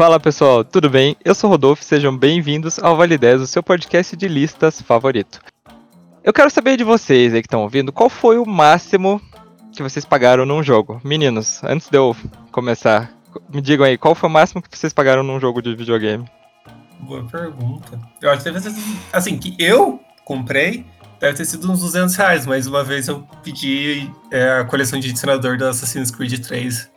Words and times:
Fala 0.00 0.18
pessoal, 0.18 0.64
tudo 0.64 0.88
bem? 0.88 1.14
Eu 1.22 1.34
sou 1.34 1.50
Rodolfo, 1.50 1.84
sejam 1.84 2.16
bem-vindos 2.16 2.78
ao 2.78 2.96
Vale 2.96 3.18
10, 3.18 3.42
o 3.42 3.46
seu 3.46 3.62
podcast 3.62 4.16
de 4.16 4.28
listas 4.28 4.80
favorito. 4.80 5.42
Eu 6.24 6.32
quero 6.32 6.48
saber 6.48 6.78
de 6.78 6.84
vocês 6.84 7.34
aí 7.34 7.42
que 7.42 7.46
estão 7.46 7.60
ouvindo, 7.60 7.92
qual 7.92 8.08
foi 8.08 8.38
o 8.38 8.46
máximo 8.46 9.20
que 9.70 9.82
vocês 9.82 10.06
pagaram 10.06 10.46
num 10.46 10.62
jogo? 10.62 10.98
Meninos, 11.04 11.62
antes 11.62 11.90
de 11.90 11.98
eu 11.98 12.16
começar, 12.50 13.12
me 13.52 13.60
digam 13.60 13.84
aí, 13.84 13.98
qual 13.98 14.14
foi 14.14 14.30
o 14.30 14.32
máximo 14.32 14.62
que 14.62 14.74
vocês 14.74 14.90
pagaram 14.90 15.22
num 15.22 15.38
jogo 15.38 15.60
de 15.60 15.76
videogame? 15.76 16.24
Boa 17.00 17.22
pergunta. 17.24 18.00
Eu 18.22 18.30
acho 18.30 18.42
que 18.42 18.50
deve 18.50 18.70
ser 18.70 18.74
assim, 19.12 19.36
que 19.36 19.54
eu 19.58 20.00
comprei, 20.24 20.86
deve 21.20 21.36
ter 21.36 21.44
sido 21.44 21.70
uns 21.70 21.80
200 21.80 22.16
reais, 22.16 22.46
mas 22.46 22.66
uma 22.66 22.82
vez 22.82 23.06
eu 23.06 23.28
pedi 23.44 24.10
é, 24.30 24.60
a 24.60 24.64
coleção 24.64 24.98
de 24.98 25.14
senador 25.14 25.58
do 25.58 25.66
Assassin's 25.66 26.10
Creed 26.10 26.42
3 26.42 26.90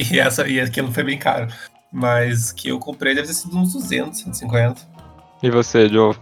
e, 0.00 0.18
essa, 0.18 0.48
e 0.48 0.58
aquilo 0.60 0.90
foi 0.90 1.04
bem 1.04 1.16
caro. 1.16 1.46
Mas 1.92 2.52
que 2.52 2.68
eu 2.68 2.78
comprei 2.78 3.14
deve 3.14 3.26
ter 3.26 3.34
sido 3.34 3.56
uns 3.56 3.72
200, 3.72 4.18
150. 4.20 4.82
E 5.42 5.50
você, 5.50 5.88
Joe? 5.88 6.14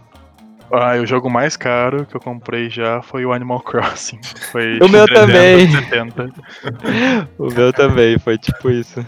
Ah, 0.71 0.95
o 1.01 1.05
jogo 1.05 1.29
mais 1.29 1.57
caro 1.57 2.05
que 2.05 2.15
eu 2.15 2.21
comprei 2.21 2.69
já 2.69 3.01
foi 3.01 3.25
o 3.25 3.33
Animal 3.33 3.59
Crossing. 3.63 4.19
Foi 4.51 4.79
o 4.79 4.87
meu 4.87 5.07
também. 5.07 5.67
o 7.37 7.47
meu 7.47 7.73
também, 7.73 8.17
foi 8.19 8.37
tipo 8.37 8.69
isso. 8.69 9.03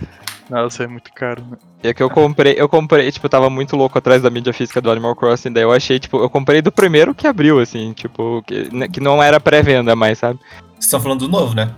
Nossa, 0.50 0.84
é 0.84 0.88
muito 0.88 1.14
caro, 1.14 1.42
né? 1.50 1.58
E 1.82 1.88
é 1.88 1.94
que 1.94 2.04
eu 2.04 2.10
comprei, 2.10 2.56
eu 2.58 2.68
comprei, 2.68 3.10
tipo, 3.10 3.26
eu 3.26 3.30
tava 3.30 3.50
muito 3.50 3.78
louco 3.78 3.98
atrás 3.98 4.22
da 4.22 4.30
mídia 4.30 4.52
física 4.52 4.82
do 4.82 4.92
Animal 4.92 5.16
Crossing, 5.16 5.54
daí 5.54 5.64
eu 5.64 5.72
achei, 5.72 5.98
tipo, 5.98 6.18
eu 6.18 6.30
comprei 6.30 6.62
do 6.62 6.72
primeiro 6.72 7.16
que 7.16 7.26
abriu, 7.26 7.58
assim, 7.60 7.94
tipo, 7.94 8.44
que, 8.46 8.68
né, 8.76 8.88
que 8.90 9.00
não 9.00 9.24
era 9.24 9.40
pré-venda 9.40 9.96
mais, 9.96 10.18
sabe? 10.18 10.40
Vocês 10.74 10.86
estão 10.86 11.00
falando 11.00 11.20
do 11.20 11.30
novo, 11.30 11.56
né? 11.56 11.74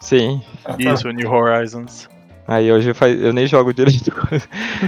Sim. 0.00 0.42
Ah, 0.64 0.72
tá. 0.72 0.92
Isso, 0.94 1.08
New 1.10 1.30
Horizons. 1.30 2.08
Aí 2.48 2.72
hoje 2.72 2.88
eu, 2.88 2.94
faz... 2.94 3.20
eu 3.20 3.30
nem 3.30 3.46
jogo 3.46 3.74
direito. 3.74 4.10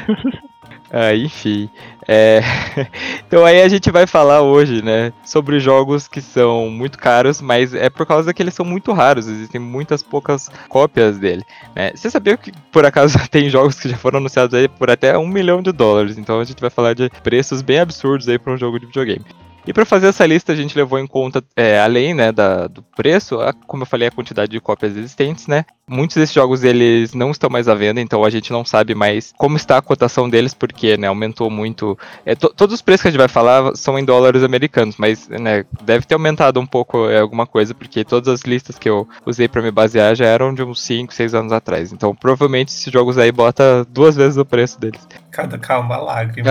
ah, 0.90 1.14
enfim. 1.14 1.68
É... 2.08 2.40
então 3.28 3.44
aí 3.44 3.60
a 3.60 3.68
gente 3.68 3.90
vai 3.90 4.06
falar 4.06 4.40
hoje, 4.40 4.82
né, 4.82 5.12
sobre 5.22 5.60
jogos 5.60 6.08
que 6.08 6.22
são 6.22 6.70
muito 6.70 6.98
caros, 6.98 7.42
mas 7.42 7.74
é 7.74 7.90
por 7.90 8.06
causa 8.06 8.32
que 8.32 8.42
eles 8.42 8.54
são 8.54 8.64
muito 8.64 8.92
raros, 8.92 9.28
existem 9.28 9.60
muitas 9.60 10.02
poucas 10.02 10.48
cópias 10.70 11.18
dele. 11.18 11.44
Né? 11.76 11.92
Você 11.94 12.10
sabia 12.10 12.38
que 12.38 12.50
por 12.72 12.86
acaso 12.86 13.18
tem 13.30 13.50
jogos 13.50 13.78
que 13.78 13.90
já 13.90 13.96
foram 13.98 14.20
anunciados 14.20 14.58
aí 14.58 14.66
por 14.66 14.90
até 14.90 15.18
um 15.18 15.28
milhão 15.28 15.60
de 15.60 15.70
dólares? 15.70 16.16
Então 16.16 16.40
a 16.40 16.44
gente 16.44 16.62
vai 16.62 16.70
falar 16.70 16.94
de 16.94 17.10
preços 17.22 17.60
bem 17.60 17.78
absurdos 17.78 18.26
aí 18.26 18.38
para 18.38 18.54
um 18.54 18.56
jogo 18.56 18.80
de 18.80 18.86
videogame. 18.86 19.24
E 19.66 19.72
para 19.72 19.84
fazer 19.84 20.08
essa 20.08 20.26
lista, 20.26 20.52
a 20.52 20.56
gente 20.56 20.76
levou 20.76 20.98
em 20.98 21.06
conta, 21.06 21.42
é, 21.54 21.80
além 21.80 22.14
né, 22.14 22.32
da, 22.32 22.66
do 22.66 22.82
preço, 22.82 23.40
a, 23.40 23.52
como 23.52 23.82
eu 23.82 23.86
falei, 23.86 24.08
a 24.08 24.10
quantidade 24.10 24.50
de 24.50 24.60
cópias 24.60 24.96
existentes, 24.96 25.46
né? 25.46 25.64
Muitos 25.86 26.16
desses 26.16 26.34
jogos 26.34 26.62
eles 26.62 27.12
não 27.14 27.30
estão 27.30 27.50
mais 27.50 27.68
à 27.68 27.74
venda, 27.74 28.00
então 28.00 28.24
a 28.24 28.30
gente 28.30 28.52
não 28.52 28.64
sabe 28.64 28.94
mais 28.94 29.32
como 29.36 29.56
está 29.56 29.76
a 29.76 29.82
cotação 29.82 30.30
deles, 30.30 30.54
porque 30.54 30.96
né, 30.96 31.08
aumentou 31.08 31.50
muito. 31.50 31.98
É, 32.24 32.34
to, 32.34 32.48
todos 32.54 32.74
os 32.74 32.82
preços 32.82 33.02
que 33.02 33.08
a 33.08 33.10
gente 33.10 33.18
vai 33.18 33.28
falar 33.28 33.74
são 33.76 33.98
em 33.98 34.04
dólares 34.04 34.42
americanos, 34.42 34.96
mas 34.96 35.28
né, 35.28 35.64
deve 35.82 36.06
ter 36.06 36.14
aumentado 36.14 36.60
um 36.60 36.66
pouco 36.66 37.08
é, 37.08 37.18
alguma 37.18 37.46
coisa, 37.46 37.74
porque 37.74 38.04
todas 38.04 38.28
as 38.28 38.42
listas 38.42 38.78
que 38.78 38.88
eu 38.88 39.08
usei 39.26 39.48
para 39.48 39.62
me 39.62 39.70
basear 39.70 40.14
já 40.14 40.26
eram 40.26 40.54
de 40.54 40.62
uns 40.62 40.80
5, 40.80 41.12
6 41.12 41.34
anos 41.34 41.52
atrás. 41.52 41.92
Então 41.92 42.14
provavelmente 42.14 42.68
esses 42.68 42.92
jogos 42.92 43.18
aí 43.18 43.32
bota 43.32 43.84
duas 43.84 44.16
vezes 44.16 44.38
o 44.38 44.44
preço 44.44 44.80
deles. 44.80 45.00
Cada 45.40 45.56
calma, 45.56 45.96
lágrima. 45.96 46.50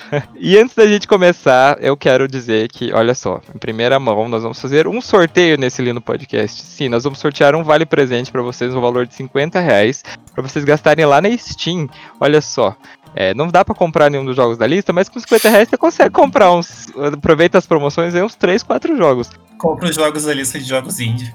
e 0.34 0.56
antes 0.56 0.74
da 0.74 0.86
gente 0.86 1.06
começar, 1.06 1.76
eu 1.78 1.94
quero 1.94 2.26
dizer 2.26 2.68
que, 2.68 2.90
olha 2.90 3.14
só, 3.14 3.38
em 3.54 3.58
primeira 3.58 4.00
mão, 4.00 4.30
nós 4.30 4.42
vamos 4.42 4.58
fazer 4.58 4.88
um 4.88 4.98
sorteio 4.98 5.58
nesse 5.58 5.82
lindo 5.82 6.00
podcast. 6.00 6.62
Sim, 6.62 6.88
nós 6.88 7.04
vamos 7.04 7.18
sortear 7.18 7.54
um 7.54 7.62
vale 7.62 7.84
presente 7.84 8.32
para 8.32 8.40
vocês 8.40 8.72
no 8.72 8.80
valor 8.80 9.06
de 9.06 9.12
50 9.12 9.60
reais, 9.60 10.02
para 10.32 10.42
vocês 10.42 10.64
gastarem 10.64 11.04
lá 11.04 11.20
na 11.20 11.36
Steam. 11.36 11.86
Olha 12.18 12.40
só. 12.40 12.74
É, 13.14 13.34
não 13.34 13.48
dá 13.48 13.62
para 13.62 13.74
comprar 13.74 14.08
nenhum 14.08 14.24
dos 14.24 14.36
jogos 14.36 14.56
da 14.56 14.66
lista, 14.66 14.90
mas 14.90 15.10
com 15.10 15.20
50 15.20 15.48
reais 15.50 15.68
você 15.68 15.76
consegue 15.76 16.10
comprar 16.10 16.50
uns. 16.50 16.88
Aproveita 16.96 17.58
as 17.58 17.66
promoções 17.66 18.14
e 18.14 18.22
uns 18.22 18.34
3, 18.36 18.62
4 18.62 18.96
jogos. 18.96 19.28
Compra 19.58 19.90
os 19.90 19.96
jogos 19.96 20.24
da 20.24 20.32
lista 20.32 20.58
de 20.58 20.64
jogos 20.64 20.98
indie. 20.98 21.30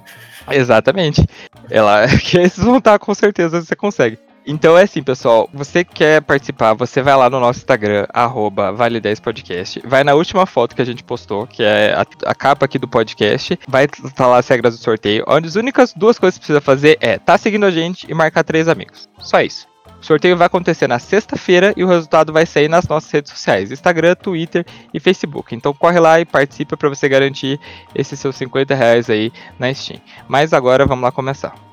Exatamente. 0.49 1.23
Ela, 1.69 2.07
que 2.17 2.39
esses 2.39 2.63
vão 2.63 2.79
estar 2.79 2.97
com 2.97 3.13
certeza 3.13 3.61
você 3.61 3.75
consegue. 3.75 4.17
Então 4.45 4.77
é 4.77 4.83
assim, 4.83 5.01
pessoal. 5.01 5.49
Você 5.53 5.83
quer 5.83 6.21
participar, 6.21 6.73
você 6.73 7.01
vai 7.01 7.15
lá 7.15 7.29
no 7.29 7.39
nosso 7.39 7.59
Instagram, 7.59 8.05
Vale10Podcast. 8.13 9.81
Vai 9.85 10.03
na 10.03 10.13
última 10.13 10.45
foto 10.45 10.75
que 10.75 10.81
a 10.81 10.85
gente 10.85 11.03
postou, 11.03 11.47
que 11.47 11.63
é 11.63 11.93
a, 11.93 12.05
a 12.29 12.35
capa 12.35 12.65
aqui 12.65 12.77
do 12.77 12.87
podcast. 12.87 13.57
Vai 13.67 13.85
estar 13.85 14.27
lá 14.27 14.37
as 14.37 14.47
regras 14.47 14.77
do 14.77 14.83
sorteio. 14.83 15.25
Onde 15.27 15.47
as 15.47 15.55
únicas 15.55 15.93
duas 15.93 16.19
coisas 16.19 16.37
que 16.37 16.41
precisa 16.41 16.61
fazer 16.61 16.97
é 17.01 17.17
tá 17.17 17.37
seguindo 17.37 17.65
a 17.65 17.71
gente 17.71 18.05
e 18.09 18.13
marcar 18.13 18.43
três 18.43 18.67
amigos. 18.67 19.09
Só 19.19 19.41
isso. 19.41 19.67
O 19.99 20.05
sorteio 20.05 20.37
vai 20.37 20.45
acontecer 20.45 20.87
na 20.87 20.99
sexta-feira 20.99 21.73
e 21.75 21.83
o 21.83 21.87
resultado 21.87 22.31
vai 22.31 22.45
sair 22.45 22.69
nas 22.69 22.87
nossas 22.87 23.09
redes 23.09 23.31
sociais: 23.31 23.71
Instagram, 23.71 24.13
Twitter 24.13 24.63
e 24.93 24.99
Facebook. 24.99 25.55
Então 25.55 25.73
corre 25.73 25.99
lá 25.99 26.19
e 26.19 26.25
participa 26.25 26.77
para 26.77 26.89
você 26.89 27.09
garantir 27.09 27.59
esses 27.95 28.19
seus 28.19 28.35
50 28.35 28.75
reais 28.75 29.09
aí 29.09 29.31
na 29.57 29.73
Steam. 29.73 29.99
Mas 30.27 30.53
agora 30.53 30.85
vamos 30.85 31.03
lá 31.03 31.11
começar. 31.11 31.64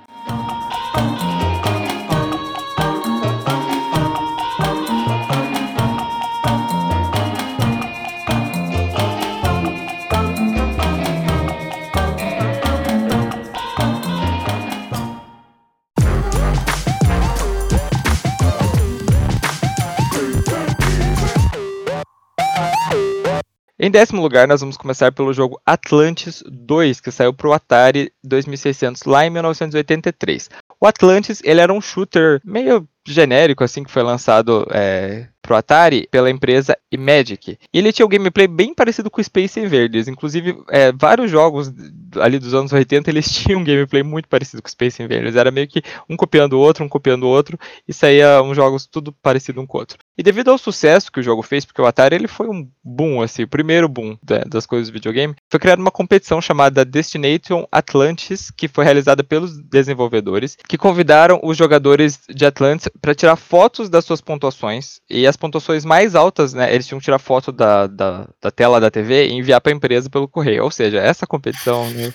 Décimo 23.92 24.22
lugar, 24.22 24.48
nós 24.48 24.60
vamos 24.60 24.76
começar 24.76 25.12
pelo 25.12 25.32
jogo 25.32 25.60
Atlantis 25.64 26.42
2, 26.47 27.00
que 27.00 27.10
saiu 27.12 27.32
para 27.32 27.48
o 27.48 27.53
Atari 27.53 28.10
2600 28.25 29.04
lá 29.04 29.26
em 29.26 29.30
1983. 29.30 30.48
O 30.80 30.86
Atlantis, 30.86 31.41
ele 31.44 31.60
era 31.60 31.72
um 31.72 31.80
shooter 31.80 32.41
meio 32.44 32.88
genérico, 33.06 33.64
assim, 33.64 33.82
que 33.82 33.90
foi 33.90 34.02
lançado 34.02 34.66
é, 34.70 35.28
pro 35.42 35.56
Atari 35.56 36.06
pela 36.10 36.30
empresa 36.30 36.76
Imagic. 36.90 37.58
E 37.72 37.78
ele 37.78 37.92
tinha 37.92 38.06
um 38.06 38.08
gameplay 38.08 38.46
bem 38.46 38.72
parecido 38.72 39.10
com 39.10 39.22
Space 39.22 39.58
Invaders. 39.58 40.06
Inclusive, 40.06 40.56
é, 40.70 40.92
vários 40.92 41.30
jogos 41.30 41.72
ali 42.20 42.38
dos 42.38 42.54
anos 42.54 42.72
80, 42.72 43.10
eles 43.10 43.28
tinham 43.32 43.60
um 43.60 43.64
gameplay 43.64 44.02
muito 44.02 44.28
parecido 44.28 44.62
com 44.62 44.68
Space 44.68 45.02
Invaders. 45.02 45.34
Era 45.34 45.50
meio 45.50 45.66
que 45.66 45.82
um 46.08 46.16
copiando 46.16 46.54
o 46.54 46.60
outro, 46.60 46.84
um 46.84 46.88
copiando 46.88 47.24
o 47.24 47.28
outro, 47.28 47.58
e 47.86 47.92
saía 47.92 48.41
uns 48.42 48.56
jogos 48.56 48.86
tudo 48.86 49.12
parecido 49.12 49.60
um 49.60 49.66
com 49.66 49.78
o 49.78 49.80
outro. 49.80 49.98
E 50.16 50.22
devido 50.22 50.50
ao 50.50 50.58
sucesso 50.58 51.10
que 51.10 51.20
o 51.20 51.22
jogo 51.22 51.42
fez, 51.42 51.64
porque 51.64 51.80
o 51.80 51.86
Atari 51.86 52.14
ele 52.14 52.28
foi 52.28 52.48
um 52.48 52.68
boom, 52.84 53.22
assim, 53.22 53.42
o 53.42 53.48
primeiro 53.48 53.88
boom 53.88 54.16
né, 54.28 54.42
das 54.46 54.66
coisas 54.66 54.88
do 54.88 54.92
videogame, 54.92 55.34
foi 55.50 55.58
criada 55.58 55.80
uma 55.80 55.91
competição 55.91 56.41
chamada 56.41 56.84
Destination 56.84 57.66
Atlantis, 57.72 58.50
que 58.50 58.68
foi 58.68 58.84
realizada 58.84 59.24
pelos 59.24 59.58
desenvolvedores, 59.58 60.56
que 60.68 60.78
convidaram 60.78 61.41
os 61.42 61.56
jogadores 61.56 62.20
de 62.28 62.44
Atlantis 62.44 62.91
para 63.00 63.14
tirar 63.14 63.36
fotos 63.36 63.88
das 63.88 64.04
suas 64.04 64.20
pontuações 64.20 65.00
e 65.08 65.26
as 65.26 65.36
pontuações 65.36 65.84
mais 65.84 66.14
altas, 66.14 66.53
né, 66.53 66.72
eles 66.72 66.86
tinham 66.86 66.98
que 66.98 67.04
tirar 67.04 67.19
foto 67.19 67.50
da, 67.50 67.86
da, 67.86 68.28
da 68.41 68.50
tela 68.50 68.80
da 68.80 68.91
TV 68.91 69.26
e 69.26 69.32
enviar 69.32 69.60
para 69.60 69.72
a 69.72 69.75
empresa 69.75 70.09
pelo 70.10 70.28
correio. 70.28 70.65
Ou 70.65 70.71
seja, 70.71 70.98
essa 70.98 71.27
competição 71.27 71.89
né, 71.91 72.12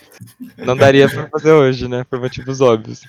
não 0.58 0.76
daria 0.76 1.10
para 1.10 1.28
fazer 1.30 1.52
hoje, 1.52 1.88
né, 1.88 2.06
por 2.10 2.20
motivos 2.20 2.62
óbvios. 2.62 3.02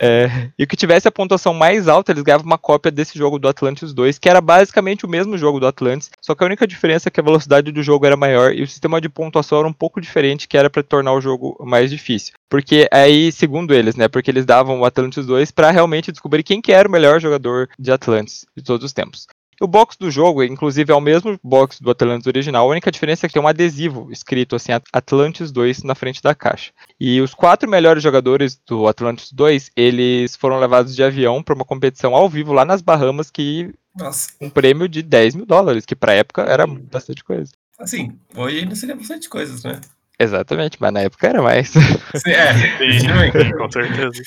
É, 0.00 0.50
e 0.58 0.64
o 0.64 0.66
que 0.66 0.76
tivesse 0.76 1.06
a 1.06 1.12
pontuação 1.12 1.54
mais 1.54 1.86
alta, 1.88 2.12
eles 2.12 2.22
ganhavam 2.22 2.46
uma 2.46 2.58
cópia 2.58 2.90
desse 2.90 3.16
jogo 3.16 3.38
do 3.38 3.48
Atlantis 3.48 3.92
2, 3.92 4.18
que 4.18 4.28
era 4.28 4.40
basicamente 4.40 5.04
o 5.04 5.08
mesmo 5.08 5.36
jogo 5.38 5.60
do 5.60 5.66
Atlantis, 5.66 6.10
só 6.20 6.34
que 6.34 6.42
a 6.42 6.46
única 6.46 6.66
diferença 6.66 7.08
é 7.08 7.10
que 7.10 7.20
a 7.20 7.22
velocidade 7.22 7.70
do 7.70 7.82
jogo 7.82 8.06
era 8.06 8.16
maior 8.16 8.52
e 8.52 8.62
o 8.62 8.66
sistema 8.66 9.00
de 9.00 9.08
pontuação 9.08 9.58
era 9.58 9.68
um 9.68 9.72
pouco 9.72 10.00
diferente, 10.00 10.48
que 10.48 10.56
era 10.56 10.70
para 10.70 10.82
tornar 10.82 11.12
o 11.12 11.20
jogo 11.20 11.56
mais 11.64 11.90
difícil. 11.90 12.34
Porque 12.48 12.88
aí, 12.92 13.32
segundo 13.32 13.72
eles, 13.74 13.96
né, 13.96 14.08
porque 14.08 14.30
eles 14.30 14.44
davam 14.44 14.80
o 14.80 14.84
Atlantis 14.84 15.24
2 15.24 15.50
para 15.50 15.70
realmente 15.70 16.12
descobrir 16.12 16.42
quem 16.42 16.60
que 16.60 16.72
era 16.72 16.81
o 16.86 16.90
melhor 16.90 17.20
jogador 17.20 17.68
de 17.78 17.92
Atlantis 17.92 18.44
de 18.56 18.62
todos 18.62 18.84
os 18.84 18.92
tempos. 18.92 19.26
O 19.60 19.66
box 19.68 19.96
do 19.96 20.10
jogo, 20.10 20.42
inclusive, 20.42 20.90
é 20.90 20.94
o 20.94 21.00
mesmo 21.00 21.38
box 21.40 21.80
do 21.80 21.88
Atlantis 21.88 22.26
original, 22.26 22.66
a 22.66 22.70
única 22.70 22.90
diferença 22.90 23.24
é 23.24 23.28
que 23.28 23.34
tem 23.34 23.40
um 23.40 23.46
adesivo 23.46 24.10
escrito 24.10 24.56
assim, 24.56 24.72
Atlantis 24.92 25.52
2 25.52 25.84
na 25.84 25.94
frente 25.94 26.20
da 26.20 26.34
caixa. 26.34 26.72
E 26.98 27.20
os 27.20 27.32
quatro 27.32 27.70
melhores 27.70 28.02
jogadores 28.02 28.60
do 28.66 28.88
Atlantis 28.88 29.30
2, 29.32 29.70
eles 29.76 30.34
foram 30.34 30.58
levados 30.58 30.96
de 30.96 31.04
avião 31.04 31.44
para 31.44 31.54
uma 31.54 31.64
competição 31.64 32.12
ao 32.12 32.28
vivo 32.28 32.52
lá 32.52 32.64
nas 32.64 32.82
Bahamas, 32.82 33.30
que 33.30 33.72
Nossa. 33.96 34.30
um 34.40 34.50
prêmio 34.50 34.88
de 34.88 35.00
10 35.00 35.36
mil 35.36 35.46
dólares, 35.46 35.86
que 35.86 35.94
pra 35.94 36.12
época 36.14 36.42
era 36.42 36.66
bastante 36.66 37.22
coisa. 37.22 37.52
Assim, 37.78 38.18
hoje 38.34 38.58
ainda 38.58 38.74
seria 38.74 38.96
bastante 38.96 39.28
coisas, 39.28 39.62
né? 39.62 39.80
Exatamente, 40.18 40.76
mas 40.80 40.92
na 40.92 41.00
época 41.00 41.26
era 41.26 41.42
mais. 41.42 41.68
Sim, 41.70 42.30
é, 42.30 42.54
Sim, 42.78 43.00
sim, 43.00 43.56
com 43.56 43.70
certeza. 43.70 44.22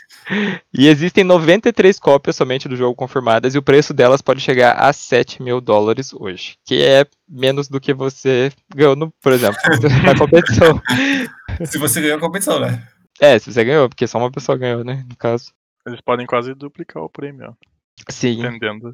E 0.73 0.87
existem 0.87 1.23
93 1.23 1.99
cópias 1.99 2.35
somente 2.35 2.67
do 2.67 2.75
jogo 2.75 2.95
confirmadas 2.95 3.55
e 3.55 3.57
o 3.57 3.63
preço 3.63 3.93
delas 3.93 4.21
pode 4.21 4.41
chegar 4.41 4.73
a 4.73 4.91
7 4.91 5.41
mil 5.41 5.61
dólares 5.61 6.13
hoje, 6.13 6.57
que 6.65 6.83
é 6.83 7.05
menos 7.27 7.67
do 7.67 7.79
que 7.79 7.93
você 7.93 8.51
ganhou, 8.75 8.95
no, 8.95 9.11
por 9.21 9.31
exemplo, 9.31 9.57
na 10.03 10.17
competição. 10.17 10.81
se 11.63 11.77
você 11.77 12.01
ganhou 12.01 12.17
a 12.17 12.21
competição, 12.21 12.59
né? 12.59 12.85
É, 13.19 13.39
se 13.39 13.53
você 13.53 13.63
ganhou, 13.63 13.87
porque 13.87 14.07
só 14.07 14.17
uma 14.17 14.31
pessoa 14.31 14.57
ganhou, 14.57 14.83
né, 14.83 15.05
no 15.07 15.15
caso. 15.15 15.53
Eles 15.87 16.01
podem 16.01 16.25
quase 16.25 16.53
duplicar 16.53 17.03
o 17.03 17.09
prêmio, 17.09 17.49
ó, 17.49 17.53
Sim, 18.09 18.39
entendendo. 18.39 18.91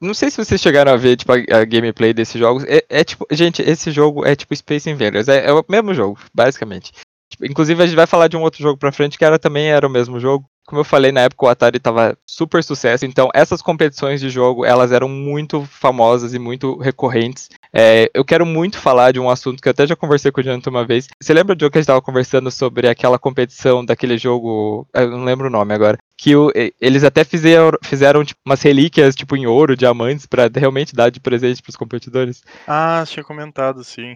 Não 0.00 0.12
sei 0.12 0.30
se 0.30 0.36
vocês 0.36 0.60
chegaram 0.60 0.92
a 0.92 0.96
ver, 0.96 1.16
tipo, 1.16 1.32
a, 1.32 1.36
a 1.60 1.64
gameplay 1.64 2.12
desses 2.12 2.38
jogos. 2.38 2.64
É, 2.64 2.84
é, 2.88 3.04
tipo, 3.04 3.26
gente, 3.30 3.62
esse 3.62 3.90
jogo 3.90 4.24
é 4.24 4.36
tipo 4.36 4.54
Space 4.54 4.88
Invaders. 4.90 5.28
É, 5.28 5.46
é 5.46 5.52
o 5.52 5.64
mesmo 5.68 5.94
jogo, 5.94 6.18
basicamente. 6.34 6.92
Tipo, 7.30 7.46
inclusive, 7.46 7.82
a 7.82 7.86
gente 7.86 7.96
vai 7.96 8.06
falar 8.06 8.28
de 8.28 8.36
um 8.36 8.42
outro 8.42 8.62
jogo 8.62 8.78
pra 8.78 8.92
frente 8.92 9.16
que 9.16 9.24
era, 9.24 9.38
também 9.38 9.70
era 9.70 9.86
o 9.86 9.90
mesmo 9.90 10.20
jogo. 10.20 10.48
Como 10.66 10.80
eu 10.80 10.84
falei, 10.84 11.12
na 11.12 11.20
época 11.20 11.44
o 11.44 11.48
Atari 11.48 11.78
tava 11.78 12.16
super 12.26 12.64
sucesso, 12.64 13.04
então 13.04 13.28
essas 13.34 13.60
competições 13.60 14.20
de 14.20 14.30
jogo, 14.30 14.64
elas 14.64 14.92
eram 14.92 15.08
muito 15.08 15.62
famosas 15.62 16.32
e 16.32 16.38
muito 16.38 16.78
recorrentes. 16.78 17.50
É, 17.72 18.10
eu 18.14 18.24
quero 18.24 18.46
muito 18.46 18.78
falar 18.78 19.12
de 19.12 19.20
um 19.20 19.28
assunto 19.28 19.60
que 19.60 19.68
eu 19.68 19.72
até 19.72 19.86
já 19.86 19.94
conversei 19.94 20.30
com 20.30 20.40
o 20.40 20.44
Jonathan 20.44 20.70
uma 20.70 20.86
vez. 20.86 21.06
Você 21.20 21.34
lembra 21.34 21.54
do 21.54 21.70
que 21.70 21.76
a 21.76 21.80
gente 21.80 21.88
tava 21.88 22.00
conversando 22.00 22.50
sobre 22.50 22.88
aquela 22.88 23.18
competição 23.18 23.84
daquele 23.84 24.16
jogo, 24.16 24.86
eu 24.94 25.10
não 25.10 25.24
lembro 25.24 25.48
o 25.48 25.50
nome 25.50 25.74
agora, 25.74 25.98
que 26.16 26.34
o, 26.34 26.50
eles 26.80 27.04
até 27.04 27.24
fizeram, 27.24 27.76
fizeram 27.82 28.24
tipo, 28.24 28.40
umas 28.46 28.62
relíquias 28.62 29.14
tipo 29.14 29.36
em 29.36 29.46
ouro, 29.46 29.76
diamantes, 29.76 30.24
para 30.24 30.50
realmente 30.54 30.94
dar 30.94 31.10
de 31.10 31.20
presente 31.20 31.62
pros 31.62 31.76
competidores? 31.76 32.42
Ah, 32.66 33.04
tinha 33.06 33.24
comentado, 33.24 33.84
sim. 33.84 34.14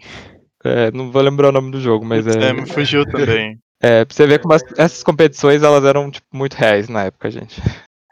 É, 0.64 0.90
não 0.92 1.10
vou 1.10 1.22
lembrar 1.22 1.48
o 1.48 1.52
nome 1.52 1.70
do 1.70 1.80
jogo, 1.80 2.04
mas 2.04 2.26
é. 2.26 2.48
É, 2.48 2.52
me 2.52 2.66
fugiu 2.66 3.04
também. 3.04 3.58
É, 3.80 4.04
pra 4.04 4.14
você 4.14 4.26
ver 4.26 4.40
como 4.40 4.54
as- 4.54 4.62
essas 4.76 5.02
competições 5.02 5.62
elas 5.62 5.84
eram 5.84 6.10
tipo, 6.10 6.26
muito 6.32 6.54
reais 6.54 6.88
na 6.88 7.04
época, 7.04 7.30
gente. 7.30 7.60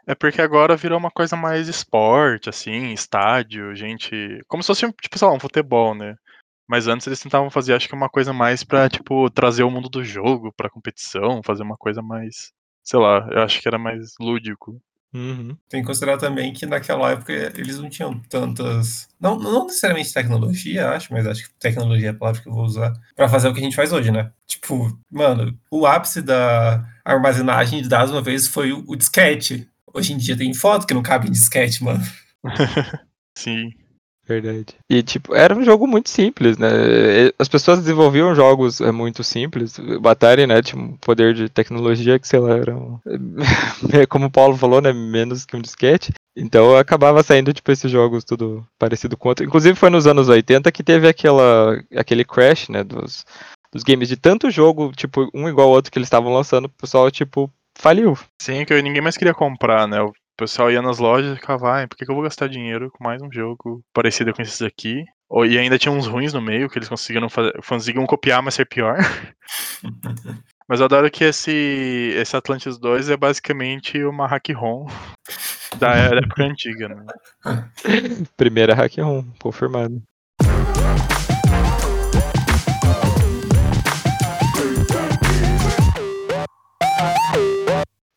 É 0.05 0.15
porque 0.15 0.41
agora 0.41 0.77
virou 0.77 0.97
uma 0.97 1.11
coisa 1.11 1.35
mais 1.35 1.67
esporte, 1.67 2.49
assim, 2.49 2.93
estádio, 2.93 3.75
gente. 3.75 4.41
Como 4.47 4.63
se 4.63 4.67
fosse, 4.67 4.89
tipo, 5.01 5.19
sei 5.19 5.27
lá, 5.27 5.33
um 5.33 5.39
futebol, 5.39 5.93
né? 5.93 6.15
Mas 6.69 6.87
antes 6.87 7.07
eles 7.07 7.19
tentavam 7.19 7.49
fazer, 7.49 7.73
acho 7.73 7.87
que 7.89 7.95
uma 7.95 8.09
coisa 8.09 8.31
mais 8.33 8.63
pra, 8.63 8.89
tipo, 8.89 9.29
trazer 9.29 9.63
o 9.63 9.71
mundo 9.71 9.89
do 9.89 10.03
jogo 10.03 10.53
pra 10.55 10.69
competição, 10.69 11.41
fazer 11.43 11.63
uma 11.63 11.77
coisa 11.77 12.01
mais. 12.01 12.51
Sei 12.83 12.99
lá, 12.99 13.27
eu 13.31 13.41
acho 13.41 13.61
que 13.61 13.67
era 13.67 13.77
mais 13.77 14.13
lúdico. 14.19 14.81
Uhum. 15.13 15.57
Tem 15.69 15.81
que 15.81 15.87
considerar 15.87 16.17
também 16.17 16.53
que 16.53 16.65
naquela 16.65 17.11
época 17.11 17.31
eles 17.31 17.79
não 17.79 17.89
tinham 17.89 18.19
tantas. 18.29 19.07
Não, 19.19 19.37
não 19.39 19.65
necessariamente 19.65 20.13
tecnologia, 20.13 20.89
acho, 20.89 21.11
mas 21.13 21.25
acho 21.25 21.43
que 21.43 21.55
tecnologia 21.59 22.07
é 22.07 22.11
a 22.11 22.13
palavra 22.13 22.41
que 22.41 22.47
eu 22.49 22.53
vou 22.53 22.65
usar 22.65 22.93
pra 23.15 23.29
fazer 23.29 23.47
o 23.47 23.53
que 23.53 23.59
a 23.59 23.63
gente 23.63 23.75
faz 23.75 23.91
hoje, 23.93 24.11
né? 24.11 24.31
Tipo, 24.45 24.97
mano, 25.09 25.57
o 25.71 25.85
ápice 25.85 26.21
da 26.21 26.85
armazenagem 27.03 27.81
de 27.81 27.89
dados 27.89 28.11
uma 28.11 28.21
vez 28.21 28.47
foi 28.47 28.71
o, 28.71 28.83
o 28.87 28.95
disquete. 28.95 29.69
Hoje 29.93 30.13
em 30.13 30.17
dia 30.17 30.37
tem 30.37 30.53
foto 30.53 30.85
que 30.85 30.93
não 30.93 31.01
cabe 31.01 31.27
em 31.27 31.31
disquete, 31.31 31.83
mano. 31.83 32.03
Sim. 33.35 33.71
Verdade. 34.27 34.75
E, 34.89 35.01
tipo, 35.01 35.33
era 35.33 35.55
um 35.55 35.63
jogo 35.63 35.87
muito 35.87 36.09
simples, 36.09 36.57
né? 36.57 36.67
As 37.39 37.47
pessoas 37.47 37.79
desenvolviam 37.79 38.35
jogos 38.35 38.81
é, 38.81 38.91
muito 38.91 39.23
simples. 39.23 39.77
Atari, 40.05 40.45
né, 40.45 40.61
tinha 40.61 40.81
um 40.81 40.97
poder 40.97 41.33
de 41.33 41.47
tecnologia 41.47 42.19
que, 42.19 42.27
sei 42.27 42.39
lá, 42.39 42.57
era 42.57 42.75
um... 42.75 42.99
Como 44.09 44.25
o 44.25 44.31
Paulo 44.31 44.57
falou, 44.57 44.81
né, 44.81 44.91
menos 44.91 45.45
que 45.45 45.55
um 45.55 45.61
disquete. 45.61 46.13
Então 46.35 46.75
acabava 46.75 47.23
saindo, 47.23 47.53
tipo, 47.53 47.71
esses 47.71 47.89
jogos 47.89 48.25
tudo 48.25 48.67
parecido 48.77 49.15
com 49.15 49.29
outro. 49.29 49.45
Inclusive 49.45 49.75
foi 49.75 49.89
nos 49.89 50.05
anos 50.05 50.27
80 50.27 50.71
que 50.71 50.83
teve 50.83 51.07
aquela, 51.07 51.81
aquele 51.95 52.25
crash, 52.25 52.67
né, 52.67 52.83
dos, 52.83 53.25
dos 53.71 53.83
games 53.83 54.09
de 54.09 54.17
tanto 54.17 54.51
jogo, 54.51 54.91
tipo, 54.95 55.29
um 55.33 55.47
igual 55.47 55.69
ao 55.69 55.73
outro 55.73 55.91
que 55.91 55.97
eles 55.97 56.07
estavam 56.07 56.33
lançando, 56.33 56.65
o 56.65 56.69
pessoal, 56.69 57.09
tipo, 57.09 57.49
faliu. 57.77 58.17
Sim, 58.41 58.65
que 58.65 58.81
ninguém 58.81 59.01
mais 59.01 59.17
queria 59.17 59.33
comprar, 59.33 59.87
né? 59.87 59.97
O 60.37 60.43
pessoal 60.45 60.69
ia 60.71 60.83
nas 60.83 60.99
lojas 60.99 61.33
e 61.35 61.39
ficava, 61.39 61.71
ai, 61.71 61.87
por 61.87 61.97
que, 61.97 62.05
que 62.05 62.11
eu 62.11 62.15
vou 62.15 62.23
gastar 62.23 62.47
dinheiro 62.47 62.91
com 62.91 63.03
mais 63.03 63.19
um 63.23 63.31
jogo 63.31 63.83
parecido 63.91 64.31
com 64.33 64.41
esses 64.41 64.61
aqui? 64.61 65.03
Ou- 65.27 65.45
E 65.47 65.57
ainda 65.57 65.79
tinha 65.79 65.91
uns 65.91 66.05
ruins 66.05 66.31
no 66.31 66.39
meio 66.41 66.69
que 66.69 66.77
eles 66.77 66.87
conseguiram 66.87 67.27
fazer, 67.27 67.53
conseguiam 67.67 68.05
copiar, 68.05 68.43
mas 68.43 68.53
ser 68.53 68.65
pior. 68.65 68.97
mas 70.69 70.79
eu 70.79 70.85
adoro 70.85 71.09
que 71.09 71.23
esse, 71.23 72.11
esse 72.15 72.35
Atlantis 72.35 72.77
2 72.77 73.09
é 73.09 73.17
basicamente 73.17 74.03
uma 74.03 74.27
hack 74.27 74.49
ROM 74.53 74.85
da 75.79 75.93
época 75.95 76.43
antiga, 76.43 76.89
né? 76.89 77.05
Primeira 78.35 78.73
hack 78.75 78.97
room, 78.99 79.23
confirmado. 79.39 80.01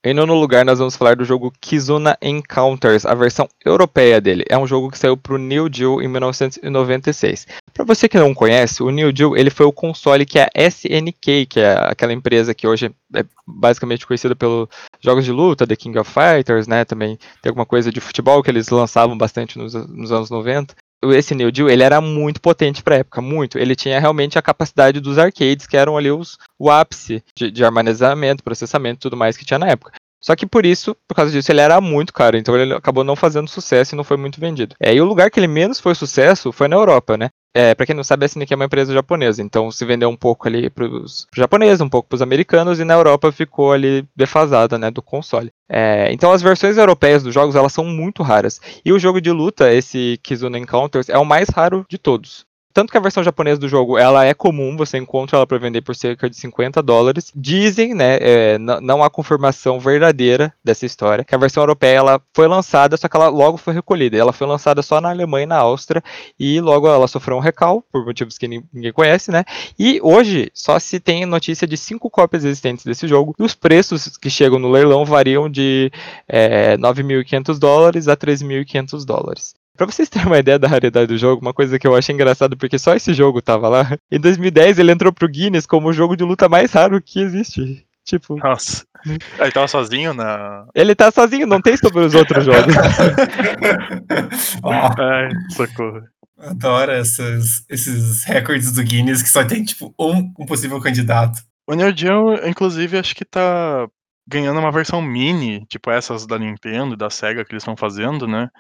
Em 0.03 0.15
nono 0.15 0.35
lugar, 0.35 0.65
nós 0.65 0.79
vamos 0.79 0.97
falar 0.97 1.15
do 1.15 1.27
jogo 1.27 1.53
Kizuna 1.61 2.17
Encounters, 2.23 3.05
a 3.05 3.15
versão 3.15 3.47
europeia 3.63 4.19
dele. 4.19 4.45
É 4.49 4.57
um 4.57 4.67
jogo 4.67 4.91
que 4.91 4.97
saiu 4.97 5.15
para 5.15 5.35
o 5.35 5.39
New 5.39 5.69
Deal 5.69 6.01
em 6.01 6.09
1996. 6.09 7.47
Para 7.75 7.85
você 7.85 8.09
que 8.09 8.17
não 8.17 8.33
conhece, 8.33 8.83
o 8.83 8.89
New 8.89 9.13
Deal 9.13 9.37
ele 9.37 9.51
foi 9.51 9.67
o 9.67 9.73
console 9.73 10.25
que 10.25 10.39
a 10.39 10.49
SNK, 10.55 11.45
que 11.45 11.61
é 11.61 11.75
aquela 11.79 12.15
empresa 12.15 12.55
que 12.55 12.67
hoje 12.67 12.91
é 13.15 13.25
basicamente 13.47 14.07
conhecida 14.07 14.35
pelos 14.35 14.71
jogos 15.01 15.23
de 15.23 15.33
luta, 15.33 15.67
The 15.67 15.77
King 15.77 15.99
of 15.99 16.11
Fighters, 16.11 16.67
né? 16.67 16.83
Também 16.87 17.19
tem 17.43 17.51
alguma 17.51 17.67
coisa 17.67 17.93
de 17.93 18.01
futebol 18.01 18.43
que 18.43 18.51
eles 18.51 18.71
lançavam 18.71 19.19
bastante 19.19 19.59
nos, 19.59 19.75
nos 19.75 20.11
anos 20.11 20.31
90 20.31 20.75
esse 21.03 21.35
New 21.35 21.51
Deal, 21.51 21.69
ele 21.69 21.83
era 21.83 22.01
muito 22.01 22.41
potente 22.41 22.83
pra 22.83 22.97
época, 22.97 23.23
muito. 23.23 23.59
Ele 23.59 23.75
tinha 23.75 23.99
realmente 23.99 24.39
a 24.39 24.43
capacidade 24.43 25.01
dos 25.01 25.19
arcades, 25.19 25.67
que 25.67 25.77
eram 25.77 25.97
ali 25.97 26.11
os, 26.11 26.37
o 26.59 26.71
ápice 26.71 27.23
de, 27.35 27.51
de 27.51 27.65
armazenamento, 27.65 28.45
processamento 28.45 28.99
e 28.99 29.03
tudo 29.03 29.17
mais 29.17 29.37
que 29.37 29.45
tinha 29.45 29.59
na 29.59 29.69
época. 29.69 29.93
Só 30.21 30.37
que 30.37 30.47
por 30.47 30.67
isso, 30.67 30.95
por 31.09 31.15
causa 31.15 31.33
disso, 31.33 31.51
ele 31.51 31.63
era 31.63 31.81
muito 31.81 32.13
caro, 32.13 32.37
então 32.37 32.55
ele 32.55 32.75
acabou 32.75 33.03
não 33.03 33.17
fazendo 33.17 33.49
sucesso 33.49 33.95
e 33.95 33.97
não 33.97 34.05
foi 34.05 34.19
muito 34.19 34.39
vendido. 34.39 34.77
É, 34.79 34.95
e 34.95 35.01
o 35.01 35.07
lugar 35.07 35.31
que 35.31 35.41
ele 35.41 35.49
menos 35.49 35.81
foi 35.81 35.95
sucesso 35.95 36.53
foi 36.53 36.69
na 36.69 36.77
Europa, 36.77 37.17
né? 37.17 37.31
É, 37.55 37.75
para 37.75 37.87
quem 37.87 37.95
não 37.95 38.05
sabe, 38.05 38.25
a 38.25 38.27
SNK 38.27 38.53
é 38.53 38.57
uma 38.57 38.67
empresa 38.67 38.95
japonesa, 38.95 39.43
então 39.43 39.71
se 39.71 39.85
vendeu 39.85 40.09
um 40.09 40.17
pouco 40.17 40.47
ali 40.47 40.71
para 40.71 40.85
os 40.85 41.27
japoneses, 41.35 41.81
um 41.81 41.89
pouco 41.89 42.09
para 42.09 42.17
os 42.17 42.23
americanos, 42.23 42.79
e 42.79 42.85
na 42.85 42.95
Europa 42.95 43.33
ficou 43.33 43.73
ali 43.73 44.07
defasada, 44.15 44.79
né, 44.79 44.91
do 44.91 45.03
console. 45.03 45.51
É, 45.69 46.13
então 46.13 46.33
as 46.33 46.43
versões 46.43 46.77
europeias 46.77 47.23
dos 47.23 47.35
jogos, 47.35 47.57
elas 47.57 47.73
são 47.73 47.85
muito 47.85 48.23
raras. 48.23 48.61
E 48.85 48.93
o 48.93 48.99
jogo 48.99 49.21
de 49.21 49.33
luta, 49.33 49.73
esse 49.73 50.19
Kizuna 50.23 50.59
Encounters, 50.59 51.09
é 51.09 51.19
o 51.19 51.25
mais 51.25 51.49
raro 51.49 51.85
de 51.89 51.99
todos. 51.99 52.47
Tanto 52.73 52.93
que 52.93 52.97
a 52.97 53.01
versão 53.01 53.23
japonesa 53.23 53.59
do 53.61 53.69
jogo, 53.69 53.99
ela 53.99 54.25
é 54.25 54.33
comum, 54.33 54.77
você 54.77 54.97
encontra 54.97 55.37
ela 55.37 55.47
para 55.47 55.59
vender 55.59 55.81
por 55.83 55.95
cerca 55.97 56.31
de 56.31 56.37
50 56.37 56.81
dólares. 56.83 57.33
Dizem, 57.35 57.95
né, 57.95 58.19
é, 58.21 58.59
não 58.59 59.03
há 59.03 59.11
confirmação 59.11 59.81
verdadeira 59.81 60.53
dessa 60.63 60.87
história, 60.87 61.25
que 61.25 61.35
a 61.35 61.39
versão 61.39 61.63
europeia 61.63 61.97
ela 61.97 62.21
foi 62.35 62.47
lançada, 62.47 62.97
só 62.97 63.09
que 63.09 63.17
ela 63.17 63.29
logo 63.29 63.57
foi 63.57 63.75
recolhida. 63.75 64.17
Ela 64.17 64.33
foi 64.33 64.47
lançada 64.47 64.83
só 64.83 65.01
na 65.01 65.11
Alemanha 65.11 65.43
e 65.45 65.47
na 65.47 65.57
Áustria, 65.59 66.03
e 66.39 66.61
logo 66.61 66.87
ela 66.89 67.09
sofreu 67.09 67.37
um 67.37 67.41
recal, 67.41 67.83
por 67.91 68.05
motivos 68.05 68.39
que 68.39 68.47
nin- 68.47 68.63
ninguém 68.73 68.93
conhece, 68.93 69.31
né? 69.33 69.45
E 69.79 69.99
hoje 70.03 70.51
só 70.55 70.79
se 70.79 71.01
tem 71.01 71.27
notícia 71.27 71.67
de 71.67 71.77
cinco 71.77 72.09
cópias 72.09 72.45
existentes 72.45 72.85
desse 72.85 73.09
jogo, 73.09 73.35
e 73.39 73.43
os 73.43 73.55
preços 73.55 74.17
que 74.17 74.31
chegam 74.31 74.59
no 74.59 74.71
leilão 74.71 75.05
variam 75.05 75.51
de 75.51 75.91
é, 76.29 76.77
9.500 76.77 77.59
dólares 77.59 78.07
a 78.09 78.17
3.500 78.17 79.05
dólares. 79.05 79.60
Pra 79.81 79.87
vocês 79.87 80.11
terem 80.11 80.27
uma 80.27 80.39
ideia 80.39 80.59
da 80.59 80.69
raridade 80.69 81.07
do 81.07 81.17
jogo, 81.17 81.41
uma 81.41 81.55
coisa 81.55 81.79
que 81.79 81.87
eu 81.87 81.97
achei 81.97 82.15
engraçado, 82.15 82.55
porque 82.55 82.79
só 82.79 82.95
esse 82.95 83.15
jogo 83.15 83.41
tava 83.41 83.67
lá, 83.67 83.97
em 84.13 84.21
2010 84.21 84.79
ele 84.79 84.93
entrou 84.93 85.11
pro 85.11 85.27
Guinness 85.27 85.65
como 85.65 85.89
o 85.89 85.93
jogo 85.95 86.15
de 86.15 86.23
luta 86.23 86.51
mais 86.51 86.71
raro 86.71 87.01
que 87.01 87.19
existe. 87.19 87.87
Tipo, 88.05 88.37
Nossa. 88.37 88.85
Ele 89.07 89.51
tava 89.51 89.67
sozinho 89.69 90.13
na. 90.13 90.67
ele 90.75 90.95
tá 90.95 91.11
sozinho, 91.11 91.47
não 91.47 91.63
tem 91.63 91.79
sobre 91.79 92.01
os 92.01 92.15
outros 92.15 92.45
jogos. 92.45 92.75
Ó, 94.63 94.71
Ai, 94.71 95.31
socorro. 95.49 96.03
adoro 96.37 96.93
essas, 96.93 97.65
esses 97.67 98.23
recordes 98.25 98.73
do 98.73 98.83
Guinness 98.83 99.23
que 99.23 99.31
só 99.31 99.43
tem, 99.45 99.65
tipo, 99.65 99.95
um, 99.99 100.31
um 100.41 100.45
possível 100.45 100.79
candidato. 100.79 101.41
O 101.67 101.73
Neo 101.73 101.97
Geo, 101.97 102.47
inclusive, 102.47 102.99
acho 102.99 103.15
que 103.15 103.25
tá 103.25 103.89
ganhando 104.29 104.61
uma 104.61 104.71
versão 104.71 105.01
mini, 105.01 105.65
tipo 105.71 105.91
essas 105.91 106.27
da 106.27 106.39
Nintendo 106.39 106.93
e 106.93 106.99
da 106.99 107.09
Sega 107.09 107.47
que 107.47 107.53
eles 107.53 107.63
estão 107.63 107.79
fazendo, 107.79 108.29
né? 108.29 108.51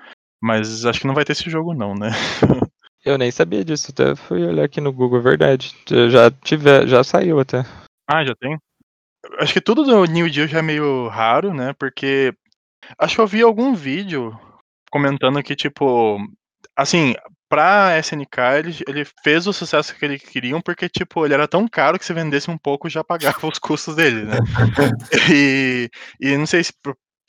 Mas 0.41 0.87
acho 0.87 1.01
que 1.01 1.07
não 1.07 1.15
vai 1.15 1.25
ter 1.25 1.33
esse 1.33 1.51
jogo, 1.51 1.75
não, 1.75 1.95
né? 1.95 2.11
Eu 3.05 3.17
nem 3.17 3.31
sabia 3.31 3.65
disso, 3.65 3.91
até 3.91 4.15
fui 4.15 4.45
olhar 4.45 4.65
aqui 4.65 4.81
no 4.81 4.93
Google, 4.93 5.21
é 5.21 5.23
verdade. 5.23 5.75
Já, 6.11 6.31
tive, 6.31 6.87
já 6.87 7.03
saiu 7.03 7.41
até. 7.41 7.65
Ah, 8.07 8.25
já 8.25 8.35
tem? 8.35 8.59
Acho 9.39 9.55
que 9.55 9.61
tudo 9.61 9.85
do 9.85 10.05
New 10.05 10.29
Geo 10.29 10.47
já 10.47 10.59
é 10.59 10.63
meio 10.63 11.09
raro, 11.09 11.55
né? 11.55 11.73
Porque 11.79 12.35
acho 12.99 13.15
que 13.15 13.21
eu 13.21 13.27
vi 13.27 13.43
algum 13.43 13.75
vídeo 13.75 14.39
comentando 14.91 15.43
que, 15.43 15.57
tipo, 15.57 16.19
assim, 16.77 17.15
pra 17.49 17.99
SNK 17.99 18.39
ele, 18.59 18.77
ele 18.87 19.05
fez 19.25 19.47
o 19.47 19.53
sucesso 19.53 19.95
que 19.95 20.05
eles 20.05 20.23
queriam 20.23 20.61
porque, 20.61 20.89
tipo, 20.89 21.25
ele 21.25 21.35
era 21.35 21.49
tão 21.49 21.67
caro 21.67 21.99
que 21.99 22.05
se 22.05 22.13
vendesse 22.13 22.51
um 22.51 22.59
pouco 22.59 22.89
já 22.89 23.03
pagava 23.03 23.47
os 23.47 23.59
custos 23.59 23.97
dele, 23.97 24.23
né? 24.23 24.39
E, 25.33 25.91
e 26.21 26.37
não 26.37 26.47
sei 26.47 26.65
se, 26.65 26.73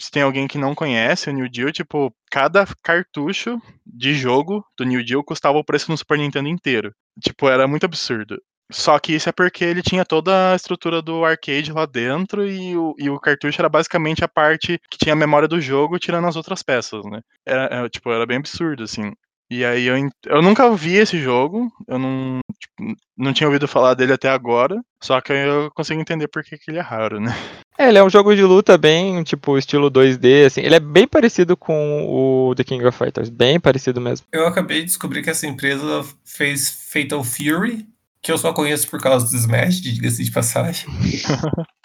se 0.02 0.12
tem 0.12 0.24
alguém 0.24 0.48
que 0.48 0.58
não 0.58 0.76
conhece 0.76 1.30
o 1.30 1.34
New 1.34 1.50
Deal, 1.50 1.72
tipo, 1.72 2.14
cada 2.30 2.66
cartucho 2.84 3.62
de 3.86 4.14
jogo 4.14 4.66
do 4.78 4.84
New 4.84 5.04
Deal 5.06 5.24
custava 5.24 5.58
o 5.58 5.64
preço 5.64 5.88
do 5.88 5.98
Super 5.98 6.18
Nintendo 6.18 6.50
inteiro. 6.50 6.94
Tipo, 7.22 7.48
era 7.48 7.68
muito 7.68 7.86
absurdo. 7.86 8.42
Só 8.72 8.98
que 9.00 9.14
isso 9.14 9.28
é 9.28 9.32
porque 9.34 9.66
ele 9.66 9.82
tinha 9.82 10.06
toda 10.06 10.54
a 10.54 10.56
estrutura 10.56 11.02
do 11.02 11.26
arcade 11.26 11.74
lá 11.74 11.86
dentro 11.86 12.48
e 12.48 12.76
o, 12.78 12.96
e 12.98 13.10
o 13.10 13.20
cartucho 13.20 13.62
era 13.62 13.68
basicamente 13.68 14.24
a 14.24 14.30
parte 14.30 14.80
que 14.90 14.98
tinha 14.98 15.14
a 15.14 15.16
memória 15.16 15.48
do 15.48 15.60
jogo 15.60 16.00
tirando 16.00 16.28
as 16.28 16.38
outras 16.38 16.64
peças, 16.64 17.04
né? 17.06 17.20
Era, 17.46 17.66
era, 17.66 17.90
tipo, 17.90 18.10
era 18.12 18.26
bem 18.26 18.38
absurdo, 18.38 18.84
assim. 18.84 19.12
E 19.52 19.66
aí 19.66 19.86
eu, 19.86 19.96
eu 20.28 20.42
nunca 20.42 20.74
vi 20.74 20.96
esse 20.96 21.20
jogo, 21.20 21.70
eu 21.86 22.00
não, 22.00 22.40
tipo, 22.58 22.96
não 23.18 23.34
tinha 23.34 23.48
ouvido 23.48 23.68
falar 23.68 23.94
dele 23.96 24.14
até 24.14 24.30
agora, 24.30 24.82
só 25.04 25.20
que 25.20 25.34
eu 25.34 25.70
consigo 25.76 26.00
entender 26.00 26.30
por 26.30 26.42
que, 26.42 26.58
que 26.58 26.72
ele 26.72 26.78
é 26.80 26.82
raro, 26.82 27.20
né? 27.20 27.32
É, 27.78 27.88
ele 27.88 27.98
é 27.98 28.04
um 28.04 28.10
jogo 28.10 28.36
de 28.36 28.44
luta 28.44 28.78
bem, 28.78 29.24
tipo, 29.24 29.58
estilo 29.58 29.90
2D, 29.90 30.46
assim. 30.46 30.62
Ele 30.62 30.76
é 30.76 30.80
bem 30.80 31.08
parecido 31.08 31.58
com 31.58 32.06
o 32.08 32.54
The 32.56 32.64
King 32.64 32.86
of 32.86 32.98
Fighters, 32.98 33.30
bem 33.30 33.60
parecido 33.60 34.00
mesmo. 34.00 34.28
Eu 34.32 34.46
acabei 34.46 34.82
de 34.82 34.86
descobrir 34.88 35.24
que 35.24 35.30
essa 35.30 35.48
empresa 35.48 36.06
fez 36.24 36.70
Fatal 36.92 37.24
Fury, 37.24 37.86
que 38.22 38.32
eu 38.32 38.38
só 38.38 38.54
conheço 38.54 38.88
por 38.88 39.02
causa 39.02 39.28
do 39.28 39.36
Smash, 39.36 39.82
diga-se 39.82 40.24
de 40.24 40.32
passagem. 40.32 40.88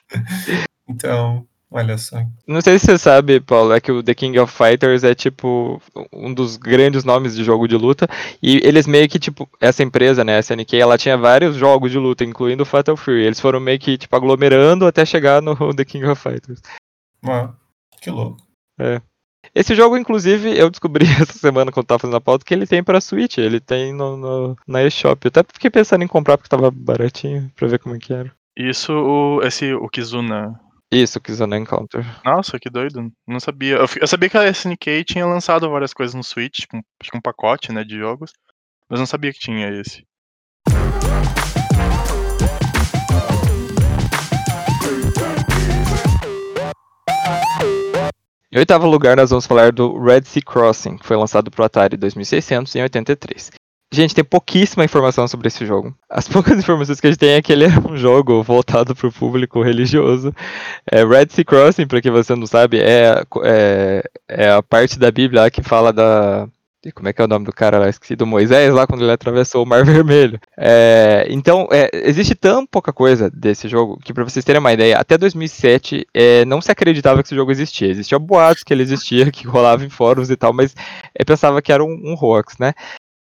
então, 0.87 1.47
olha 1.71 1.99
só. 1.99 2.17
Não 2.47 2.61
sei 2.61 2.79
se 2.79 2.87
você 2.87 2.99
sabe, 2.99 3.41
Paulo, 3.41 3.73
é 3.73 3.81
que 3.81 3.93
o 3.93 4.03
The 4.03 4.15
King 4.15 4.39
of 4.39 4.53
Fighters 4.53 5.05
é 5.05 5.15
tipo 5.15 5.81
um 6.13 6.33
dos 6.33 6.57
grandes 6.57 7.05
nomes 7.05 7.35
de 7.35 7.45
jogo 7.45 7.67
de 7.67 7.77
luta. 7.77 8.09
E 8.43 8.59
eles 8.65 8.87
meio 8.87 9.09
que, 9.09 9.19
tipo, 9.19 9.49
essa 9.61 9.83
empresa, 9.83 10.25
né, 10.25 10.37
a 10.37 10.41
SNK, 10.41 10.77
ela 10.77 10.99
tinha 10.99 11.17
vários 11.17 11.57
jogos 11.57 11.91
de 11.91 11.99
luta, 11.99 12.25
incluindo 12.25 12.63
o 12.63 12.67
Fatal 12.67 12.97
Fury. 12.97 13.25
Eles 13.25 13.41
foram 13.41 13.61
meio 13.61 13.79
que, 13.79 13.99
tipo, 13.99 14.15
aglomerando 14.15 14.87
até 14.87 15.05
chegar 15.05 15.43
no 15.43 15.55
The 15.75 15.85
King 15.85 16.07
of 16.07 16.23
Fighters. 16.23 16.61
Ah, 17.25 17.53
que 18.01 18.11
louco. 18.11 18.39
É. 18.79 19.01
Esse 19.55 19.75
jogo, 19.75 19.97
inclusive, 19.97 20.57
eu 20.57 20.69
descobri 20.69 21.07
essa 21.21 21.33
semana 21.33 21.73
quando 21.73 21.87
tava 21.87 21.99
fazendo 21.99 22.17
a 22.17 22.21
pauta 22.21 22.45
que 22.45 22.53
ele 22.53 22.67
tem 22.67 22.83
pra 22.83 23.01
Switch, 23.01 23.39
ele 23.39 23.61
tem 23.61 23.93
no, 23.93 24.17
no 24.17 24.57
na 24.67 24.83
eShop. 24.83 25.25
Eu 25.25 25.29
até 25.29 25.43
fiquei 25.53 25.71
pensando 25.71 26.03
em 26.03 26.09
comprar 26.09 26.37
porque 26.37 26.49
tava 26.49 26.71
baratinho, 26.71 27.51
pra 27.57 27.69
ver 27.69 27.79
como 27.79 27.95
é 27.95 27.99
que 27.99 28.13
era. 28.13 28.31
Isso, 28.57 28.93
o, 28.93 29.43
esse, 29.43 29.73
o 29.75 29.89
Kizuna. 29.89 30.61
Isso, 30.91 31.21
Kizuna 31.21 31.57
Encounter. 31.57 32.05
Nossa, 32.25 32.59
que 32.61 32.71
doido. 32.71 33.13
Não 33.27 33.41
sabia. 33.41 33.77
Eu, 33.77 33.87
eu 34.01 34.07
sabia 34.07 34.31
que 34.31 34.39
a 34.39 34.49
SNK 34.49 35.05
tinha 35.05 35.27
lançado 35.27 35.69
várias 35.69 35.93
coisas 35.93 36.15
no 36.15 36.23
Switch, 36.23 36.61
tipo, 36.61 36.81
que 37.03 37.17
um 37.17 37.21
pacote, 37.21 37.73
né, 37.73 37.83
de 37.83 37.99
jogos. 37.99 38.33
Mas 38.89 39.01
não 39.01 39.07
sabia 39.07 39.33
que 39.33 39.41
tinha 39.41 39.69
esse. 39.69 40.07
Em 48.53 48.59
oitavo 48.59 48.87
lugar, 48.87 49.17
nós 49.17 49.31
vamos 49.31 49.45
falar 49.45 49.73
do 49.73 49.99
Red 49.99 50.23
Sea 50.23 50.41
Crossing, 50.41 50.97
que 50.97 51.07
foi 51.07 51.17
lançado 51.17 51.51
pro 51.51 51.65
Atari 51.65 51.97
2600 51.97 52.75
em 52.77 52.83
83. 52.83 53.51
Gente, 53.93 54.15
tem 54.15 54.25
pouquíssima 54.25 54.85
informação 54.85 55.29
sobre 55.29 55.47
esse 55.47 55.65
jogo. 55.65 55.95
As 56.11 56.27
poucas 56.29 56.59
informações 56.59 57.01
que 57.01 57.07
a 57.07 57.11
gente 57.11 57.21
tem 57.21 57.31
é 57.31 57.43
que 57.43 57.53
ele 57.53 57.65
é 57.65 57.69
um 57.69 57.97
jogo 57.97 58.43
voltado 58.43 58.95
para 58.95 59.07
o 59.07 59.13
público 59.13 59.63
religioso. 59.63 60.35
É, 60.91 61.05
Red 61.05 61.29
Sea 61.31 61.45
Crossing, 61.45 61.87
para 61.87 62.01
quem 62.01 62.11
você 62.11 62.35
não 62.35 62.47
sabe, 62.47 62.81
é, 62.81 63.23
é, 63.45 64.03
é 64.29 64.51
a 64.51 64.63
parte 64.63 64.99
da 64.99 65.11
Bíblia 65.11 65.43
lá 65.43 65.51
que 65.51 65.63
fala 65.63 65.93
da. 65.93 66.49
Como 66.95 67.09
é 67.09 67.13
que 67.13 67.21
é 67.21 67.25
o 67.25 67.29
nome 67.29 67.45
do 67.45 67.53
cara 67.53 67.79
lá? 67.81 67.89
Esqueci, 67.89 68.15
do 68.15 68.25
Moisés, 68.27 68.73
lá 68.73 68.87
quando 68.87 69.03
ele 69.03 69.11
atravessou 69.11 69.65
o 69.65 69.67
Mar 69.67 69.83
Vermelho. 69.85 70.39
É, 70.57 71.27
então, 71.29 71.67
é, 71.73 71.91
existe 71.93 72.33
tão 72.35 72.65
pouca 72.65 72.93
coisa 72.93 73.29
desse 73.29 73.67
jogo 73.69 73.99
que, 74.05 74.15
para 74.15 74.23
vocês 74.23 74.45
terem 74.45 74.61
uma 74.61 74.73
ideia, 74.73 74.97
até 74.97 75.19
2007 75.19 76.07
é, 76.15 76.45
não 76.45 76.61
se 76.61 76.71
acreditava 76.71 77.23
que 77.23 77.29
esse 77.29 77.35
jogo 77.35 77.51
existia. 77.51 77.89
Existia 77.89 78.19
boatos 78.21 78.63
que 78.63 78.73
ele 78.73 78.85
existia, 78.85 79.31
que 79.33 79.49
rolava 79.49 79.85
em 79.85 79.89
fóruns 79.91 80.31
e 80.31 80.37
tal, 80.37 80.53
mas 80.53 80.77
é, 81.13 81.25
pensava 81.25 81.61
que 81.61 81.73
era 81.73 81.85
um, 81.85 81.91
um 81.91 82.15
hoax, 82.15 82.57
né? 82.59 82.73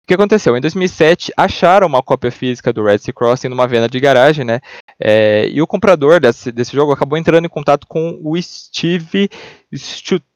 O 0.06 0.08
que 0.08 0.14
aconteceu? 0.14 0.56
Em 0.56 0.62
2007, 0.62 1.34
acharam 1.36 1.88
uma 1.88 2.04
cópia 2.04 2.32
física 2.32 2.72
do 2.72 2.84
Red 2.84 3.00
Sea 3.00 3.12
Crossing 3.12 3.50
numa 3.50 3.68
venda 3.68 3.90
de 3.90 4.00
garagem, 4.00 4.46
né? 4.46 4.60
É, 5.00 5.50
e 5.50 5.60
o 5.64 5.66
comprador 5.66 6.20
desse, 6.20 6.52
desse 6.52 6.76
jogo 6.76 6.92
acabou 6.92 7.18
entrando 7.18 7.46
em 7.46 7.50
contato 7.50 7.88
com 7.88 8.20
o 8.24 8.40
Steve 8.40 9.28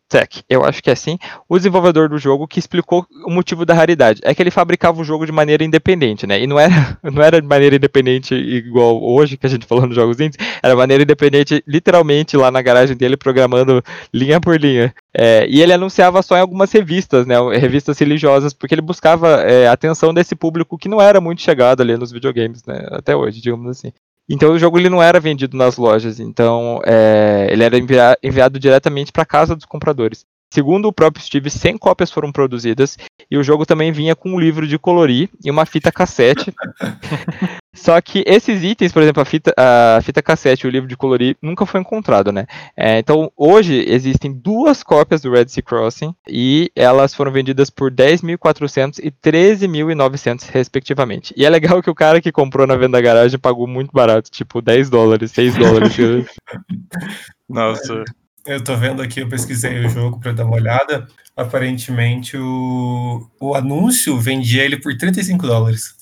Stutek, 0.09 0.43
eu 0.49 0.65
acho 0.65 0.81
que 0.81 0.89
é 0.89 0.93
assim, 0.93 1.19
o 1.47 1.55
desenvolvedor 1.55 2.09
do 2.09 2.17
jogo, 2.17 2.47
que 2.47 2.57
explicou 2.57 3.05
o 3.25 3.29
motivo 3.29 3.63
da 3.63 3.75
raridade. 3.75 4.19
É 4.23 4.33
que 4.33 4.41
ele 4.41 4.49
fabricava 4.49 4.99
o 4.99 5.03
jogo 5.03 5.25
de 5.25 5.31
maneira 5.31 5.63
independente, 5.63 6.25
né? 6.25 6.41
E 6.41 6.47
não 6.47 6.59
era, 6.59 6.97
não 7.03 7.21
era 7.21 7.39
de 7.39 7.47
maneira 7.47 7.75
independente 7.75 8.33
igual 8.33 9.01
hoje, 9.01 9.37
que 9.37 9.45
a 9.45 9.49
gente 9.49 9.67
falou 9.67 9.85
nos 9.85 9.95
jogos 9.95 10.19
indies, 10.19 10.37
era 10.63 10.75
maneira 10.75 11.03
independente, 11.03 11.63
literalmente, 11.67 12.35
lá 12.35 12.49
na 12.49 12.61
garagem 12.61 12.97
dele, 12.97 13.15
programando 13.15 13.83
linha 14.11 14.41
por 14.41 14.59
linha. 14.59 14.93
É, 15.13 15.45
e 15.47 15.61
ele 15.61 15.73
anunciava 15.73 16.21
só 16.23 16.35
em 16.35 16.41
algumas 16.41 16.71
revistas, 16.71 17.27
né? 17.27 17.35
Revistas 17.57 17.99
religiosas, 17.99 18.51
porque 18.51 18.73
ele 18.73 18.81
buscava 18.81 19.41
é, 19.41 19.67
a 19.67 19.73
atenção 19.73 20.13
desse 20.13 20.35
público 20.35 20.77
que 20.77 20.89
não 20.89 20.99
era 20.99 21.21
muito 21.21 21.41
chegado 21.41 21.81
ali 21.81 21.95
nos 21.95 22.11
videogames, 22.11 22.65
né? 22.65 22.87
Até 22.91 23.15
hoje, 23.15 23.39
digamos 23.41 23.69
assim. 23.69 23.91
Então 24.29 24.53
o 24.53 24.59
jogo 24.59 24.77
ele 24.77 24.89
não 24.89 25.01
era 25.01 25.19
vendido 25.19 25.57
nas 25.57 25.77
lojas, 25.77 26.19
então 26.19 26.79
é, 26.85 27.47
ele 27.49 27.63
era 27.63 27.77
envia 27.77 28.17
enviado 28.21 28.59
diretamente 28.59 29.11
para 29.11 29.25
casa 29.25 29.55
dos 29.55 29.65
compradores. 29.65 30.25
Segundo 30.51 30.87
o 30.87 30.93
próprio 30.93 31.23
Steve, 31.23 31.49
100 31.49 31.77
cópias 31.77 32.11
foram 32.11 32.31
produzidas 32.31 32.97
e 33.29 33.37
o 33.37 33.43
jogo 33.43 33.65
também 33.65 33.91
vinha 33.91 34.15
com 34.15 34.31
um 34.31 34.39
livro 34.39 34.67
de 34.67 34.79
colorir 34.79 35.29
e 35.43 35.51
uma 35.51 35.65
fita 35.65 35.91
cassete. 35.91 36.53
Só 37.73 38.01
que 38.01 38.23
esses 38.25 38.63
itens, 38.63 38.91
por 38.91 39.03
exemplo, 39.03 39.21
a 39.21 39.25
fita, 39.25 39.53
a 39.55 40.01
fita 40.01 40.23
cassete 40.23 40.65
e 40.65 40.67
o 40.67 40.71
livro 40.71 40.87
de 40.89 40.97
colorir 40.97 41.37
nunca 41.39 41.65
foi 41.65 41.79
encontrado, 41.79 42.31
né? 42.31 42.47
É, 42.75 42.97
então 42.97 43.31
hoje 43.37 43.85
existem 43.87 44.33
duas 44.33 44.81
cópias 44.81 45.21
do 45.21 45.31
Red 45.31 45.49
Sea 45.49 45.61
Crossing 45.61 46.13
e 46.27 46.71
elas 46.75 47.13
foram 47.13 47.31
vendidas 47.31 47.69
por 47.69 47.91
10.400 47.91 48.99
e 49.03 49.11
13.900 49.11 50.49
respectivamente. 50.51 51.33
E 51.37 51.45
é 51.45 51.49
legal 51.49 51.81
que 51.81 51.89
o 51.89 51.95
cara 51.95 52.19
que 52.19 52.31
comprou 52.31 52.65
na 52.65 52.75
venda 52.75 52.97
da 52.97 53.01
garagem 53.01 53.37
pagou 53.37 53.67
muito 53.67 53.91
barato, 53.93 54.31
tipo 54.31 54.61
10 54.61 54.89
dólares, 54.89 55.31
6 55.31 55.55
dólares. 55.55 55.95
Nossa. 57.47 58.03
Eu 58.45 58.63
tô 58.63 58.75
vendo 58.75 59.01
aqui, 59.01 59.19
eu 59.19 59.29
pesquisei 59.29 59.85
o 59.85 59.89
jogo 59.89 60.19
para 60.19 60.31
dar 60.31 60.45
uma 60.45 60.55
olhada. 60.55 61.07
Aparentemente, 61.37 62.35
o, 62.35 63.29
o 63.39 63.53
anúncio 63.53 64.17
vendia 64.17 64.65
ele 64.65 64.79
por 64.79 64.97
35 64.97 65.45
dólares. 65.45 65.93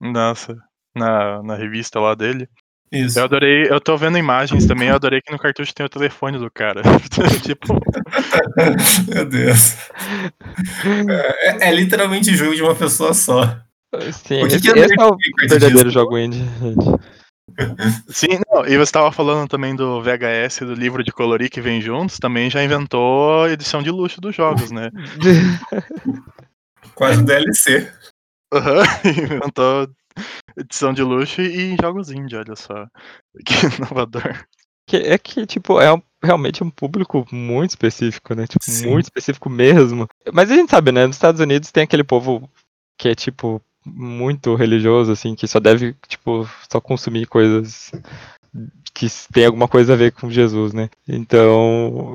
Nossa. 0.00 0.56
Na, 0.94 1.42
na 1.42 1.54
revista 1.54 1.98
lá 1.98 2.14
dele. 2.14 2.48
Isso. 2.92 3.18
Eu 3.18 3.24
adorei, 3.24 3.66
eu 3.70 3.80
tô 3.80 3.96
vendo 3.96 4.18
imagens 4.18 4.66
também, 4.66 4.88
eu 4.88 4.94
adorei 4.96 5.22
que 5.22 5.32
no 5.32 5.38
cartucho 5.38 5.74
tem 5.74 5.86
o 5.86 5.88
telefone 5.88 6.36
do 6.36 6.50
cara. 6.50 6.82
tipo, 7.42 7.66
Meu 9.08 9.24
Deus. 9.24 9.76
É, 11.58 11.68
é 11.68 11.72
literalmente 11.72 12.36
jogo 12.36 12.54
de 12.54 12.62
uma 12.62 12.74
pessoa 12.74 13.14
só. 13.14 13.58
Sim, 14.12 14.42
O 14.42 14.48
que 14.48 14.54
esse, 14.54 14.60
que 14.60 14.78
é 14.78 14.84
esse 14.84 15.00
é 15.00 15.04
o 15.04 15.16
verdadeiro 15.48 15.84
disso? 15.84 15.90
jogo 15.90 16.18
indie, 16.18 16.42
sim, 18.08 18.38
não, 18.50 18.64
e 18.64 18.78
você 18.78 18.92
tava 18.92 19.12
falando 19.12 19.48
também 19.48 19.74
do 19.76 20.00
VHS, 20.00 20.60
do 20.60 20.74
livro 20.74 21.02
de 21.02 21.12
colorir 21.12 21.50
que 21.50 21.60
vem 21.60 21.82
juntos, 21.82 22.18
também 22.18 22.48
já 22.48 22.62
inventou 22.64 23.42
a 23.44 23.50
edição 23.50 23.82
de 23.82 23.90
luxo 23.90 24.20
dos 24.20 24.34
jogos, 24.34 24.70
né? 24.70 24.90
Quase 26.94 27.22
DLC. 27.22 27.90
Aham, 28.54 28.82
inventou 29.04 29.88
edição 30.56 30.92
de 30.92 31.02
luxo 31.02 31.40
e 31.40 31.76
jogos 31.80 32.10
indie, 32.10 32.36
olha 32.36 32.56
só. 32.56 32.86
Que 33.46 33.54
inovador. 33.78 34.44
É 34.92 35.16
que, 35.16 35.46
tipo, 35.46 35.80
é 35.80 35.92
um- 35.92 36.02
realmente 36.22 36.62
um 36.62 36.68
público 36.70 37.26
muito 37.32 37.70
específico, 37.70 38.34
né? 38.34 38.46
Tipo, 38.46 38.64
Sim. 38.64 38.90
muito 38.90 39.04
específico 39.04 39.48
mesmo. 39.48 40.06
Mas 40.32 40.50
a 40.50 40.54
gente 40.54 40.70
sabe, 40.70 40.92
né? 40.92 41.06
Nos 41.06 41.16
Estados 41.16 41.40
Unidos 41.40 41.70
tem 41.72 41.84
aquele 41.84 42.04
povo 42.04 42.50
que 42.98 43.08
é, 43.08 43.14
tipo, 43.14 43.62
muito 43.86 44.54
religioso, 44.54 45.10
assim, 45.12 45.34
que 45.34 45.46
só 45.48 45.58
deve, 45.58 45.94
tipo, 46.06 46.46
só 46.70 46.80
consumir 46.80 47.26
coisas 47.26 47.90
que 48.94 49.06
tem 49.32 49.46
alguma 49.46 49.66
coisa 49.66 49.94
a 49.94 49.96
ver 49.96 50.12
com 50.12 50.30
Jesus, 50.30 50.74
né? 50.74 50.90
Então, 51.08 52.14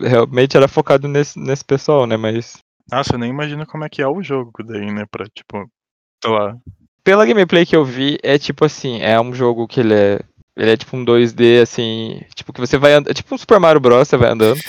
é, 0.00 0.08
realmente 0.08 0.56
era 0.56 0.66
focado 0.66 1.06
nesse, 1.06 1.38
nesse 1.38 1.64
pessoal, 1.64 2.06
né? 2.06 2.16
Mas 2.16 2.58
Nossa, 2.90 3.14
eu 3.14 3.18
nem 3.18 3.30
imagino 3.30 3.64
como 3.66 3.84
é 3.84 3.88
que 3.88 4.02
é 4.02 4.08
o 4.08 4.22
jogo 4.22 4.50
daí, 4.64 4.90
né? 4.90 5.04
Pra, 5.10 5.24
tipo, 5.26 5.70
sei 6.22 6.32
lá. 6.32 6.56
Pela 7.04 7.26
gameplay 7.26 7.66
que 7.66 7.76
eu 7.76 7.84
vi, 7.84 8.18
é 8.22 8.38
tipo 8.38 8.64
assim, 8.64 9.00
é 9.00 9.20
um 9.20 9.34
jogo 9.34 9.66
que 9.66 9.80
ele 9.80 9.94
é. 9.94 10.20
Ele 10.54 10.70
é 10.70 10.76
tipo 10.76 10.96
um 10.96 11.04
2D, 11.04 11.62
assim. 11.62 12.20
Tipo, 12.34 12.52
que 12.52 12.60
você 12.60 12.76
vai 12.76 12.92
andando. 12.92 13.10
É 13.10 13.14
tipo 13.14 13.34
um 13.34 13.38
Super 13.38 13.58
Mario 13.58 13.80
Bros. 13.80 14.06
Você 14.06 14.18
vai 14.18 14.30
andando. 14.30 14.60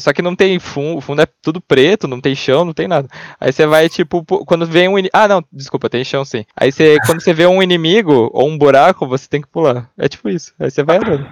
Só 0.00 0.12
que 0.12 0.22
não 0.22 0.36
tem 0.36 0.58
fundo, 0.60 0.98
o 0.98 1.00
fundo 1.00 1.22
é 1.22 1.26
tudo 1.42 1.60
preto, 1.60 2.06
não 2.06 2.20
tem 2.20 2.34
chão, 2.34 2.64
não 2.64 2.72
tem 2.72 2.86
nada. 2.86 3.08
Aí 3.40 3.52
você 3.52 3.66
vai, 3.66 3.88
tipo, 3.88 4.24
quando 4.44 4.66
vem 4.66 4.88
um. 4.88 4.94
Ah, 5.12 5.26
não, 5.26 5.42
desculpa, 5.52 5.90
tem 5.90 6.04
chão 6.04 6.24
sim. 6.24 6.44
Aí 6.56 6.70
você, 6.70 6.98
quando 7.06 7.20
você 7.20 7.32
vê 7.32 7.46
um 7.46 7.62
inimigo 7.62 8.30
ou 8.32 8.48
um 8.48 8.56
buraco, 8.56 9.06
você 9.06 9.26
tem 9.28 9.40
que 9.40 9.48
pular. 9.48 9.90
É 9.98 10.08
tipo 10.08 10.28
isso. 10.28 10.52
Aí 10.60 10.70
você 10.70 10.82
vai 10.82 10.98
andando. 10.98 11.28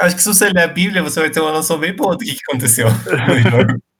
Acho 0.00 0.16
que 0.16 0.22
se 0.22 0.28
você 0.28 0.48
ler 0.48 0.64
a 0.64 0.68
Bíblia, 0.68 1.02
você 1.02 1.20
vai 1.20 1.30
ter 1.30 1.40
uma 1.40 1.52
noção 1.52 1.78
bem 1.78 1.94
boa 1.94 2.16
do 2.16 2.24
que, 2.24 2.34
que 2.34 2.40
aconteceu. 2.48 2.88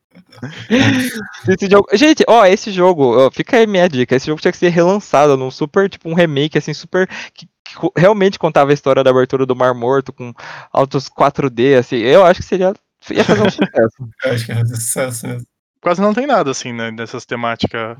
Esse 1.49 1.69
jogo... 1.71 1.87
Gente, 1.93 2.25
ó, 2.29 2.45
esse 2.47 2.71
jogo, 2.71 3.27
ó, 3.27 3.31
fica 3.31 3.57
aí 3.57 3.67
minha 3.67 3.89
dica. 3.89 4.15
Esse 4.17 4.27
jogo 4.27 4.41
tinha 4.41 4.53
que 4.53 4.59
ser 4.59 4.69
relançado 4.71 5.37
num 5.37 5.51
super, 5.51 5.89
tipo, 5.89 6.09
um 6.09 6.15
remake, 6.15 6.59
assim, 6.59 6.73
super. 6.75 7.07
Que, 7.35 7.47
que 7.47 7.75
realmente 7.97 8.39
contava 8.39 8.71
a 8.71 8.75
história 8.75 9.03
da 9.05 9.11
abertura 9.11 9.47
do 9.47 9.57
Mar 9.57 9.75
Morto 9.75 10.13
com 10.13 10.33
altos 10.73 11.09
4D, 11.09 11.79
assim. 11.79 11.97
Eu 11.97 12.25
acho 12.25 12.41
que 12.41 12.47
seria. 12.47 12.75
ia 13.11 13.25
fazer 13.25 13.43
um 13.43 13.51
sucesso. 13.51 14.09
Eu 14.25 14.33
acho 14.33 14.47
que 14.47 14.53
é 14.53 14.57
um 14.57 14.67
sucesso 14.67 15.27
mesmo. 15.27 15.47
Quase 15.81 16.01
não 16.01 16.15
tem 16.15 16.27
nada, 16.27 16.51
assim, 16.51 16.73
né? 16.73 16.93
Dessas 16.93 17.27
temáticas. 17.27 17.99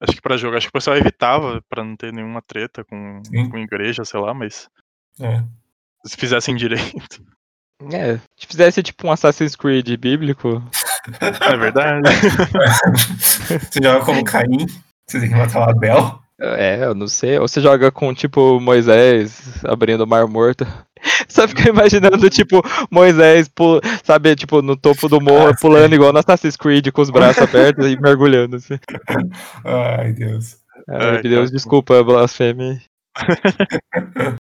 Acho 0.00 0.12
que 0.16 0.22
pra 0.22 0.36
jogo. 0.36 0.56
Acho 0.56 0.66
que 0.66 0.70
o 0.70 0.72
pessoal 0.78 0.96
evitava 0.96 1.62
pra 1.68 1.82
não 1.84 1.96
ter 1.96 2.12
nenhuma 2.12 2.42
treta 2.42 2.84
com, 2.84 3.22
Sim. 3.24 3.48
com 3.48 3.58
igreja, 3.58 4.04
sei 4.04 4.20
lá, 4.20 4.34
mas 4.34 4.68
É. 5.20 5.42
se 6.04 6.16
fizessem 6.16 6.54
direito. 6.54 7.22
É, 7.92 8.18
se 8.36 8.46
fizesse 8.46 8.82
tipo 8.82 9.06
um 9.06 9.10
Assassin's 9.12 9.56
Creed 9.56 9.88
bíblico. 9.96 10.62
É 11.20 11.56
verdade. 11.56 12.00
você 13.18 13.82
joga 13.82 14.04
como 14.04 14.24
Caim, 14.24 14.66
você 15.06 15.20
tem 15.20 15.28
que 15.28 15.34
matar 15.34 15.60
o 15.66 15.70
Abel. 15.70 16.18
É, 16.40 16.84
eu 16.84 16.94
não 16.94 17.06
sei. 17.06 17.38
Ou 17.38 17.46
você 17.46 17.60
joga 17.60 17.90
com 17.92 18.12
tipo 18.12 18.58
Moisés 18.60 19.62
abrindo 19.64 20.02
o 20.02 20.06
Mar 20.06 20.26
Morto. 20.26 20.66
Só 21.28 21.46
fica 21.46 21.68
imaginando, 21.68 22.30
tipo, 22.30 22.62
Moisés, 22.90 23.46
pul... 23.48 23.80
sabe, 24.02 24.34
tipo, 24.34 24.62
no 24.62 24.74
topo 24.76 25.08
do 25.08 25.20
morro, 25.20 25.48
Ah, 25.48 25.54
pulando 25.60 25.90
sim. 25.90 25.94
igual 25.96 26.12
no 26.12 26.18
Assassin's 26.18 26.56
Creed, 26.56 26.90
com 26.90 27.02
os 27.02 27.10
braços 27.10 27.42
abertos 27.42 27.86
e 27.86 28.00
mergulhando, 28.00 28.56
assim. 28.56 28.78
Ai, 29.64 30.12
Deus. 30.14 30.56
Ai, 30.88 31.16
Ai, 31.16 31.22
Deus, 31.22 31.50
cara. 31.50 31.50
desculpa 31.50 32.00
a 32.00 32.04
blasfêmia. 32.04 32.80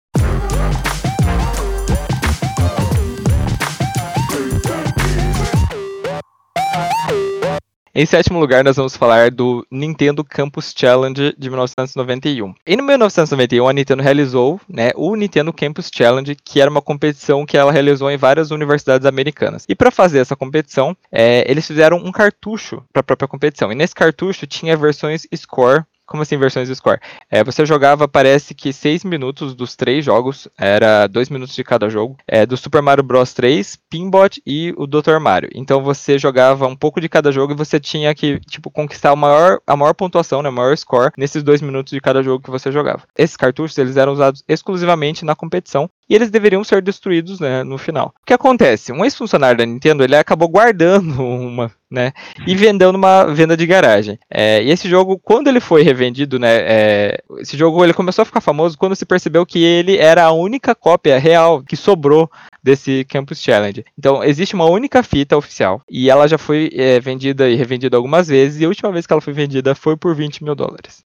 Em 7.95 8.07
sétimo 8.07 8.41
lugar, 8.41 8.65
nós 8.65 8.77
vamos 8.77 8.97
falar 8.97 9.31
do 9.31 9.67
Nintendo 9.71 10.25
Campus 10.25 10.73
Challenge 10.75 11.35
de 11.37 11.51
1991. 11.51 12.55
E 12.67 12.75
no 12.75 12.83
1991, 12.83 13.69
a 13.69 13.73
Nintendo 13.75 14.03
realizou 14.03 14.59
né, 14.67 14.93
o 14.97 15.15
Nintendo 15.15 15.53
Campus 15.53 15.91
Challenge, 15.95 16.35
que 16.43 16.59
era 16.59 16.71
uma 16.71 16.81
competição 16.81 17.45
que 17.45 17.55
ela 17.55 17.71
realizou 17.71 18.11
em 18.11 18.17
várias 18.17 18.51
universidades 18.51 19.07
americanas. 19.07 19.67
E 19.69 19.75
para 19.75 19.91
fazer 19.91 20.21
essa 20.21 20.35
competição, 20.35 20.97
é, 21.13 21.45
eles 21.47 21.67
fizeram 21.67 21.99
um 21.99 22.11
cartucho 22.11 22.83
para 22.91 23.01
a 23.01 23.05
própria 23.05 23.29
competição. 23.29 23.71
E 23.71 23.75
nesse 23.75 23.95
cartucho 23.95 24.47
tinha 24.47 24.75
versões 24.75 25.27
Score. 25.37 25.85
Como 26.13 26.23
assim, 26.23 26.37
versões 26.37 26.69
Score? 26.69 27.01
É, 27.31 27.43
você 27.43 27.65
jogava, 27.65 28.07
parece 28.07 28.55
que 28.55 28.71
6 28.71 29.03
minutos 29.03 29.55
dos 29.55 29.75
três 29.75 30.05
jogos, 30.05 30.47
era 30.59 31.07
2 31.07 31.31
minutos 31.31 31.55
de 31.55 31.65
cada 31.65 31.89
jogo, 31.89 32.19
é, 32.29 32.45
do 32.45 32.55
Super 32.55 32.83
Mario 32.83 33.03
Bros 33.03 33.33
3, 33.33 33.79
Pinbot 33.89 34.43
e 34.47 34.75
o 34.77 34.87
Dr. 34.87 35.19
Mario. 35.19 35.49
Então 35.55 35.83
você 35.83 36.19
jogava 36.19 36.67
um 36.67 36.77
pouco 36.77 37.01
de 37.01 37.09
cada 37.09 37.33
jogo 37.33 37.55
e 37.55 37.57
você 37.57 37.81
tinha 37.81 38.15
que, 38.15 38.39
tipo, 38.41 38.71
conquistar 38.71 39.17
maior, 39.17 39.59
a 39.67 39.75
maior 39.75 39.95
pontuação, 39.95 40.43
né, 40.43 40.51
o 40.51 40.53
maior 40.53 40.77
score, 40.77 41.13
nesses 41.17 41.43
2 41.43 41.63
minutos 41.63 41.95
de 41.95 42.01
cada 42.03 42.23
jogo 42.23 42.45
que 42.45 42.51
você 42.51 42.71
jogava. 42.71 43.05
Esses 43.17 43.35
cartuchos, 43.35 43.79
eles 43.79 43.97
eram 43.97 44.13
usados 44.13 44.45
exclusivamente 44.47 45.25
na 45.25 45.35
competição 45.35 45.89
e 46.09 46.15
eles 46.15 46.31
deveriam 46.31 46.63
ser 46.65 46.83
destruídos, 46.83 47.41
né, 47.41 47.63
no 47.63 47.79
final. 47.79 48.15
O 48.23 48.27
que 48.27 48.35
acontece? 48.35 48.93
Um 48.93 49.05
ex-funcionário 49.05 49.59
da 49.59 49.67
Nintendo, 49.67 50.05
ele 50.05 50.17
acabou 50.17 50.49
guardando 50.49 51.21
uma, 51.23 51.71
né, 51.91 52.13
e 52.47 52.55
vendendo 52.55 52.93
numa 52.93 53.25
venda 53.25 53.57
de 53.57 53.67
garagem. 53.67 54.19
É, 54.31 54.63
e 54.63 54.71
esse 54.71 54.89
jogo, 54.89 55.19
quando 55.19 55.49
ele 55.49 55.61
foi 55.61 55.83
revendido, 55.83 56.39
né, 56.39 56.57
é, 56.61 57.23
esse 57.39 57.57
jogo 57.57 57.85
ele 57.85 57.95
começou 57.95 58.23
a 58.23 58.27
ficar 58.27 58.41
famoso 58.41 58.77
quando 58.77 58.97
se 58.97 59.07
percebeu 59.07 59.47
que 59.47 59.63
ele 59.63 59.97
era 59.97 60.25
a 60.25 60.33
única 60.33 60.75
cópia 60.75 61.19
real 61.19 61.63
que 61.63 61.77
sobrou 61.77 62.31
desse 62.63 63.05
Campus 63.05 63.41
Challenge. 63.41 63.85
Então, 63.99 64.23
existe 64.23 64.55
uma 64.55 64.67
única 64.67 65.03
fita 65.03 65.37
oficial 65.37 65.83
e 65.91 66.11
ela 66.11 66.29
já 66.29 66.39
foi 66.39 66.71
é, 66.75 67.01
vendida 67.01 67.49
e 67.49 67.57
revendida 67.57 67.97
algumas 67.97 68.29
vezes 68.29 68.61
e 68.61 68.65
a 68.65 68.69
última 68.69 68.93
vez 68.93 69.07
que 69.07 69.13
ela 69.13 69.23
foi 69.23 69.33
vendida 69.33 69.75
foi 69.75 69.97
por 69.97 70.15
20 70.15 70.45
mil 70.45 70.55
dólares. 70.55 71.05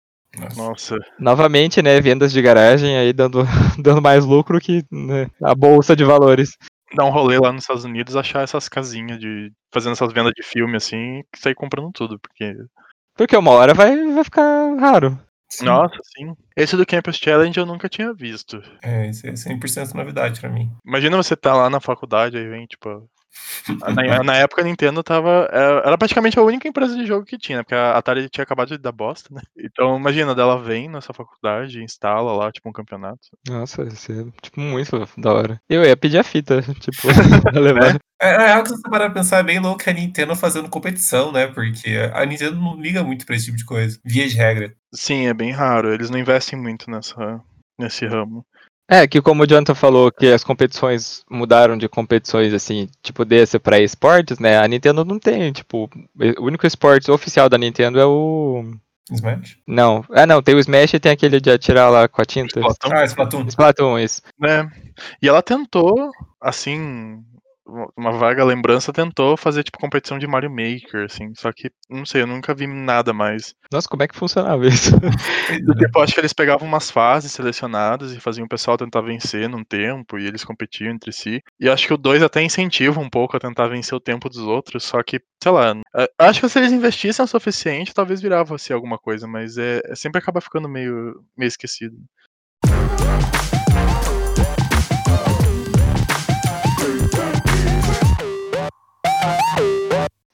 Nossa. 0.57 0.97
Novamente, 1.19 1.83
né, 1.83 2.01
vendas 2.01 2.33
de 2.33 2.43
garagem 2.43 2.97
aí 2.97 3.13
dando, 3.13 3.43
dando 3.79 4.03
mais 4.03 4.25
lucro 4.25 4.61
que 4.61 4.85
né, 4.91 5.29
a 5.43 5.55
bolsa 5.55 5.97
de 5.97 6.05
valores. 6.05 6.57
Dar 6.95 7.05
um 7.05 7.11
rolê 7.11 7.39
lá 7.39 7.53
nos 7.53 7.65
Estados 7.65 7.85
Unidos, 7.85 8.17
achar 8.17 8.43
essas 8.43 8.69
casinhas 8.69 9.19
de. 9.19 9.53
fazendo 9.73 9.93
essas 9.93 10.13
vendas 10.13 10.33
de 10.35 10.43
filme 10.43 10.77
assim, 10.77 11.21
e 11.21 11.25
sair 11.37 11.55
comprando 11.55 11.91
tudo, 11.93 12.19
porque. 12.19 12.57
Porque 13.17 13.37
uma 13.37 13.51
hora 13.51 13.75
vai, 13.75 13.97
vai 14.13 14.25
ficar 14.25 14.77
raro. 14.79 15.19
Sim. 15.51 15.65
Nossa, 15.65 15.97
sim. 16.17 16.35
Esse 16.55 16.77
do 16.77 16.87
Campus 16.87 17.17
Challenge 17.17 17.59
eu 17.59 17.67
nunca 17.67 17.89
tinha 17.89 18.13
visto. 18.13 18.63
É, 18.83 19.09
isso 19.09 19.27
é 19.27 19.33
100% 19.33 19.95
novidade 19.95 20.41
pra 20.41 20.51
mim. 20.51 20.71
Imagina 20.87 21.17
você 21.17 21.35
tá 21.35 21.55
lá 21.55 21.71
na 21.71 21.81
faculdade, 21.81 22.37
aí 22.37 22.47
vem, 22.47 22.67
tipo. 22.67 23.09
Na, 23.95 24.23
na 24.23 24.37
época 24.37 24.63
a 24.63 24.65
Nintendo 24.65 25.03
tava. 25.03 25.49
Era 25.53 25.83
era 25.85 25.99
praticamente 25.99 26.39
a 26.39 26.43
única 26.43 26.69
empresa 26.69 26.97
de 26.97 27.07
jogo 27.07 27.25
que 27.25 27.39
tinha, 27.39 27.59
né? 27.59 27.63
Porque 27.63 27.75
a 27.75 27.97
Atari 27.97 28.29
tinha 28.29 28.43
acabado 28.43 28.69
de 28.69 28.79
dar 28.79 28.93
bosta, 28.93 29.33
né? 29.35 29.43
Então 29.57 29.97
imagina, 29.97 30.35
dela 30.35 30.63
vem 30.63 30.89
nessa 30.89 31.13
faculdade, 31.13 31.83
instala 31.83 32.33
lá, 32.33 32.51
tipo, 32.53 32.69
um 32.69 32.73
campeonato. 32.73 33.21
Nossa, 33.47 33.83
isso 33.85 34.13
é 34.13 34.25
tipo 34.41 34.61
muito 34.61 34.91
da 35.19 35.33
hora. 35.33 35.61
Eu 35.69 35.85
ia 35.85 35.97
pedir 35.97 36.19
a 36.19 36.25
fita, 36.25 36.63
tipo, 36.81 37.03
pra 37.43 37.61
levar. 37.61 37.99
É, 38.21 38.31
é 38.31 38.53
algo 38.53 38.65
que 38.65 38.71
você 38.71 38.89
pra 38.89 39.11
pensar 39.11 39.39
é 39.39 39.43
bem 39.43 39.59
louco 39.61 39.83
a 39.87 39.93
Nintendo 39.93 40.35
fazendo 40.35 40.69
competição, 40.69 41.31
né? 41.31 41.47
Porque 41.47 42.11
a 42.13 42.25
Nintendo 42.25 42.57
não 42.57 42.81
liga 42.81 43.03
muito 43.03 43.25
pra 43.25 43.37
esse 43.37 43.47
tipo 43.47 43.57
de 43.57 43.65
coisa, 43.65 43.99
via 44.05 44.29
de 44.29 44.35
regra. 44.35 44.75
Sim, 44.93 45.27
é 45.27 45.35
bem 45.35 45.51
raro. 45.51 45.93
Eles 45.93 46.11
não 46.11 46.19
investem 46.19 46.59
muito 46.59 46.91
nessa, 46.91 47.41
nesse 47.79 48.07
ramo. 48.07 48.45
É, 48.91 49.07
que 49.07 49.21
como 49.21 49.43
o 49.43 49.47
Jonathan 49.47 49.75
falou 49.75 50.11
que 50.11 50.27
as 50.33 50.43
competições 50.43 51.23
mudaram 51.31 51.77
de 51.77 51.89
competições 51.89 52.55
assim, 52.55 52.89
tipo 53.03 53.23
desse 53.25 53.59
pra 53.59 53.79
esportes, 53.79 54.39
né? 54.39 54.59
A 54.59 54.67
Nintendo 54.67 55.05
não 55.05 55.19
tem, 55.19 55.53
tipo, 55.53 55.91
o 56.39 56.45
único 56.45 56.67
esporte 56.67 57.11
oficial 57.11 57.49
da 57.51 57.59
Nintendo 57.59 58.01
é 58.01 58.07
o. 58.07 58.65
Smash? 59.11 59.57
Não. 59.67 60.05
Ah, 60.11 60.27
não, 60.27 60.43
tem 60.43 60.55
o 60.55 60.59
Smash 60.59 60.95
e 60.95 61.01
tem 61.01 61.13
aquele 61.13 61.41
de 61.41 61.51
atirar 61.51 61.91
lá 61.91 62.09
com 62.09 62.21
a 62.21 62.25
tinta. 62.25 62.61
Splatoon, 62.61 62.93
Ah, 62.95 63.05
Splatoon. 63.05 63.47
Splatoon, 63.49 63.99
isso. 63.99 64.23
né? 64.39 64.71
E 65.23 65.29
ela 65.29 65.43
tentou, 65.43 66.11
assim, 66.41 67.23
uma 67.97 68.13
vaga 68.13 68.45
lembrança, 68.45 68.93
tentou 68.93 69.37
fazer, 69.37 69.63
tipo, 69.63 69.79
competição 69.79 70.19
de 70.19 70.27
Mario 70.27 70.51
Maker, 70.51 71.05
assim. 71.05 71.33
Só 71.35 71.53
que, 71.53 71.71
não 71.89 72.07
sei, 72.07 72.23
eu 72.23 72.27
nunca 72.27 72.55
vi 72.55 72.67
nada 72.67 73.13
mais. 73.13 73.55
Nossa, 73.73 73.89
como 73.89 74.03
é 74.03 74.09
que 74.09 74.17
funcionava 74.17 74.67
isso? 74.67 74.91
Do 75.65 75.75
tipo, 75.75 76.01
acho 76.01 76.15
que 76.15 76.21
eles 76.21 76.33
pegavam 76.33 76.67
umas 76.67 76.91
fases 76.91 77.33
selecionadas 77.33 78.13
e 78.13 78.21
faziam 78.21 78.47
o 78.47 78.49
pessoal 78.49 78.77
tentar 78.77 79.03
vencer 79.03 79.49
num 79.49 79.63
tempo 79.65 80.19
e 80.19 80.27
eles 80.27 80.45
competiam 80.45 80.91
entre 80.93 81.13
si. 81.13 81.43
E 81.61 81.69
acho 81.69 81.87
que 81.87 81.95
o 81.95 81.99
2 81.99 82.23
até 82.23 82.43
incentiva 82.43 83.01
um 83.01 83.11
pouco 83.11 83.37
a 83.37 83.41
tentar 83.41 83.69
vencer 83.69 83.95
o 83.95 84.01
tempo 84.01 84.29
dos 84.29 84.39
outros, 84.39 84.85
só 84.85 85.03
que, 85.03 85.21
sei 85.43 85.53
lá, 85.53 85.75
é, 85.97 86.11
acho 86.19 86.41
que 86.41 86.49
se 86.49 86.59
eles 86.59 86.73
investissem 86.73 87.25
o 87.25 87.29
suficiente, 87.29 87.95
talvez 87.95 88.21
virava 88.21 88.55
assim 88.55 88.73
alguma 88.73 88.99
coisa, 88.99 89.27
mas 89.27 89.59
é, 89.59 89.81
é- 89.85 89.95
sempre 89.95 90.19
acaba 90.19 90.41
ficando 90.41 90.69
meio, 90.69 91.23
meio 91.37 91.49
esquecido. 91.49 91.97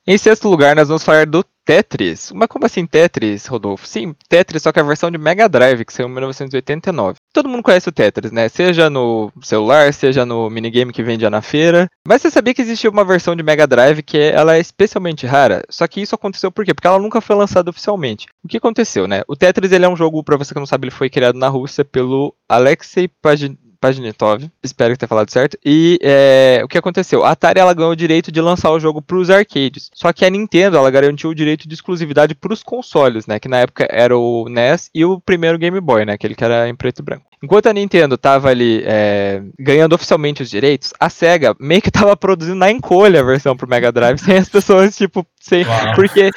Em 0.06 0.18
sexto 0.18 0.50
lugar, 0.50 0.76
nós 0.76 0.88
vamos 0.88 1.02
falar 1.02 1.24
do 1.24 1.42
Tetris. 1.64 2.30
Mas 2.34 2.46
como 2.46 2.66
assim 2.66 2.84
Tetris, 2.84 3.46
Rodolfo? 3.46 3.86
Sim, 3.86 4.14
Tetris, 4.28 4.62
só 4.62 4.70
que 4.70 4.78
a 4.78 4.82
versão 4.82 5.10
de 5.10 5.16
Mega 5.16 5.48
Drive, 5.48 5.82
que 5.82 5.94
saiu 5.94 6.10
em 6.10 6.12
1989. 6.12 7.16
Todo 7.32 7.48
mundo 7.48 7.62
conhece 7.62 7.88
o 7.88 7.92
Tetris, 7.92 8.30
né? 8.30 8.50
Seja 8.50 8.90
no 8.90 9.32
celular, 9.40 9.90
seja 9.94 10.26
no 10.26 10.50
minigame 10.50 10.92
que 10.92 11.02
vendia 11.02 11.30
na 11.30 11.40
feira. 11.40 11.88
Mas 12.06 12.20
você 12.20 12.30
sabia 12.30 12.52
que 12.52 12.60
existia 12.60 12.90
uma 12.90 13.02
versão 13.02 13.34
de 13.34 13.42
Mega 13.42 13.66
Drive 13.66 14.02
que 14.02 14.18
ela 14.18 14.56
é 14.56 14.60
especialmente 14.60 15.24
rara? 15.24 15.64
Só 15.70 15.86
que 15.88 16.02
isso 16.02 16.14
aconteceu 16.14 16.52
por 16.52 16.66
quê? 16.66 16.74
Porque 16.74 16.86
ela 16.86 16.98
nunca 16.98 17.22
foi 17.22 17.34
lançada 17.34 17.70
oficialmente. 17.70 18.26
O 18.44 18.48
que 18.48 18.58
aconteceu, 18.58 19.08
né? 19.08 19.22
O 19.26 19.34
Tetris, 19.34 19.72
ele 19.72 19.86
é 19.86 19.88
um 19.88 19.96
jogo, 19.96 20.22
pra 20.22 20.36
você 20.36 20.52
que 20.52 20.60
não 20.60 20.66
sabe, 20.66 20.84
ele 20.84 20.94
foi 20.94 21.08
criado 21.08 21.38
na 21.38 21.48
Rússia 21.48 21.82
pelo 21.82 22.34
Alexei 22.46 23.08
Pajin... 23.08 23.56
Paginitov, 23.84 24.50
espero 24.62 24.94
que 24.94 24.98
tenha 24.98 25.08
falado 25.08 25.30
certo. 25.30 25.58
E 25.62 25.98
é, 26.02 26.62
o 26.64 26.68
que 26.68 26.78
aconteceu? 26.78 27.22
A 27.22 27.32
Atari 27.32 27.60
ela 27.60 27.74
ganhou 27.74 27.92
o 27.92 27.96
direito 27.96 28.32
de 28.32 28.40
lançar 28.40 28.70
o 28.70 28.80
jogo 28.80 29.02
para 29.02 29.18
os 29.18 29.28
arcades. 29.28 29.90
Só 29.92 30.10
que 30.10 30.24
a 30.24 30.30
Nintendo 30.30 30.78
ela 30.78 30.90
garantiu 30.90 31.28
o 31.28 31.34
direito 31.34 31.68
de 31.68 31.74
exclusividade 31.74 32.34
para 32.34 32.54
os 32.54 32.62
consoles, 32.62 33.26
né? 33.26 33.38
Que 33.38 33.46
na 33.46 33.58
época 33.58 33.86
era 33.90 34.16
o 34.16 34.48
NES 34.48 34.88
e 34.94 35.04
o 35.04 35.20
primeiro 35.20 35.58
Game 35.58 35.78
Boy, 35.80 36.06
né? 36.06 36.14
Aquele 36.14 36.34
que 36.34 36.42
era 36.42 36.66
em 36.66 36.74
preto 36.74 37.00
e 37.00 37.02
branco. 37.02 37.26
Enquanto 37.44 37.66
a 37.66 37.72
Nintendo 37.72 38.16
tava 38.16 38.48
ali 38.48 38.82
é, 38.86 39.42
ganhando 39.58 39.94
oficialmente 39.94 40.42
os 40.42 40.48
direitos, 40.48 40.92
a 40.98 41.10
SEGA 41.10 41.54
meio 41.60 41.82
que 41.82 41.90
tava 41.90 42.16
produzindo 42.16 42.56
na 42.56 42.70
encolha 42.70 43.20
a 43.20 43.24
versão 43.24 43.56
pro 43.56 43.68
Mega 43.68 43.92
Drive, 43.92 44.18
sem 44.24 44.38
as 44.38 44.48
pessoas, 44.48 44.96
tipo, 44.96 45.26
sem. 45.40 45.64
Uau. 45.64 45.94
Porque, 45.94 46.30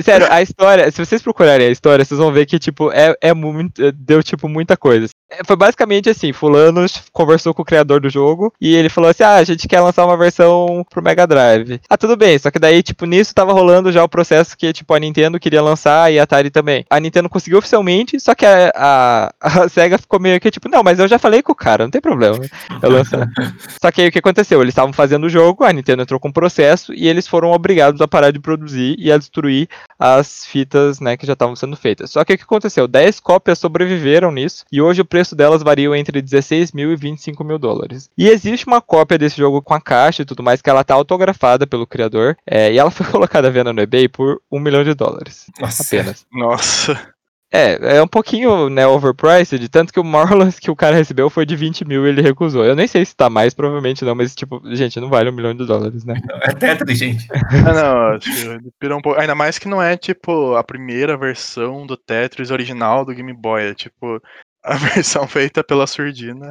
sério, 0.00 0.26
a 0.30 0.40
história, 0.40 0.90
se 0.90 1.04
vocês 1.04 1.20
procurarem 1.20 1.66
a 1.66 1.70
história, 1.70 2.04
vocês 2.04 2.18
vão 2.18 2.32
ver 2.32 2.46
que, 2.46 2.58
tipo, 2.58 2.92
é, 2.92 3.14
é 3.20 3.34
muito. 3.34 3.90
Deu, 3.92 4.22
tipo, 4.22 4.48
muita 4.48 4.76
coisa. 4.76 5.08
É, 5.28 5.42
Foi 5.44 5.56
basicamente 5.56 6.08
assim, 6.10 6.32
fulano 6.32 6.86
conversou 7.12 7.54
com 7.54 7.62
o 7.62 7.64
criador 7.64 8.00
do 8.00 8.10
jogo 8.10 8.52
e 8.60 8.74
ele 8.74 8.88
falou 8.88 9.10
assim, 9.10 9.22
ah, 9.22 9.36
a 9.36 9.44
gente 9.44 9.66
quer 9.66 9.80
lançar 9.80 10.04
uma 10.04 10.16
versão 10.16 10.84
pro 10.90 11.02
Mega 11.02 11.26
Drive. 11.26 11.80
Ah, 11.88 11.96
tudo 11.96 12.16
bem, 12.16 12.38
só 12.38 12.50
que 12.50 12.58
daí, 12.58 12.82
tipo, 12.82 13.06
nisso 13.06 13.34
tava 13.34 13.52
rolando 13.52 13.90
já 13.90 14.04
o 14.04 14.08
processo 14.08 14.56
que, 14.56 14.72
tipo, 14.72 14.94
a 14.94 14.98
Nintendo 14.98 15.40
queria 15.40 15.62
lançar 15.62 16.12
e 16.12 16.18
a 16.18 16.22
Atari 16.22 16.50
também. 16.50 16.84
A 16.88 17.00
Nintendo 17.00 17.28
conseguiu 17.28 17.58
oficialmente, 17.58 18.20
só 18.20 18.34
que 18.34 18.46
a, 18.46 18.72
a, 18.74 19.32
a 19.40 19.68
SEGA 19.68 19.98
ficou 19.98 20.20
meio 20.20 20.40
que, 20.40 20.50
tipo, 20.52 20.68
não, 20.68 20.82
mas 20.82 20.98
eu 20.98 21.08
já 21.08 21.18
falei 21.18 21.42
com 21.42 21.52
o 21.52 21.56
cara, 21.56 21.84
não 21.84 21.90
tem 21.90 22.00
problema. 22.00 22.38
Só 23.80 23.90
que 23.90 24.02
aí 24.02 24.08
o 24.08 24.12
que 24.12 24.18
aconteceu? 24.18 24.60
Eles 24.60 24.72
estavam 24.72 24.92
fazendo 24.92 25.24
o 25.24 25.28
jogo, 25.28 25.64
a 25.64 25.72
Nintendo 25.72 26.02
entrou 26.02 26.20
com 26.20 26.28
um 26.28 26.32
processo 26.32 26.92
e 26.94 27.08
eles 27.08 27.26
foram 27.26 27.50
obrigados 27.50 28.00
a 28.00 28.08
parar 28.08 28.30
de 28.30 28.38
produzir 28.38 28.94
e 28.98 29.10
a 29.10 29.18
destruir 29.18 29.68
as 29.98 30.46
fitas, 30.46 31.00
né, 31.00 31.16
que 31.16 31.26
já 31.26 31.32
estavam 31.32 31.56
sendo 31.56 31.76
feitas. 31.76 32.10
Só 32.10 32.24
que 32.24 32.34
o 32.34 32.38
que 32.38 32.44
aconteceu? 32.44 32.86
10 32.86 33.20
cópias 33.20 33.58
sobreviveram 33.58 34.30
nisso 34.30 34.64
e 34.70 34.80
hoje 34.80 35.00
o 35.00 35.04
preço 35.04 35.34
delas 35.34 35.62
varia 35.62 35.82
entre 35.96 36.22
16 36.22 36.72
mil 36.72 36.92
e 36.92 36.96
25 36.96 37.42
mil 37.42 37.58
dólares. 37.58 38.08
E 38.16 38.28
existe 38.28 38.66
uma 38.66 38.80
cópia 38.80 39.18
desse 39.18 39.36
jogo 39.36 39.60
com 39.60 39.74
a 39.74 39.80
caixa 39.80 40.22
e 40.22 40.24
tudo 40.24 40.42
mais 40.42 40.62
que 40.62 40.70
ela 40.70 40.84
tá 40.84 40.94
autografada 40.94 41.66
pelo 41.66 41.86
criador 41.86 42.36
é, 42.46 42.72
e 42.72 42.78
ela 42.78 42.90
foi 42.90 43.06
colocada 43.10 43.48
à 43.48 43.50
venda 43.50 43.72
no 43.72 43.80
eBay 43.80 44.08
por 44.08 44.40
um 44.50 44.60
milhão 44.60 44.84
de 44.84 44.94
dólares. 44.94 45.46
Nossa. 45.60 45.82
Apenas. 45.82 46.26
Nossa. 46.32 47.12
É, 47.52 47.98
é 47.98 48.02
um 48.02 48.08
pouquinho, 48.08 48.70
né, 48.70 48.86
overpriced, 48.86 49.68
tanto 49.68 49.92
que 49.92 50.00
o 50.00 50.04
Marlins 50.04 50.56
que 50.58 50.70
o 50.70 50.76
cara 50.76 50.96
recebeu 50.96 51.28
foi 51.28 51.44
de 51.44 51.54
20 51.54 51.84
mil 51.84 52.06
e 52.06 52.08
ele 52.08 52.22
recusou. 52.22 52.64
Eu 52.64 52.74
nem 52.74 52.86
sei 52.86 53.04
se 53.04 53.14
tá 53.14 53.28
mais, 53.28 53.52
provavelmente 53.52 54.04
não, 54.06 54.14
mas 54.14 54.34
tipo, 54.34 54.62
gente, 54.74 54.98
não 54.98 55.10
vale 55.10 55.28
um 55.28 55.34
milhão 55.34 55.54
de 55.54 55.66
dólares, 55.66 56.02
né? 56.02 56.14
É 56.42 56.52
Tetris, 56.52 56.98
gente. 56.98 57.28
Ah, 57.64 57.74
não, 57.74 58.16
acho 58.16 58.32
que 58.32 58.48
ele 58.48 58.72
pirou 58.80 58.98
um 58.98 59.02
pouco. 59.02 59.20
Ainda 59.20 59.34
mais 59.34 59.58
que 59.58 59.68
não 59.68 59.80
é, 59.80 59.96
tipo, 59.96 60.54
a 60.56 60.64
primeira 60.64 61.16
versão 61.16 61.86
do 61.86 61.96
Tetris 61.96 62.50
original 62.50 63.04
do 63.04 63.14
Game 63.14 63.32
Boy. 63.32 63.70
É 63.70 63.74
tipo. 63.74 64.20
A 64.64 64.76
versão 64.94 65.26
feita 65.26 65.62
pela 65.62 65.86
surdina. 65.86 66.50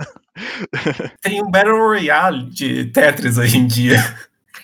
Tem 1.21 1.41
um 1.41 1.49
Battle 1.49 1.77
Royale 1.77 2.49
de 2.49 2.85
Tetris 2.85 3.37
hoje 3.37 3.57
em 3.57 3.65
dia. 3.65 3.97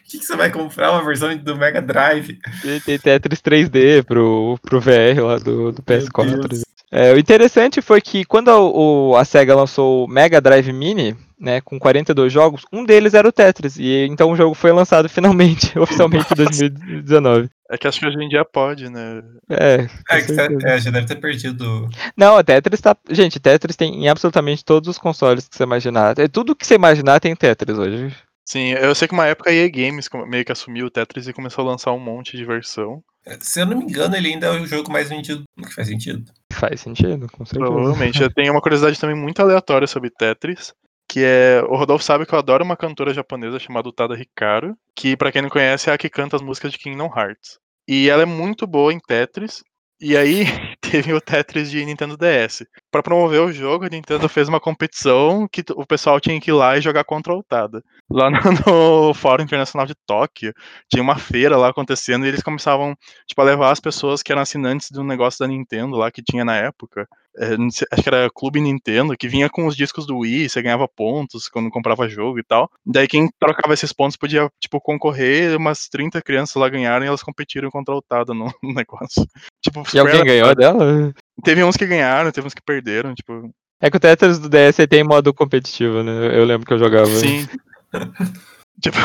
Que, 0.09 0.19
que 0.19 0.25
você 0.25 0.35
vai 0.35 0.49
comprar 0.51 0.91
uma 0.91 1.03
versão 1.03 1.35
do 1.37 1.55
Mega 1.57 1.81
Drive? 1.81 2.39
Tem, 2.61 2.79
tem 2.79 2.97
Tetris 2.99 3.41
3D 3.41 4.03
pro, 4.05 4.57
pro 4.61 4.79
VR 4.79 5.21
lá 5.21 5.37
do, 5.37 5.71
do 5.71 5.81
PS4. 5.83 6.47
Deus. 6.47 6.61
É, 6.89 7.11
o 7.13 7.17
interessante 7.19 7.81
foi 7.81 7.99
que 7.99 8.23
quando 8.23 8.49
a, 8.49 8.57
o- 8.59 9.15
a 9.17 9.25
SEGA 9.25 9.53
lançou 9.53 10.05
o 10.05 10.07
Mega 10.07 10.39
Drive 10.39 10.71
Mini, 10.71 11.13
né, 11.37 11.59
com 11.59 11.77
42 11.77 12.31
jogos, 12.31 12.63
um 12.71 12.85
deles 12.85 13.13
era 13.13 13.27
o 13.27 13.31
Tetris. 13.33 13.77
E 13.77 14.07
então 14.09 14.31
o 14.31 14.35
jogo 14.37 14.55
foi 14.55 14.71
lançado 14.71 15.09
finalmente, 15.09 15.77
oficialmente 15.77 16.31
em 16.31 16.35
2019. 16.37 17.49
É 17.69 17.77
que 17.77 17.85
acho 17.85 17.99
que 17.99 18.05
hoje 18.05 18.17
em 18.23 18.29
dia 18.29 18.45
pode, 18.45 18.89
né? 18.89 19.21
É, 19.49 19.87
É, 20.09 20.21
que 20.21 20.31
é, 20.65 20.79
já 20.79 20.89
deve 20.89 21.05
ter 21.05 21.17
perdido. 21.17 21.89
Não, 22.15 22.37
a 22.37 22.43
Tetris 22.43 22.79
tá. 22.79 22.95
Gente, 23.09 23.41
Tetris 23.41 23.75
tem 23.75 24.05
em 24.05 24.07
absolutamente 24.07 24.63
todos 24.63 24.87
os 24.87 24.97
consoles 24.97 25.49
que 25.49 25.57
você 25.57 25.63
imaginar. 25.63 26.17
É, 26.17 26.29
Tudo 26.29 26.55
que 26.55 26.65
você 26.65 26.75
imaginar 26.75 27.19
tem 27.19 27.35
Tetris 27.35 27.77
hoje. 27.77 28.15
Sim, 28.47 28.69
eu 28.69 28.95
sei 28.95 29.09
que 29.09 29.13
uma 29.13 29.25
época 29.25 29.49
a 29.49 29.53
EA 29.53 29.69
Games 29.69 30.07
meio 30.25 30.45
que 30.45 30.53
assumiu 30.53 30.85
o 30.85 30.89
Tetris 30.89 31.27
e 31.27 31.33
começou 31.33 31.65
a 31.65 31.71
lançar 31.71 31.91
um 31.91 31.99
monte 31.99 32.37
de 32.37 32.45
versão. 32.45 33.03
Se 33.41 33.59
eu 33.59 33.65
não 33.65 33.77
me 33.77 33.83
engano, 33.83 34.15
ele 34.15 34.29
ainda 34.29 34.47
é 34.47 34.51
o 34.51 34.65
jogo 34.65 34.89
mais 34.89 35.09
vendido. 35.09 35.43
Que 35.61 35.73
faz 35.73 35.89
sentido. 35.89 36.31
Faz 36.53 36.79
sentido, 36.79 37.27
com 37.29 37.45
certeza. 37.45 37.69
Provavelmente. 37.69 38.23
Eu 38.23 38.33
tenho 38.33 38.53
uma 38.53 38.61
curiosidade 38.61 38.97
também 38.97 39.17
muito 39.17 39.41
aleatória 39.41 39.85
sobre 39.85 40.09
Tetris, 40.09 40.73
que 41.09 41.25
é. 41.25 41.61
O 41.67 41.75
Rodolfo 41.75 42.05
sabe 42.05 42.25
que 42.25 42.33
eu 42.33 42.39
adoro 42.39 42.63
uma 42.63 42.77
cantora 42.77 43.13
japonesa 43.13 43.59
chamada 43.59 43.89
Utada 43.89 44.17
Hikaru, 44.17 44.77
que 44.95 45.17
pra 45.17 45.29
quem 45.29 45.41
não 45.41 45.49
conhece 45.49 45.89
é 45.89 45.93
a 45.93 45.97
que 45.97 46.09
canta 46.09 46.37
as 46.37 46.41
músicas 46.41 46.71
de 46.71 46.77
Kingdom 46.77 47.11
Hearts. 47.13 47.59
E 47.85 48.09
ela 48.09 48.21
é 48.21 48.25
muito 48.25 48.65
boa 48.65 48.93
em 48.93 48.99
Tetris. 48.99 49.61
E 49.99 50.15
aí 50.15 50.45
teve 50.81 51.13
o 51.13 51.21
Tetris 51.21 51.69
de 51.69 51.83
Nintendo 51.85 52.17
DS. 52.17 52.65
Pra 52.91 53.03
promover 53.03 53.41
o 53.41 53.51
jogo, 53.51 53.85
a 53.85 53.89
Nintendo 53.89 54.27
fez 54.29 54.47
uma 54.47 54.59
competição 54.59 55.47
que 55.51 55.63
o 55.75 55.85
pessoal 55.85 56.19
tinha 56.19 56.39
que 56.39 56.51
ir 56.51 56.53
lá 56.53 56.77
e 56.77 56.81
jogar 56.81 57.03
contra 57.03 57.33
a 57.33 57.37
Utada. 57.37 57.83
Lá 58.09 58.29
no, 58.65 59.07
no 59.07 59.13
Fórum 59.13 59.43
Internacional 59.43 59.85
de 59.85 59.95
Tóquio, 60.05 60.53
tinha 60.89 61.03
uma 61.03 61.17
feira 61.17 61.57
lá 61.57 61.69
acontecendo 61.69 62.25
e 62.25 62.29
eles 62.29 62.43
começavam 62.43 62.95
tipo, 63.25 63.41
a 63.41 63.45
levar 63.45 63.71
as 63.71 63.79
pessoas 63.79 64.23
que 64.23 64.31
eram 64.31 64.41
assinantes 64.41 64.91
do 64.91 65.03
negócio 65.03 65.39
da 65.39 65.47
Nintendo 65.47 65.97
lá 65.97 66.11
que 66.11 66.23
tinha 66.23 66.45
na 66.45 66.55
época. 66.55 67.07
É, 67.39 67.53
acho 67.91 68.01
que 68.01 68.09
era 68.09 68.29
Clube 68.33 68.59
Nintendo, 68.59 69.15
que 69.15 69.27
vinha 69.27 69.47
com 69.47 69.67
os 69.67 69.75
discos 69.75 70.07
do 70.07 70.17
Wii, 70.19 70.49
você 70.49 70.59
ganhava 70.59 70.87
pontos 70.87 71.47
quando 71.47 71.69
comprava 71.69 72.09
jogo 72.09 72.39
e 72.39 72.43
tal. 72.43 72.69
Daí 72.83 73.07
quem 73.07 73.29
trocava 73.39 73.75
esses 73.75 73.93
pontos 73.93 74.17
podia, 74.17 74.49
tipo, 74.59 74.81
concorrer, 74.81 75.55
umas 75.55 75.87
30 75.87 76.19
crianças 76.23 76.55
lá 76.55 76.67
ganharam 76.67 77.05
e 77.05 77.07
elas 77.07 77.21
competiram 77.21 77.69
contra 77.69 77.93
a 77.93 77.97
Utada 77.97 78.33
no, 78.33 78.45
no 78.63 78.73
negócio. 78.73 79.23
Tipo, 79.61 79.83
E 79.93 79.99
alguém 79.99 80.23
ganhou 80.23 80.49
aleatório. 80.49 80.66
Dela? 80.73 81.13
Teve 81.43 81.63
uns 81.63 81.77
que 81.77 81.85
ganharam, 81.85 82.31
teve 82.31 82.47
uns 82.47 82.53
que 82.53 82.61
perderam, 82.61 83.13
tipo. 83.13 83.49
É 83.81 83.91
que 83.91 83.97
o 83.97 83.99
Tetris 83.99 84.39
do 84.39 84.49
DS 84.49 84.77
tem 84.89 85.03
modo 85.03 85.33
competitivo, 85.33 86.01
né? 86.01 86.37
Eu 86.37 86.45
lembro 86.45 86.65
que 86.65 86.73
eu 86.73 86.79
jogava. 86.79 87.07
Sim. 87.07 87.47
tipo, 88.81 88.97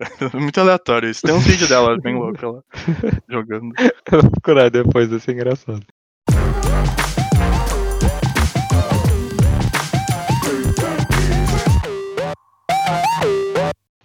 muito 0.38 0.60
aleatório 0.60 1.08
isso. 1.08 1.22
Tem 1.22 1.34
uns 1.34 1.46
vídeos 1.46 1.68
dela 1.68 1.96
bem 2.00 2.14
louca 2.14 2.50
lá, 2.50 2.62
jogando. 3.28 3.72
Eu 4.10 4.22
vou 4.22 4.30
procurar 4.30 4.70
depois, 4.70 5.08
vai 5.08 5.20
ser 5.20 5.32
engraçado. 5.32 5.84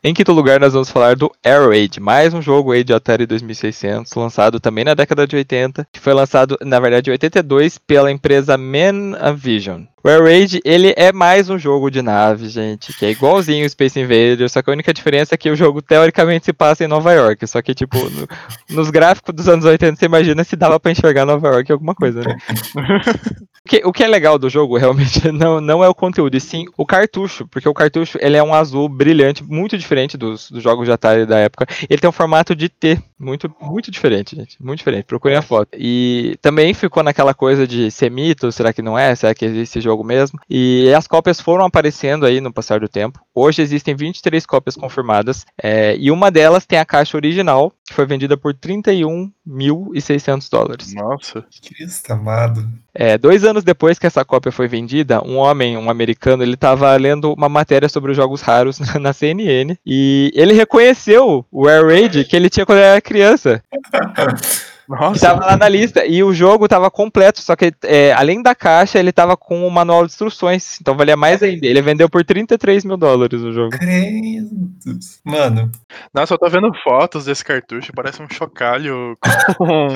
Em 0.06 0.14
quinto 0.14 0.34
lugar, 0.34 0.60
nós 0.60 0.74
vamos 0.74 0.90
falar 0.90 1.16
do 1.16 1.32
Raid, 1.46 1.98
mais 2.02 2.34
um 2.34 2.42
jogo 2.42 2.74
aí 2.74 2.84
de 2.84 2.94
Atari 2.94 3.26
2600, 3.26 4.14
lançado 4.16 4.60
também 4.60 4.84
na 4.84 4.94
década 4.94 5.26
de 5.26 5.34
80, 5.34 5.88
que 5.94 6.00
foi 6.02 6.14
lançado, 6.14 6.58
na 6.62 6.78
verdade, 6.78 7.10
em 7.10 7.14
82 7.14 7.78
pela 7.78 8.12
empresa 8.12 8.58
Manavision. 8.58 9.84
O 10.06 10.10
Air 10.10 10.22
Raid, 10.22 10.60
ele 10.66 10.94
é 10.98 11.14
mais 11.14 11.50
um 11.50 11.58
jogo 11.58 11.90
de 11.90 12.02
nave, 12.02 12.50
gente, 12.50 12.92
que 12.92 13.06
é 13.06 13.12
igualzinho 13.12 13.66
o 13.66 13.70
Space 13.70 13.98
Invaders, 13.98 14.52
só 14.52 14.62
que 14.62 14.70
a 14.70 14.74
única 14.74 14.94
diferença 14.94 15.34
é 15.34 15.38
que 15.38 15.50
o 15.50 15.56
jogo 15.56 15.82
teoricamente 15.82 16.44
se 16.44 16.52
passa 16.52 16.84
em 16.84 16.88
Nova 16.90 17.14
York, 17.14 17.48
só 17.48 17.62
que, 17.62 17.74
tipo, 17.74 17.98
no- 18.10 18.28
nos 18.76 18.90
gráficos 18.90 19.34
dos 19.34 19.48
anos 19.48 19.64
80, 19.64 19.96
você 19.98 20.06
imagina 20.06 20.44
se 20.44 20.58
dava 20.58 20.78
pra 20.78 20.92
enxergar 20.92 21.26
Nova 21.26 21.48
York 21.48 21.72
alguma 21.72 21.96
coisa, 21.96 22.20
né? 22.22 22.36
O 23.66 23.70
que, 23.70 23.82
o 23.86 23.94
que 23.94 24.04
é 24.04 24.08
legal 24.10 24.38
do 24.38 24.50
jogo, 24.50 24.78
realmente, 24.78 25.22
não, 25.32 25.62
não 25.62 25.82
é 25.82 25.88
o 25.88 25.96
conteúdo, 25.96 26.36
e 26.36 26.40
sim 26.42 26.66
o 26.78 26.86
cartucho, 26.86 27.48
porque 27.48 27.70
o 27.70 27.74
cartucho, 27.74 28.18
ele 28.20 28.36
é 28.36 28.44
um 28.44 28.54
azul 28.54 28.90
brilhante, 28.90 29.42
muito 29.42 29.78
diferente 29.78 30.18
dos, 30.18 30.52
dos 30.52 30.62
jogos 30.62 30.86
de 30.86 30.92
Atari 30.92 31.26
da 31.26 31.38
época. 31.40 31.66
Ele 31.90 31.98
tem 32.02 32.10
um 32.10 32.12
formato 32.12 32.54
de 32.54 32.68
T, 32.68 33.00
muito, 33.18 33.50
muito 33.62 33.90
diferente, 33.90 34.36
gente, 34.36 34.58
muito 34.62 34.80
diferente, 34.80 35.06
procurem 35.06 35.38
a 35.38 35.42
foto. 35.42 35.70
E 35.78 36.36
também 36.42 36.74
ficou 36.74 37.02
naquela 37.04 37.34
coisa 37.34 37.66
de 37.66 37.90
ser 37.90 38.12
mito, 38.12 38.52
será 38.52 38.74
que 38.74 38.82
não 38.82 39.00
é? 39.00 39.16
Será 39.16 39.34
que 39.34 39.46
existe 39.46 39.80
esse 39.80 39.82
jogo 39.94 40.04
mesmo? 40.04 40.40
E 40.50 40.92
as 40.94 41.08
cópias 41.08 41.40
foram 41.40 41.66
aparecendo 41.66 42.26
aí 42.26 42.42
no 42.42 42.52
passar 42.52 42.80
do 42.80 42.90
tempo. 42.90 43.20
Hoje 43.34 43.62
existem 43.62 43.96
23 43.96 44.46
cópias 44.46 44.76
confirmadas, 44.76 45.46
é, 45.62 45.96
e 45.98 46.12
uma 46.12 46.30
delas 46.30 46.66
tem 46.66 46.80
a 46.80 46.86
caixa 46.86 47.16
original, 47.18 47.72
que 47.86 47.94
foi 47.94 48.06
vendida 48.06 48.36
por 48.36 48.54
31.600 48.54 50.50
dólares. 50.50 50.94
Nossa. 50.94 51.46
Cristo 51.64 52.12
amado. 52.12 52.68
É, 52.94 53.18
dois 53.18 53.44
anos 53.44 53.64
depois 53.64 53.98
que 53.98 54.06
essa 54.06 54.24
cópia 54.26 54.52
foi 54.52 54.68
vendida, 54.68 55.24
um 55.26 55.38
homem, 55.38 55.78
um 55.78 55.90
americano, 55.90 56.44
ele 56.44 56.54
estava 56.54 56.96
lendo 56.96 57.34
uma 57.34 57.50
matéria 57.50 57.90
sobre 57.90 58.12
os 58.12 58.18
jogos 58.18 58.42
raros 58.42 58.80
na 59.00 59.14
CNN 59.14 59.76
e 59.86 60.32
ele 60.36 60.54
reconheceu 60.54 61.46
o 61.52 61.68
Air 61.68 61.86
Raid 61.86 62.26
que 62.26 62.36
ele 62.36 62.50
tinha 62.50 62.66
quando 62.66 62.80
era 62.80 63.02
criança. 63.02 63.64
Nossa. 64.88 65.16
Estava 65.16 65.46
lá 65.46 65.58
na 65.58 65.70
lista 65.70 66.06
e 66.06 66.24
o 66.24 66.34
jogo 66.34 66.66
estava 66.66 66.92
completo, 66.92 67.40
só 67.42 67.56
que 67.56 67.74
é, 67.84 68.12
além 68.14 68.42
da 68.42 68.54
caixa 68.54 69.00
ele 69.00 69.12
estava 69.12 69.38
com 69.38 69.66
o 69.66 69.72
manual 69.72 70.06
de 70.06 70.12
instruções, 70.12 70.80
então 70.82 70.96
valia 70.96 71.16
mais 71.16 71.42
ainda. 71.42 71.66
Ele 71.66 71.82
vendeu 71.82 72.10
por 72.10 72.24
33 72.24 72.84
mil 72.84 72.98
dólares 72.98 73.42
o 73.42 73.52
jogo. 73.52 73.70
Credos. 73.78 75.20
Mano, 75.24 75.72
Nossa, 76.14 76.34
eu 76.34 76.38
tô 76.38 76.50
vendo 76.50 76.72
fotos 76.84 77.26
desse 77.26 77.44
cartucho, 77.46 77.94
parece 77.96 78.22
um 78.22 78.30
chocalho 78.30 79.18
com, 79.58 79.88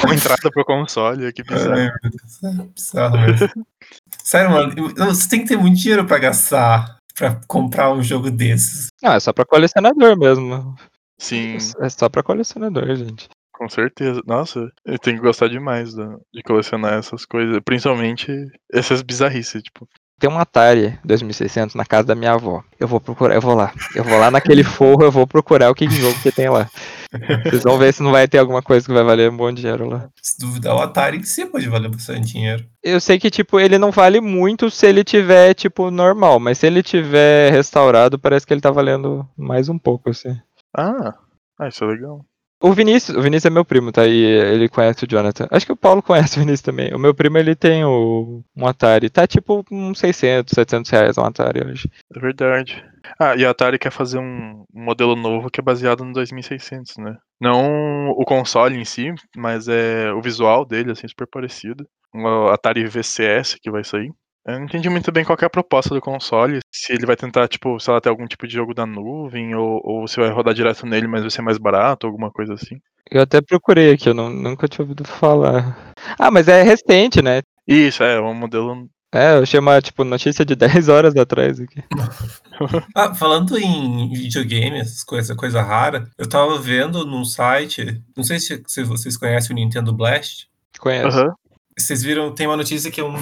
com 0.00 0.12
entrada 0.12 0.50
pro 0.52 0.64
console, 0.64 1.32
que 1.32 1.42
bizarro. 1.42 1.78
é 1.80 1.90
bizarro 2.74 3.18
mesmo. 3.20 3.48
Sério, 4.22 4.50
mano, 4.52 4.74
você 4.96 5.28
tem 5.28 5.40
que 5.42 5.48
ter 5.48 5.56
muito 5.56 5.76
dinheiro 5.78 6.04
pra 6.04 6.18
gastar 6.18 6.98
pra 7.14 7.38
comprar 7.46 7.92
um 7.92 8.02
jogo 8.02 8.30
desses. 8.30 8.88
Ah, 9.02 9.16
é 9.16 9.20
só 9.20 9.32
pra 9.32 9.44
colecionador 9.44 10.16
mesmo. 10.16 10.74
Sim, 11.18 11.58
É 11.80 11.88
só 11.90 12.08
pra 12.08 12.22
colecionador, 12.22 12.94
gente. 12.96 13.28
Com 13.60 13.68
certeza. 13.68 14.22
Nossa, 14.26 14.72
eu 14.86 14.98
tenho 14.98 15.18
que 15.18 15.22
gostar 15.22 15.46
demais 15.48 15.92
da- 15.94 16.16
de 16.32 16.42
colecionar 16.42 16.94
essas 16.94 17.26
coisas, 17.26 17.60
principalmente 17.62 18.32
essas 18.72 19.02
bizarrices, 19.02 19.62
tipo. 19.62 19.86
Tem 20.18 20.30
um 20.30 20.38
Atari 20.38 20.98
2600 21.04 21.74
na 21.74 21.84
casa 21.84 22.08
da 22.08 22.14
minha 22.14 22.32
avó. 22.32 22.62
Eu 22.78 22.88
vou 22.88 22.98
procurar, 23.00 23.34
eu 23.34 23.40
vou 23.40 23.54
lá. 23.54 23.72
Eu 23.94 24.02
vou 24.04 24.18
lá 24.18 24.30
naquele 24.30 24.62
forro, 24.64 25.02
eu 25.02 25.10
vou 25.10 25.26
procurar 25.26 25.70
o 25.70 25.74
que 25.74 25.88
jogo 25.90 26.18
que 26.22 26.32
tem 26.32 26.48
lá. 26.48 26.68
Vocês 27.44 27.62
vão 27.62 27.76
ver 27.78 27.92
se 27.92 28.02
não 28.02 28.10
vai 28.12 28.26
ter 28.28 28.38
alguma 28.38 28.62
coisa 28.62 28.86
que 28.86 28.92
vai 28.92 29.02
valer 29.04 29.30
um 29.30 29.36
bom 29.36 29.52
dinheiro 29.52 29.88
lá. 29.88 30.08
Se 30.22 30.38
duvidar, 30.38 30.74
o 30.74 30.78
Atari 30.80 31.18
em 31.18 31.22
si 31.22 31.44
pode 31.46 31.68
valer 31.68 31.90
bastante 31.90 32.32
dinheiro. 32.32 32.64
Eu 32.82 32.98
sei 33.00 33.18
que, 33.18 33.30
tipo, 33.30 33.58
ele 33.60 33.78
não 33.78 33.90
vale 33.90 34.20
muito 34.20 34.70
se 34.70 34.86
ele 34.86 35.04
tiver, 35.04 35.52
tipo, 35.54 35.90
normal, 35.90 36.38
mas 36.40 36.58
se 36.58 36.66
ele 36.66 36.82
tiver 36.82 37.50
restaurado, 37.52 38.18
parece 38.18 38.46
que 38.46 38.52
ele 38.54 38.60
tá 38.60 38.70
valendo 38.70 39.26
mais 39.36 39.68
um 39.70 39.78
pouco, 39.78 40.10
assim. 40.10 40.34
Ah, 40.76 41.14
ah, 41.58 41.68
isso 41.68 41.82
é 41.84 41.86
legal. 41.86 42.24
O 42.62 42.72
Vinícius, 42.74 43.16
o 43.16 43.22
Vinícius 43.22 43.46
é 43.46 43.50
meu 43.50 43.64
primo, 43.64 43.90
tá? 43.90 44.06
E 44.06 44.22
ele 44.22 44.68
conhece 44.68 45.04
o 45.04 45.08
Jonathan. 45.08 45.48
Acho 45.50 45.64
que 45.64 45.72
o 45.72 45.76
Paulo 45.76 46.02
conhece 46.02 46.36
o 46.36 46.40
Vinícius 46.40 46.60
também. 46.60 46.94
O 46.94 46.98
meu 46.98 47.14
primo, 47.14 47.38
ele 47.38 47.56
tem 47.56 47.84
o, 47.86 48.44
um 48.54 48.66
Atari. 48.66 49.08
Tá, 49.08 49.26
tipo, 49.26 49.64
uns 49.72 49.98
600, 49.98 50.52
700 50.54 50.90
reais 50.90 51.16
um 51.16 51.24
Atari 51.24 51.66
hoje. 51.66 51.90
É 52.14 52.20
verdade. 52.20 52.84
Ah, 53.18 53.34
e 53.34 53.46
a 53.46 53.50
Atari 53.50 53.78
quer 53.78 53.90
fazer 53.90 54.18
um 54.18 54.64
modelo 54.74 55.16
novo 55.16 55.50
que 55.50 55.60
é 55.60 55.64
baseado 55.64 56.04
no 56.04 56.12
2600, 56.12 56.98
né? 56.98 57.16
Não 57.40 58.10
o 58.10 58.24
console 58.26 58.76
em 58.76 58.84
si, 58.84 59.14
mas 59.34 59.66
é 59.66 60.12
o 60.12 60.20
visual 60.20 60.66
dele, 60.66 60.92
assim, 60.92 61.08
super 61.08 61.26
parecido. 61.26 61.86
O 62.14 62.48
Atari 62.48 62.86
VCS 62.86 63.56
que 63.60 63.70
vai 63.70 63.84
sair. 63.84 64.12
Eu 64.46 64.58
não 64.58 64.64
entendi 64.64 64.88
muito 64.88 65.12
bem 65.12 65.24
qual 65.24 65.36
que 65.36 65.44
é 65.44 65.46
a 65.46 65.50
proposta 65.50 65.94
do 65.94 66.00
console. 66.00 66.60
Se 66.72 66.92
ele 66.92 67.06
vai 67.06 67.14
tentar, 67.16 67.46
tipo, 67.46 67.78
sei 67.78 67.92
lá, 67.92 68.00
ter 68.00 68.08
algum 68.08 68.26
tipo 68.26 68.46
de 68.46 68.54
jogo 68.54 68.72
da 68.74 68.86
nuvem, 68.86 69.54
ou, 69.54 69.80
ou 69.84 70.08
se 70.08 70.16
vai 70.18 70.30
rodar 70.30 70.54
direto 70.54 70.86
nele, 70.86 71.06
mas 71.06 71.20
vai 71.22 71.30
ser 71.30 71.42
mais 71.42 71.58
barato, 71.58 72.06
alguma 72.06 72.30
coisa 72.30 72.54
assim. 72.54 72.80
Eu 73.10 73.22
até 73.22 73.40
procurei 73.40 73.92
aqui, 73.92 74.08
eu 74.08 74.14
não- 74.14 74.30
nunca 74.30 74.66
tinha 74.68 74.82
ouvido 74.84 75.04
falar. 75.04 75.92
Ah, 76.18 76.30
mas 76.30 76.48
é 76.48 76.62
recente, 76.62 77.20
né? 77.20 77.42
Isso, 77.66 78.02
é, 78.02 78.20
um 78.20 78.34
modelo. 78.34 78.88
É, 79.12 79.36
eu 79.36 79.42
achei 79.42 79.58
uma, 79.58 79.80
tipo, 79.82 80.04
notícia 80.04 80.44
de 80.44 80.54
10 80.86 80.88
horas 80.88 81.14
atrás 81.16 81.60
aqui. 81.60 81.82
Ah, 82.94 83.14
falando 83.14 83.56
em 83.58 84.12
videogame, 84.12 84.78
essas 84.80 85.02
coisas, 85.02 85.34
coisa 85.34 85.62
rara, 85.62 86.06
eu 86.18 86.28
tava 86.28 86.58
vendo 86.58 87.06
num 87.06 87.24
site, 87.24 88.02
não 88.14 88.22
sei 88.22 88.38
se, 88.38 88.62
se 88.66 88.82
vocês 88.84 89.16
conhecem 89.16 89.52
o 89.52 89.58
Nintendo 89.58 89.94
Blast. 89.94 90.46
Conheço. 90.78 91.06
Aham. 91.18 91.34
Vocês 91.78 92.02
viram, 92.02 92.34
tem 92.34 92.46
uma 92.46 92.58
notícia 92.58 92.90
que, 92.90 93.00
é 93.00 93.04
um, 93.04 93.16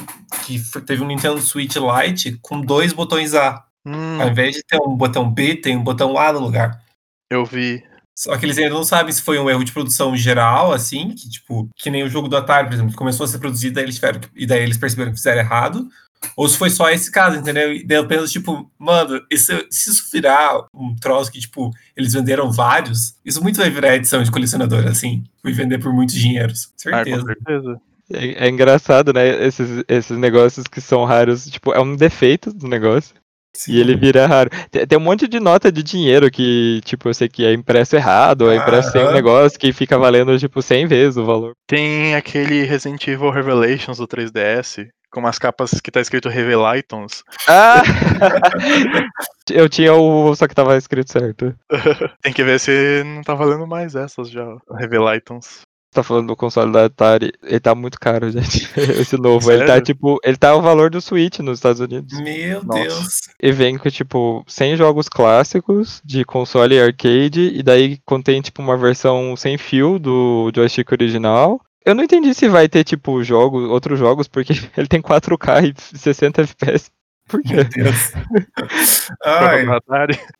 que 0.48 0.80
teve 0.82 1.02
um 1.02 1.06
Nintendo 1.06 1.40
Switch 1.40 1.76
Lite 1.76 2.38
com 2.40 2.61
dois 2.61 2.92
botões 2.92 3.34
A. 3.34 3.64
Hum, 3.87 4.20
Ao 4.20 4.28
invés 4.28 4.56
de 4.56 4.62
ter 4.62 4.78
um 4.80 4.96
botão 4.96 5.30
B, 5.30 5.56
tem 5.56 5.76
um 5.76 5.84
botão 5.84 6.18
A 6.18 6.32
no 6.32 6.40
lugar. 6.40 6.82
eu 7.30 7.44
vi. 7.44 7.82
Só 8.16 8.37
que 8.37 8.44
eles 8.44 8.58
ainda 8.58 8.74
não 8.74 8.82
sabem 8.82 9.12
se 9.12 9.22
foi 9.22 9.38
um 9.38 9.48
erro 9.48 9.62
de 9.62 9.70
produção 9.70 10.16
geral, 10.16 10.72
assim, 10.72 11.11
que 11.11 11.28
tipo, 11.30 11.68
que 11.76 11.88
nem 11.88 12.02
o 12.02 12.08
jogo 12.08 12.26
do 12.26 12.37
Atari, 12.37 12.66
por 12.66 12.74
exemplo, 12.74 12.90
que 12.90 12.96
começou 12.96 13.22
a 13.22 13.28
ser 13.28 13.38
produzido 13.38 13.76
daí 13.76 13.84
eles 13.84 13.94
tiveram, 13.94 14.20
e 14.34 14.44
daí 14.44 14.61
eles 14.62 14.76
perceberam 14.76 15.12
que 15.12 15.18
fizeram 15.18 15.38
errado, 15.38 15.88
ou 16.37 16.48
se 16.48 16.58
foi 16.58 16.68
só 16.68 16.90
esse 16.90 17.12
caso, 17.12 17.37
entendeu? 17.38 17.72
E 17.72 17.87
daí 17.87 17.96
eu 17.98 18.08
penso, 18.08 18.26
tipo, 18.32 18.68
mano, 18.76 19.24
isso, 19.30 19.52
se 19.70 19.90
isso 19.90 20.08
virar 20.12 20.66
um 20.74 20.96
troço 20.96 21.30
que, 21.30 21.38
tipo, 21.38 21.70
eles 21.96 22.12
venderam 22.12 22.50
vários, 22.50 23.14
isso 23.24 23.40
muito 23.40 23.58
vai 23.58 23.70
virar 23.70 23.94
edição 23.94 24.20
de 24.20 24.32
colecionador, 24.32 24.88
assim, 24.88 25.22
e 25.44 25.52
vender 25.52 25.78
por 25.78 25.92
muitos 25.92 26.16
dinheiros, 26.16 26.72
certeza. 26.76 27.20
Ah, 27.20 27.20
com 27.20 27.26
certeza. 27.26 27.80
É, 28.12 28.47
é 28.47 28.49
engraçado, 28.49 29.12
né? 29.12 29.47
Esses, 29.47 29.85
esses 29.88 30.16
negócios 30.16 30.66
que 30.66 30.81
são 30.81 31.05
raros, 31.05 31.47
tipo, 31.47 31.73
é 31.73 31.81
um 31.81 31.97
defeito 31.97 32.53
do 32.53 32.66
negócio. 32.66 33.14
Sim. 33.55 33.73
E 33.73 33.81
ele 33.81 33.97
vira 33.97 34.27
raro. 34.27 34.51
Tem, 34.71 34.87
tem 34.87 34.99
um 34.99 35.03
monte 35.03 35.27
de 35.27 35.40
nota 35.40 35.73
de 35.73 35.83
dinheiro 35.83 36.31
que, 36.31 36.81
tipo, 36.85 37.09
eu 37.09 37.14
sei 37.14 37.29
que 37.29 37.44
é 37.44 37.53
impresso 37.53 37.97
errado, 37.97 38.42
ou 38.42 38.53
é 38.53 38.57
impresso 38.57 38.92
sem 38.92 39.05
um 39.05 39.12
negócio 39.12 39.59
que 39.59 39.73
fica 39.73 39.99
valendo, 39.99 40.38
tipo, 40.38 40.62
100 40.62 40.87
vezes 40.87 41.16
o 41.16 41.25
valor. 41.25 41.53
Tem 41.66 42.14
aquele 42.14 42.62
Resident 42.62 43.07
Evil 43.09 43.31
Revelations 43.31 43.99
do 43.99 44.07
3DS, 44.07 44.88
com 45.11 45.21
umas 45.21 45.38
capas 45.38 45.81
que 45.81 45.90
tá 45.90 46.01
escrito 46.01 46.29
Revelatons. 46.29 47.25
Ah! 47.49 47.83
eu 49.51 49.68
tinha 49.68 49.94
o. 49.94 50.35
Só 50.35 50.47
que 50.47 50.55
tava 50.55 50.77
escrito 50.77 51.11
certo. 51.11 51.55
Tem 52.23 52.33
que 52.33 52.44
ver 52.44 52.61
se 52.61 53.03
não 53.05 53.23
tá 53.23 53.35
valendo 53.35 53.66
mais 53.66 53.94
essas 53.94 54.31
já. 54.31 54.47
Revelatons. 54.71 55.62
Tá 55.90 56.03
falando 56.03 56.29
do 56.29 56.37
console 56.37 56.70
da 56.70 56.85
Atari. 56.85 57.33
Ele 57.42 57.61
tá 57.61 57.74
muito 57.74 57.98
caro, 57.98 58.31
gente. 58.33 58.68
Esse 58.77 59.16
novo. 59.16 59.51
Ele 59.51 59.61
tá, 59.61 59.68
Sério? 59.68 59.85
tipo. 59.85 60.18
Ele 60.22 60.37
tá 60.37 60.55
o 60.55 60.62
valor 60.62 60.90
do 60.90 61.01
Switch 61.01 61.38
nos 61.38 61.59
Estados 61.59 61.81
Unidos. 61.81 62.18
Meu 62.20 62.62
Nossa. 62.62 62.83
Deus. 62.83 63.20
E 63.42 63.53
vem 63.53 63.79
com, 63.79 63.88
tipo, 63.88 64.44
100 64.46 64.77
jogos 64.77 65.09
clássicos 65.09 66.03
de 66.05 66.24
console 66.24 66.74
e 66.74 66.81
arcade. 66.81 67.53
E 67.55 67.62
daí 67.62 67.98
contém, 68.05 68.40
tipo, 68.40 68.61
uma 68.61 68.77
versão 68.77 69.35
sem 69.37 69.57
fio 69.57 69.98
do 69.98 70.51
joystick 70.55 70.90
original. 70.92 71.61
Eu 71.85 71.94
não 71.94 72.05
entendi 72.05 72.35
se 72.35 72.48
vai 72.48 72.68
ter, 72.68 72.85
tipo, 72.85 73.24
jogos, 73.24 73.64
outros 73.70 73.98
jogos, 73.98 74.29
porque 74.29 74.53
ele 74.77 74.88
tem 74.88 75.01
4K 75.01 75.74
e 75.74 75.98
60 75.98 76.42
FPS. 76.42 76.90
Por 77.28 77.42
quê? 77.42 77.54
Meu 77.54 77.64
Deus. 77.64 78.12
Ai. 79.24 79.64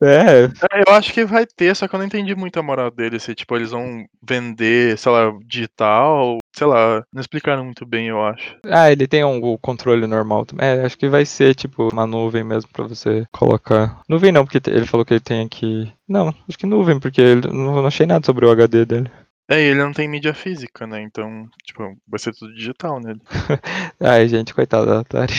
É, 0.03 0.45
É, 0.45 0.83
Eu 0.87 0.95
acho 0.95 1.13
que 1.13 1.25
vai 1.25 1.47
ter, 1.47 1.75
só 1.77 1.87
que 1.87 1.95
eu 1.95 1.99
não 1.99 2.07
entendi 2.07 2.35
muito 2.35 2.59
a 2.59 2.63
moral 2.63 2.91
dele. 2.91 3.19
Se, 3.21 3.35
tipo, 3.35 3.55
eles 3.57 3.71
vão 3.71 4.05
vender, 4.23 4.97
sei 4.99 5.13
lá, 5.13 5.33
digital, 5.47 6.39
sei 6.55 6.67
lá. 6.67 7.03
Não 7.13 7.21
explicaram 7.21 7.65
muito 7.65 7.85
bem, 7.87 8.09
eu 8.09 8.25
acho. 8.25 8.57
Ah, 8.65 8.91
ele 8.91 9.07
tem 9.07 9.25
um 9.25 9.43
o 9.43 9.59
controle 9.59 10.07
normal 10.07 10.47
também. 10.47 10.67
É, 10.67 10.85
acho 10.85 10.97
que 10.99 11.09
vai 11.09 11.25
ser 11.25 11.55
tipo 11.55 11.89
uma 11.93 12.07
nuvem 12.07 12.43
mesmo 12.45 12.71
pra 12.73 12.87
você 12.87 13.27
colocar. 13.33 14.01
Nuvem 14.09 14.33
não, 14.33 14.45
porque 14.45 14.61
ele 14.71 14.87
falou 14.87 15.05
que 15.05 15.15
ele 15.15 15.21
tem 15.21 15.45
aqui. 15.45 15.93
Não, 16.09 16.29
acho 16.49 16.59
que 16.59 16.67
nuvem, 16.67 16.99
porque 16.99 17.21
ele- 17.21 17.49
não, 17.53 17.87
achei 17.87 18.07
nada 18.07 18.25
sobre 18.25 18.47
o 18.47 18.51
HD 18.51 18.85
dele. 18.85 19.11
É, 19.51 19.59
e 19.61 19.65
ele 19.71 19.79
não 19.83 19.93
tem 19.95 20.07
mídia 20.07 20.35
física, 20.35 20.87
né? 20.87 21.01
Então, 21.01 21.49
tipo, 21.65 21.83
vai 22.07 22.19
ser 22.19 22.35
tudo 22.35 22.53
digital 22.55 23.01
nele. 23.01 23.21
Ai, 23.99 24.29
gente, 24.29 24.53
coitado 24.53 24.85
da 24.87 25.01
Atari. 25.01 25.33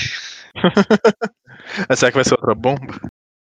Mas 1.88 2.00
será 2.00 2.12
que 2.12 2.18
vai 2.18 2.26
ser 2.26 2.36
outra 2.36 2.56
bomba? 2.56 3.00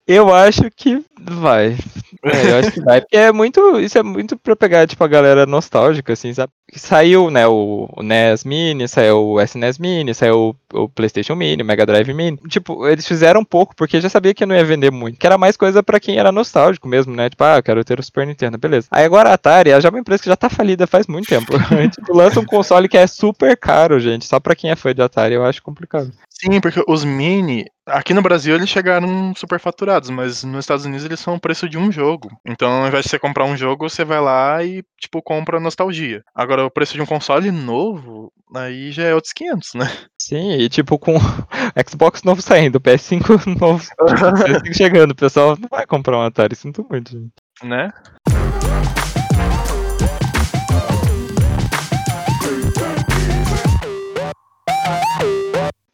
Eu 0.09 0.33
acho 0.33 0.71
que 0.75 1.05
vai. 1.21 1.77
É, 2.23 2.51
eu 2.51 2.57
acho 2.57 2.71
que 2.71 2.81
vai. 2.81 2.99
Porque 2.99 3.15
é 3.15 3.31
muito. 3.31 3.79
Isso 3.79 3.95
é 3.95 4.01
muito 4.01 4.35
pra 4.39 4.55
pegar, 4.55 4.87
tipo, 4.87 5.03
a 5.03 5.07
galera 5.07 5.45
nostálgica, 5.45 6.13
assim, 6.13 6.33
sabe? 6.33 6.51
Saiu, 6.73 7.29
né, 7.29 7.47
o, 7.47 7.87
o 7.95 8.01
NES 8.01 8.43
Mini, 8.43 8.87
saiu 8.87 9.19
o 9.19 9.39
SNES 9.39 9.77
Mini, 9.77 10.15
saiu 10.15 10.55
o, 10.73 10.83
o 10.83 10.89
PlayStation 10.89 11.35
Mini, 11.35 11.61
o 11.61 11.65
Mega 11.65 11.85
Drive 11.85 12.11
Mini. 12.11 12.37
Tipo, 12.47 12.87
eles 12.87 13.07
fizeram 13.07 13.41
um 13.41 13.45
pouco, 13.45 13.75
porque 13.75 14.01
já 14.01 14.09
sabia 14.09 14.33
que 14.33 14.47
não 14.47 14.55
ia 14.55 14.65
vender 14.65 14.91
muito. 14.91 15.19
Que 15.19 15.27
era 15.27 15.37
mais 15.37 15.55
coisa 15.55 15.83
pra 15.83 15.99
quem 15.99 16.17
era 16.17 16.31
nostálgico 16.31 16.87
mesmo, 16.87 17.15
né? 17.15 17.29
Tipo, 17.29 17.43
ah, 17.43 17.57
eu 17.57 17.63
quero 17.63 17.83
ter 17.83 17.99
o 17.99 18.03
Super 18.03 18.25
Nintendo, 18.25 18.57
beleza. 18.57 18.87
Aí 18.89 19.05
agora 19.05 19.29
a 19.29 19.33
Atari, 19.33 19.69
ela 19.69 19.81
já 19.81 19.89
é 19.89 19.91
uma 19.91 19.99
empresa 19.99 20.23
que 20.23 20.29
já 20.29 20.35
tá 20.35 20.49
falida 20.49 20.87
faz 20.87 21.05
muito 21.05 21.27
tempo. 21.27 21.53
tipo, 21.91 22.17
lança 22.17 22.39
um 22.39 22.45
console 22.45 22.89
que 22.89 22.97
é 22.97 23.05
super 23.05 23.55
caro, 23.55 23.99
gente. 23.99 24.25
Só 24.25 24.39
pra 24.39 24.55
quem 24.55 24.71
é 24.71 24.75
fã 24.75 24.91
de 24.91 25.03
Atari, 25.03 25.35
eu 25.35 25.45
acho 25.45 25.61
complicado. 25.61 26.11
Sim, 26.41 26.61
porque 26.61 26.81
os 26.87 27.03
mini, 27.03 27.65
aqui 27.85 28.13
no 28.13 28.21
Brasil 28.21 28.55
eles 28.55 28.69
chegaram 28.69 29.33
super 29.35 29.59
faturados, 29.59 30.09
mas 30.09 30.41
nos 30.43 30.59
Estados 30.59 30.85
Unidos 30.85 31.03
eles 31.03 31.19
são 31.19 31.35
o 31.35 31.39
preço 31.39 31.67
de 31.67 31.77
um 31.77 31.91
jogo. 31.91 32.29
Então, 32.47 32.71
ao 32.81 32.87
invés 32.87 33.03
de 33.03 33.09
você 33.09 33.19
comprar 33.19 33.43
um 33.43 33.57
jogo, 33.57 33.89
você 33.89 34.05
vai 34.05 34.21
lá 34.21 34.63
e, 34.63 34.81
tipo, 34.97 35.21
compra 35.21 35.59
nostalgia. 35.59 36.23
Agora, 36.33 36.65
o 36.65 36.71
preço 36.71 36.93
de 36.93 37.01
um 37.01 37.05
console 37.05 37.51
novo, 37.51 38.31
aí 38.55 38.89
já 38.91 39.03
é 39.03 39.13
outros 39.13 39.33
500, 39.33 39.73
né? 39.75 39.91
Sim, 40.17 40.51
e 40.53 40.69
tipo, 40.69 40.97
com 40.97 41.15
Xbox 41.89 42.23
novo 42.23 42.41
saindo, 42.41 42.79
PS5 42.79 43.45
novo 43.59 43.83
PS5 43.83 44.73
chegando, 44.73 45.11
o 45.11 45.15
pessoal 45.15 45.57
não 45.59 45.67
vai 45.69 45.85
comprar 45.85 46.19
um 46.19 46.21
Atari, 46.21 46.55
sinto 46.55 46.87
muito, 46.89 47.11
gente. 47.11 47.33
né? 47.63 47.91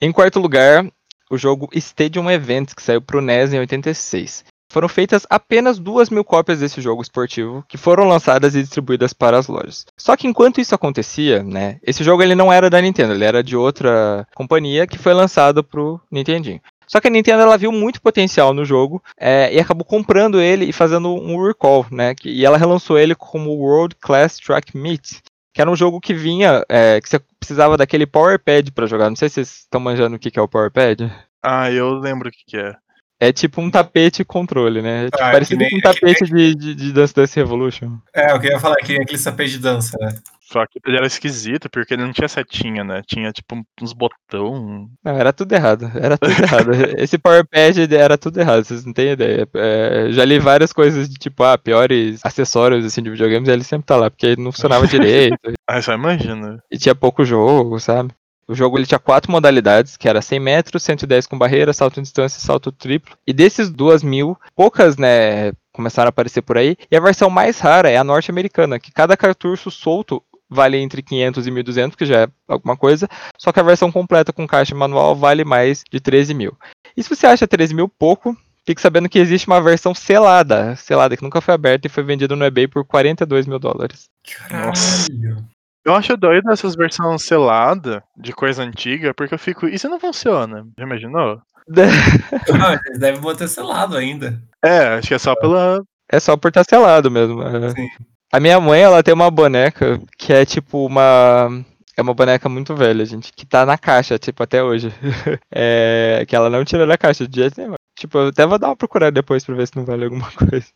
Em 0.05 0.11
quarto 0.11 0.39
lugar, 0.39 0.85
o 1.31 1.35
jogo 1.35 1.67
Stadium 1.73 2.29
Events, 2.29 2.75
que 2.75 2.81
saiu 2.83 3.01
pro 3.01 3.21
NES 3.21 3.53
em 3.53 3.57
86. 3.59 4.45
Foram 4.71 4.87
feitas 4.87 5.25
apenas 5.31 5.79
duas 5.79 6.11
mil 6.11 6.23
cópias 6.23 6.59
desse 6.59 6.79
jogo 6.79 7.01
esportivo, 7.01 7.65
que 7.67 7.75
foram 7.75 8.07
lançadas 8.07 8.53
e 8.53 8.61
distribuídas 8.61 9.13
para 9.13 9.35
as 9.39 9.47
lojas. 9.47 9.83
Só 9.97 10.15
que 10.15 10.27
enquanto 10.27 10.61
isso 10.61 10.75
acontecia, 10.75 11.41
né, 11.41 11.79
esse 11.81 12.03
jogo 12.03 12.21
ele 12.21 12.35
não 12.35 12.53
era 12.53 12.69
da 12.69 12.79
Nintendo, 12.79 13.13
ele 13.13 13.23
era 13.23 13.43
de 13.43 13.57
outra 13.57 14.27
companhia 14.35 14.85
que 14.85 14.99
foi 14.99 15.11
lançado 15.15 15.63
pro 15.63 15.99
Nintendinho. 16.11 16.61
Só 16.87 17.01
que 17.01 17.07
a 17.07 17.11
Nintendo 17.11 17.41
ela 17.41 17.57
viu 17.57 17.71
muito 17.71 17.99
potencial 17.99 18.53
no 18.53 18.63
jogo 18.63 19.01
é, 19.19 19.51
e 19.51 19.59
acabou 19.59 19.83
comprando 19.83 20.39
ele 20.39 20.65
e 20.65 20.71
fazendo 20.71 21.09
um 21.15 21.43
recall, 21.43 21.83
né? 21.89 22.13
que- 22.13 22.29
e 22.29 22.45
ela 22.45 22.59
relançou 22.59 22.99
ele 22.99 23.15
como 23.15 23.55
World 23.55 23.95
Class 23.99 24.37
Track 24.37 24.77
Meet, 24.77 25.13
que 25.55 25.61
era 25.61 25.71
um 25.71 25.75
jogo 25.75 26.01
que 26.01 26.13
vinha, 26.13 26.63
é, 26.67 26.99
que 26.99 27.07
você 27.07 27.17
precisava 27.39 27.77
daquele 27.77 28.05
Power 28.05 28.37
Pad 28.37 28.71
para 28.73 28.85
jogar. 28.85 29.09
Não 29.09 29.15
sei 29.15 29.29
se 29.29 29.35
vocês 29.35 29.59
estão 29.61 29.79
manjando 29.79 30.17
o 30.17 30.19
que 30.19 30.29
que 30.29 30.37
é 30.37 30.41
o 30.41 30.49
Power 30.49 30.69
Pad. 30.69 31.09
Ah, 31.41 31.71
eu 31.71 31.93
lembro 31.93 32.27
o 32.27 32.31
que, 32.31 32.39
que 32.45 32.57
é. 32.57 32.75
É 33.21 33.31
tipo 33.31 33.61
um 33.61 33.71
tapete 33.71 34.25
controle, 34.25 34.81
né? 34.81 35.05
É 35.05 35.09
tipo, 35.09 35.23
Ah, 35.23 35.31
parecido 35.31 35.57
que 35.59 35.63
nem- 35.63 35.71
com 35.71 35.77
um 35.77 35.81
tapete 35.93 36.25
de, 36.25 36.53
de, 36.55 36.75
de 36.75 36.91
Dance 36.91 37.15
Dance 37.15 37.39
Revolution. 37.39 37.97
é, 38.13 38.33
eu 38.33 38.39
queria 38.41 38.59
falar 38.59 38.75
que 38.75 38.97
é 38.97 39.01
aquele 39.01 39.17
sapê 39.17 39.45
de 39.45 39.57
dança, 39.57 39.97
né? 40.01 40.13
Só 40.51 40.65
que 40.67 40.79
ele 40.85 40.97
era 40.97 41.07
esquisito, 41.07 41.69
porque 41.69 41.95
ele 41.95 42.03
não 42.03 42.13
tinha 42.13 42.27
setinha, 42.27 42.83
né? 42.83 43.01
Tinha, 43.07 43.31
tipo, 43.31 43.65
uns 43.81 43.93
botão. 43.93 44.87
Não, 45.03 45.11
era 45.17 45.33
tudo 45.33 45.51
errado. 45.53 45.91
Era 45.95 46.17
tudo 46.19 46.31
errado. 46.31 46.71
Esse 47.01 47.17
Power 47.17 47.45
Pad 47.47 47.93
era 47.95 48.15
tudo 48.15 48.39
errado, 48.39 48.63
vocês 48.63 48.85
não 48.85 48.93
têm 48.93 49.13
ideia. 49.13 49.47
É, 49.55 50.07
já 50.11 50.23
li 50.23 50.37
várias 50.37 50.71
coisas 50.71 51.09
de 51.09 51.15
tipo, 51.15 51.43
ah, 51.43 51.57
piores 51.57 52.19
acessórios 52.23 52.85
assim, 52.85 53.01
de 53.01 53.09
videogames, 53.09 53.49
ele 53.49 53.63
sempre 53.63 53.87
tá 53.87 53.95
lá, 53.95 54.11
porque 54.11 54.27
ele 54.27 54.41
não 54.41 54.51
funcionava 54.51 54.87
direito. 54.87 55.37
Ah, 55.67 55.81
só 55.81 55.93
imagina. 55.95 56.61
E 56.69 56.77
tinha 56.77 56.93
pouco 56.93 57.25
jogo, 57.25 57.79
sabe? 57.79 58.11
O 58.47 58.53
jogo 58.53 58.77
ele 58.77 58.85
tinha 58.85 58.99
quatro 58.99 59.31
modalidades, 59.31 59.97
que 59.97 60.07
era 60.07 60.21
100 60.21 60.39
metros, 60.39 60.83
110 60.83 61.25
com 61.25 61.39
barreira, 61.39 61.73
salto 61.73 61.99
em 61.99 62.03
distância 62.03 62.37
e 62.37 62.41
salto 62.41 62.71
triplo. 62.71 63.17
E 63.25 63.33
desses 63.33 63.71
duas 63.71 64.03
mil, 64.03 64.37
poucas, 64.55 64.95
né, 64.95 65.51
começaram 65.73 66.07
a 66.07 66.09
aparecer 66.09 66.43
por 66.43 66.55
aí. 66.55 66.77
E 66.91 66.95
a 66.95 66.99
versão 66.99 67.31
mais 67.31 67.59
rara 67.59 67.89
é 67.89 67.97
a 67.97 68.03
norte-americana, 68.03 68.79
que 68.79 68.91
cada 68.91 69.17
cartucho 69.17 69.71
solto 69.71 70.21
vale 70.55 70.77
entre 70.77 71.03
500 71.03 71.45
e 71.45 71.51
1.200, 71.51 71.95
que 71.95 72.05
já 72.05 72.21
é 72.23 72.27
alguma 72.47 72.75
coisa. 72.75 73.07
Só 73.37 73.51
que 73.51 73.59
a 73.59 73.63
versão 73.63 73.91
completa 73.91 74.33
com 74.33 74.47
caixa 74.47 74.73
manual 74.73 75.15
vale 75.15 75.43
mais 75.43 75.83
de 75.91 75.99
13 75.99 76.33
mil. 76.33 76.57
E 76.97 77.03
se 77.03 77.09
você 77.09 77.27
acha 77.27 77.47
13 77.47 77.75
mil 77.75 77.87
pouco, 77.87 78.35
fique 78.65 78.81
sabendo 78.81 79.09
que 79.09 79.19
existe 79.19 79.47
uma 79.47 79.61
versão 79.61 79.93
selada, 79.93 80.75
selada, 80.75 81.15
que 81.15 81.23
nunca 81.23 81.41
foi 81.41 81.53
aberta 81.53 81.87
e 81.87 81.89
foi 81.89 82.03
vendida 82.03 82.35
no 82.35 82.45
eBay 82.45 82.67
por 82.67 82.85
42 82.85 83.45
mil 83.45 83.59
dólares. 83.59 84.05
Caralho. 84.23 85.45
Eu 85.85 85.93
acho 85.93 86.17
doido 86.17 86.51
essas 86.51 86.75
versões 86.75 87.23
seladas 87.23 88.01
de 88.17 88.33
coisa 88.33 88.63
antiga, 88.63 89.13
porque 89.13 89.35
eu 89.35 89.39
fico. 89.39 89.67
Se 89.77 89.87
não 89.87 89.99
funciona? 89.99 90.65
Já 90.77 90.83
imaginou? 90.83 91.39
Não, 91.67 92.73
eles 92.73 92.99
devem 92.99 93.21
manter 93.21 93.47
selado 93.47 93.97
ainda. 93.97 94.39
É, 94.63 94.97
acho 94.99 95.07
que 95.07 95.13
é 95.15 95.19
só 95.19 95.35
pela. 95.35 95.81
É 96.11 96.19
só 96.19 96.37
por 96.37 96.49
estar 96.49 96.63
selado 96.63 97.09
mesmo. 97.09 97.41
é. 97.41 97.69
Sim. 97.71 97.87
A 98.35 98.39
minha 98.41 98.59
mãe, 98.59 98.81
ela 98.81 99.01
tem 99.01 99.13
uma 99.13 99.31
boneca 99.31 99.97
que 100.17 100.33
é 100.33 100.43
tipo 100.45 100.85
uma. 100.85 101.63
É 101.95 102.01
uma 102.01 102.13
boneca 102.13 102.49
muito 102.49 102.75
velha, 102.75 103.05
gente, 103.05 103.31
que 103.31 103.45
tá 103.45 103.65
na 103.65 103.77
caixa, 103.77 104.19
tipo, 104.19 104.43
até 104.43 104.61
hoje. 104.61 104.91
É, 105.49 106.25
que 106.27 106.35
ela 106.35 106.49
não 106.49 106.65
tira 106.65 106.85
da 106.85 106.97
caixa 106.97 107.25
de 107.25 107.39
jeito 107.39 107.57
nenhum. 107.57 107.75
Tipo, 107.97 108.17
eu 108.17 108.27
até 108.27 108.45
vou 108.45 108.59
dar 108.59 108.67
uma 108.67 108.75
procurada 108.75 109.13
depois 109.13 109.45
pra 109.45 109.55
ver 109.55 109.65
se 109.65 109.77
não 109.77 109.85
vale 109.85 110.03
alguma 110.03 110.29
coisa. 110.35 110.67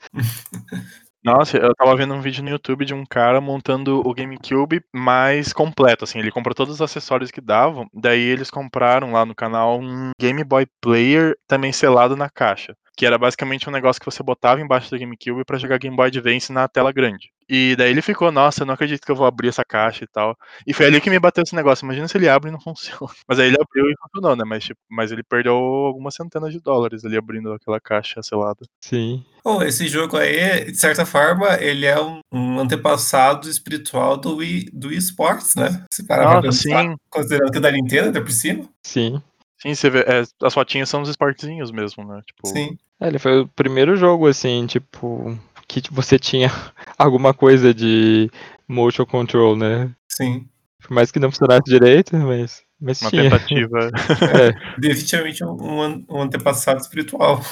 Nossa, 1.21 1.57
eu 1.57 1.75
tava 1.75 1.97
vendo 1.97 2.13
um 2.13 2.21
vídeo 2.21 2.41
no 2.41 2.49
YouTube 2.49 2.85
de 2.85 2.93
um 2.93 3.05
cara 3.05 3.41
montando 3.41 4.07
o 4.07 4.13
GameCube 4.13 4.81
mais 4.95 5.51
completo, 5.51 6.05
assim, 6.05 6.19
ele 6.19 6.31
comprou 6.31 6.55
todos 6.55 6.75
os 6.75 6.81
acessórios 6.81 7.29
que 7.29 7.41
davam, 7.41 7.89
daí 7.93 8.21
eles 8.21 8.49
compraram 8.49 9.11
lá 9.11 9.25
no 9.25 9.35
canal 9.35 9.81
um 9.81 10.11
Game 10.17 10.45
Boy 10.45 10.65
Player 10.79 11.35
também 11.45 11.73
selado 11.73 12.15
na 12.15 12.29
caixa, 12.29 12.73
que 12.95 13.05
era 13.05 13.17
basicamente 13.17 13.67
um 13.67 13.73
negócio 13.73 13.99
que 13.99 14.09
você 14.09 14.23
botava 14.23 14.61
embaixo 14.61 14.89
do 14.89 14.97
GameCube 14.97 15.43
pra 15.43 15.57
jogar 15.57 15.77
Game 15.77 15.97
Boy 15.97 16.07
Advance 16.07 16.53
na 16.53 16.65
tela 16.69 16.93
grande. 16.93 17.29
E 17.49 17.75
daí 17.75 17.89
ele 17.89 18.01
ficou, 18.01 18.31
nossa, 18.31 18.61
eu 18.61 18.67
não 18.67 18.75
acredito 18.75 19.03
que 19.03 19.11
eu 19.11 19.15
vou 19.15 19.25
abrir 19.25 19.47
essa 19.47 19.65
caixa 19.65 20.03
e 20.03 20.07
tal. 20.07 20.37
E 20.67 20.73
foi 20.73 20.85
ali 20.85 21.01
que 21.01 21.09
me 21.09 21.19
bateu 21.19 21.43
esse 21.43 21.55
negócio. 21.55 21.83
Imagina 21.83 22.07
se 22.07 22.15
ele 22.15 22.29
abre 22.29 22.49
e 22.49 22.51
não 22.51 22.59
funciona. 22.61 23.11
Mas 23.27 23.39
aí 23.39 23.47
ele 23.47 23.57
abriu 23.59 23.89
e 23.89 23.95
funcionou, 23.99 24.35
né? 24.35 24.43
Mas, 24.45 24.63
tipo, 24.63 24.79
mas 24.87 25.11
ele 25.11 25.23
perdeu 25.23 25.55
algumas 25.55 26.13
centenas 26.13 26.53
de 26.53 26.59
dólares 26.59 27.03
ali 27.03 27.17
abrindo 27.17 27.51
aquela 27.51 27.79
caixa 27.79 28.21
selada. 28.21 28.59
Sim. 28.79 29.25
Bom, 29.43 29.63
esse 29.63 29.87
jogo 29.87 30.15
aí, 30.17 30.65
de 30.65 30.77
certa 30.77 31.05
forma, 31.05 31.55
ele 31.59 31.87
é 31.87 31.99
um, 31.99 32.19
um 32.31 32.59
antepassado 32.59 33.49
espiritual 33.49 34.15
do, 34.15 34.43
e, 34.43 34.69
do 34.71 34.93
esports, 34.93 35.55
né? 35.55 35.83
Se 35.91 36.05
parar 36.05 36.27
pra 36.27 36.41
Nossa, 36.41 36.63
pensar, 36.63 36.83
sim. 36.83 36.95
considerando 37.09 37.51
que 37.51 37.57
é 37.57 37.61
da 37.61 37.71
Nintendo, 37.71 38.05
ainda 38.07 38.21
por 38.21 38.31
cima. 38.31 38.69
Sim. 38.83 39.21
Sim, 39.57 39.73
você 39.73 39.89
vê, 39.89 39.99
é, 40.01 40.23
as 40.43 40.53
fotinhas 40.53 40.87
são 40.87 41.01
os 41.01 41.09
esportezinhos 41.09 41.71
mesmo, 41.71 42.05
né? 42.05 42.21
Tipo, 42.25 42.47
Sim. 42.47 42.77
É, 42.99 43.07
ele 43.07 43.19
foi 43.19 43.41
o 43.41 43.47
primeiro 43.47 43.95
jogo, 43.95 44.27
assim, 44.27 44.65
tipo, 44.67 45.37
que 45.69 45.93
você 45.93 46.17
tinha 46.17 46.49
alguma 46.97 47.33
coisa 47.33 47.73
de 47.73 48.29
motion 48.67 49.05
control, 49.05 49.55
né? 49.55 49.89
Sim. 50.09 50.47
Por 50.81 50.91
mais 50.93 51.11
que 51.11 51.19
não 51.19 51.29
funcionasse 51.31 51.61
direito, 51.65 52.15
mas, 52.17 52.63
mas 52.81 53.01
uma 53.01 53.09
tinha. 53.11 53.23
tentativa. 53.29 53.89
É, 54.33 54.79
Definitivamente 54.79 55.43
um, 55.43 55.55
um 55.61 55.81
an- 55.81 56.03
antepassado 56.09 56.79
espiritual. 56.81 57.43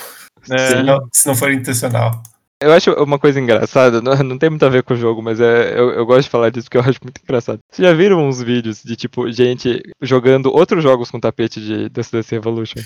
É, 0.50 0.58
Se 0.68 0.84
não, 0.84 1.10
se 1.12 1.28
não 1.28 1.36
for 1.36 1.52
intencional. 1.52 2.24
Eu 2.60 2.74
acho 2.74 2.92
uma 2.94 3.20
coisa 3.20 3.40
engraçada, 3.40 4.02
não, 4.02 4.16
não 4.24 4.38
tem 4.38 4.50
muito 4.50 4.66
a 4.66 4.70
ver 4.70 4.82
com 4.82 4.96
o 4.96 4.98
jogo, 4.98 5.22
mas 5.22 5.40
é, 5.40 5.80
eu, 5.80 5.92
eu 5.92 6.06
gosto 6.08 6.24
de 6.24 6.30
falar 6.30 6.50
disso 6.50 6.66
porque 6.66 6.78
eu 6.78 6.82
acho 6.82 7.00
muito 7.04 7.22
engraçado. 7.24 7.60
Vocês 7.70 7.88
já 7.88 7.94
viram 7.94 8.28
uns 8.28 8.42
vídeos 8.42 8.82
de, 8.84 8.96
tipo, 8.96 9.32
gente 9.32 9.84
jogando 10.02 10.48
outros 10.52 10.82
jogos 10.82 11.12
com 11.12 11.20
tapete 11.20 11.62
de 11.62 11.88
Dance 11.90 12.12
Dance 12.12 12.34
Revolution? 12.34 12.82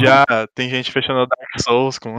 já 0.00 0.24
tem 0.54 0.70
gente 0.70 0.92
fechando 0.92 1.26
Dark 1.26 1.60
Souls 1.60 1.98
com. 1.98 2.16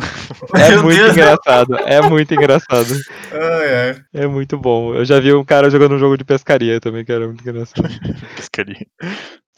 É 0.55 0.69
Meu 0.71 0.83
muito 0.83 0.97
Deus. 0.97 1.11
engraçado, 1.13 1.75
é 1.85 2.01
muito 2.01 2.33
engraçado. 2.33 2.93
Ai, 3.31 3.75
ai. 3.75 4.01
É 4.13 4.27
muito 4.27 4.57
bom. 4.57 4.93
Eu 4.93 5.05
já 5.05 5.19
vi 5.21 5.33
um 5.33 5.45
cara 5.45 5.69
jogando 5.69 5.95
um 5.95 5.99
jogo 5.99 6.17
de 6.17 6.25
pescaria 6.25 6.81
também, 6.81 7.05
que 7.05 7.11
era 7.11 7.25
muito 7.25 7.41
engraçado. 7.41 7.89
pescaria. 8.35 8.85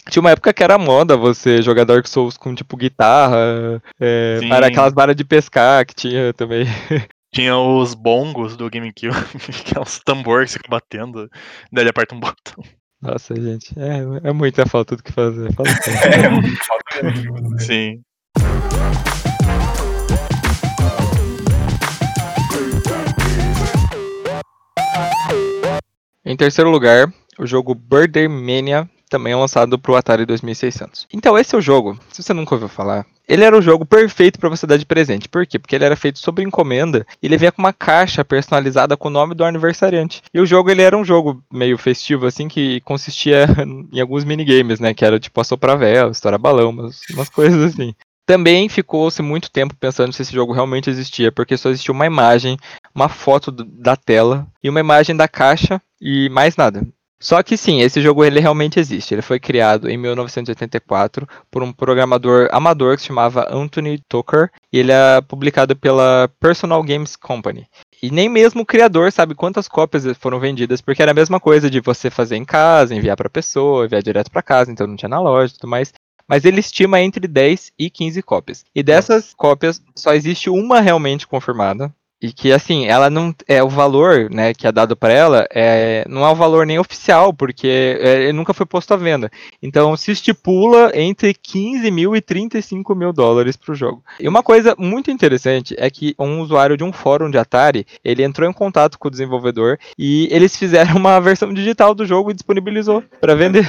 Tinha 0.10 0.22
uma 0.22 0.32
época 0.32 0.54
que 0.54 0.64
era 0.64 0.78
moda 0.78 1.18
você 1.18 1.62
jogar 1.62 1.84
Dark 1.84 2.06
Souls 2.08 2.38
com, 2.38 2.54
tipo, 2.54 2.78
guitarra, 2.78 3.82
é, 4.00 4.40
para 4.48 4.68
aquelas 4.68 4.94
varas 4.94 5.16
de 5.16 5.24
pescar 5.24 5.84
que 5.86 5.96
tinha 5.96 6.32
também. 6.34 6.66
Tinha 7.36 7.58
os 7.58 7.94
bongos 7.94 8.56
do 8.56 8.70
GameCube, 8.70 9.12
que 9.66 9.78
é 9.78 9.82
uns 9.82 10.00
tambor 10.00 10.46
que 10.46 10.54
fica 10.54 10.70
batendo, 10.70 11.30
daí 11.70 11.84
ele 11.84 11.90
aperta 11.90 12.16
um 12.16 12.20
botão. 12.22 12.64
Nossa, 13.02 13.36
gente, 13.36 13.78
é, 13.78 14.30
é 14.30 14.32
muita 14.32 14.66
falta 14.66 14.96
do 14.96 15.04
que 15.04 15.12
fazer. 15.12 15.54
Fala 15.54 15.70
sério. 15.82 16.24
É, 16.24 16.30
muito 16.30 16.66
falta 16.66 17.04
mesmo. 17.04 17.60
Sim. 17.60 18.02
Em 26.24 26.38
terceiro 26.38 26.70
lugar, 26.70 27.14
o 27.38 27.46
jogo 27.46 27.76
Birthday 27.76 28.30
Mania, 28.30 28.90
também 29.10 29.34
é 29.34 29.36
lançado 29.36 29.78
para 29.78 29.92
o 29.92 29.96
Atari 29.98 30.26
2600. 30.26 31.06
Então 31.14 31.38
esse 31.38 31.54
é 31.54 31.58
o 31.58 31.62
jogo, 31.62 32.00
se 32.14 32.24
você 32.24 32.34
nunca 32.34 32.56
ouviu 32.56 32.70
falar, 32.70 33.06
ele 33.28 33.44
era 33.44 33.58
o 33.58 33.62
jogo 33.62 33.86
perfeito 33.86 34.40
para 34.40 34.50
você 34.50 34.66
dar 34.68 34.78
de 34.78 34.86
presente. 34.86 35.30
Por 35.30 35.46
quê? 35.46 35.60
Porque 35.60 35.76
ele 35.76 35.86
era 35.86 35.96
feito 35.96 36.20
sob 36.20 36.42
encomenda 36.44 37.06
e 37.22 37.26
ele 37.26 37.38
vinha 37.38 37.52
com 37.52 37.62
uma 37.62 37.74
caixa 37.74 38.24
personalizada 38.24 38.96
com 38.96 39.08
o 39.08 39.12
nome 39.12 39.34
do 39.36 39.44
aniversariante. 39.44 40.22
E 40.34 40.40
o 40.40 40.46
jogo 40.46 40.70
ele 40.70 40.82
era 40.82 40.98
um 40.98 41.06
jogo 41.06 41.44
meio 41.52 41.78
festivo 41.78 42.26
assim 42.26 42.48
que 42.48 42.82
consistia 42.82 43.48
em 43.92 44.00
alguns 44.00 44.24
minigames, 44.24 44.80
né, 44.80 44.94
que 44.94 45.06
era 45.06 45.20
tipo 45.20 45.40
assoprar 45.40 45.78
vela, 45.78 46.12
estourar 46.12 46.40
balão, 46.40 46.70
umas, 46.70 47.02
umas 47.12 47.30
coisas 47.30 47.74
assim. 47.74 47.94
Também 48.26 48.68
ficou-se 48.68 49.22
muito 49.22 49.52
tempo 49.52 49.76
pensando 49.76 50.12
se 50.12 50.24
esse 50.24 50.34
jogo 50.34 50.52
realmente 50.52 50.90
existia, 50.90 51.32
porque 51.32 51.56
só 51.56 51.70
existia 51.70 51.92
uma 51.92 52.08
imagem, 52.08 52.58
uma 52.94 53.08
foto 53.08 53.52
da 53.52 53.96
tela 53.96 54.48
e 54.64 54.70
uma 54.70 54.80
imagem 54.80 55.16
da 55.16 55.28
caixa 55.28 55.80
e 56.02 56.28
mais 56.30 56.56
nada. 56.56 56.86
Só 57.20 57.42
que 57.42 57.56
sim, 57.58 57.82
esse 57.82 58.02
jogo 58.02 58.24
ele 58.24 58.40
realmente 58.40 58.80
existe. 58.80 59.14
Ele 59.14 59.22
foi 59.22 59.40
criado 59.40 59.90
em 59.90 59.98
1984 59.98 61.28
por 61.50 61.64
um 61.64 61.72
programador 61.72 62.50
amador 62.52 62.96
que 62.96 63.02
se 63.02 63.08
chamava 63.08 63.48
Anthony 63.50 64.00
Tucker 64.10 64.52
e 64.72 64.80
ele 64.80 64.92
é 64.92 65.22
publicado 65.22 65.76
pela 65.76 66.30
Personal 66.40 66.84
Games 66.84 67.16
Company. 67.16 67.68
E 68.04 68.12
nem 68.12 68.30
mesmo 68.30 68.62
o 68.62 68.66
criador 68.66 69.12
sabe 69.12 69.34
quantas 69.34 69.68
cópias 69.68 70.06
foram 70.18 70.40
vendidas, 70.40 70.82
porque 70.82 71.02
era 71.02 71.12
a 71.12 71.16
mesma 71.16 71.40
coisa 71.40 71.70
de 71.70 71.80
você 71.80 72.10
fazer 72.10 72.36
em 72.36 72.46
casa, 72.46 72.94
enviar 72.94 73.16
para 73.16 73.30
pessoa, 73.30 73.86
enviar 73.86 74.04
direto 74.04 74.30
para 74.30 74.44
casa, 74.44 74.72
então 74.72 74.86
não 74.86 74.96
tinha 74.96 75.10
na 75.10 75.20
loja 75.20 75.54
e 75.54 75.58
tudo 75.58 75.70
mais. 75.70 75.94
Mas 76.28 76.44
ele 76.44 76.60
estima 76.60 77.02
entre 77.02 77.28
10 77.28 77.72
e 77.78 77.90
15 77.90 78.22
cópias. 78.22 78.64
E 78.76 78.84
dessas 78.84 79.34
cópias, 79.34 79.82
só 79.96 80.14
existe 80.14 80.50
uma 80.50 80.82
realmente 80.82 81.28
confirmada. 81.28 81.94
E 82.22 82.32
que, 82.32 82.52
assim, 82.52 82.86
ela 82.88 83.10
não. 83.10 83.36
É, 83.48 83.62
o 83.62 83.68
valor 83.68 84.30
né, 84.32 84.54
que 84.54 84.66
é 84.66 84.72
dado 84.72 84.96
para 84.96 85.12
ela 85.14 85.46
é, 85.54 86.06
não 86.10 86.26
é 86.26 86.30
um 86.32 86.36
valor 86.36 86.66
nem 86.66 86.80
oficial, 86.80 87.34
porque 87.34 87.68
é, 88.00 88.24
ele 88.24 88.34
nunca 88.34 88.54
foi 88.54 88.66
posto 88.66 88.94
à 88.94 88.98
venda. 88.98 89.30
Então 89.62 89.96
se 89.98 90.12
estipula 90.12 90.92
entre 90.96 91.34
15 91.34 91.92
mil 91.92 92.16
e 92.16 92.22
35 92.22 92.96
mil 92.96 93.12
dólares 93.12 93.58
para 93.58 93.74
o 93.74 93.76
jogo. 93.76 94.04
E 94.20 94.28
uma 94.30 94.42
coisa 94.42 94.76
muito 94.78 95.12
interessante 95.12 95.76
é 95.78 95.90
que 95.90 96.16
um 96.18 96.40
usuário 96.40 96.78
de 96.78 96.84
um 96.84 96.94
fórum 96.94 97.30
de 97.30 97.38
Atari 97.38 97.86
ele 98.04 98.24
entrou 98.24 98.50
em 98.50 98.54
contato 98.54 98.98
com 98.98 99.08
o 99.08 99.12
desenvolvedor 99.12 99.78
e 99.98 100.28
eles 100.32 100.56
fizeram 100.56 100.96
uma 100.98 101.20
versão 101.20 101.54
digital 101.54 101.94
do 101.94 102.06
jogo 102.06 102.32
e 102.32 102.34
disponibilizou 102.34 103.04
para 103.20 103.36
vender. 103.36 103.66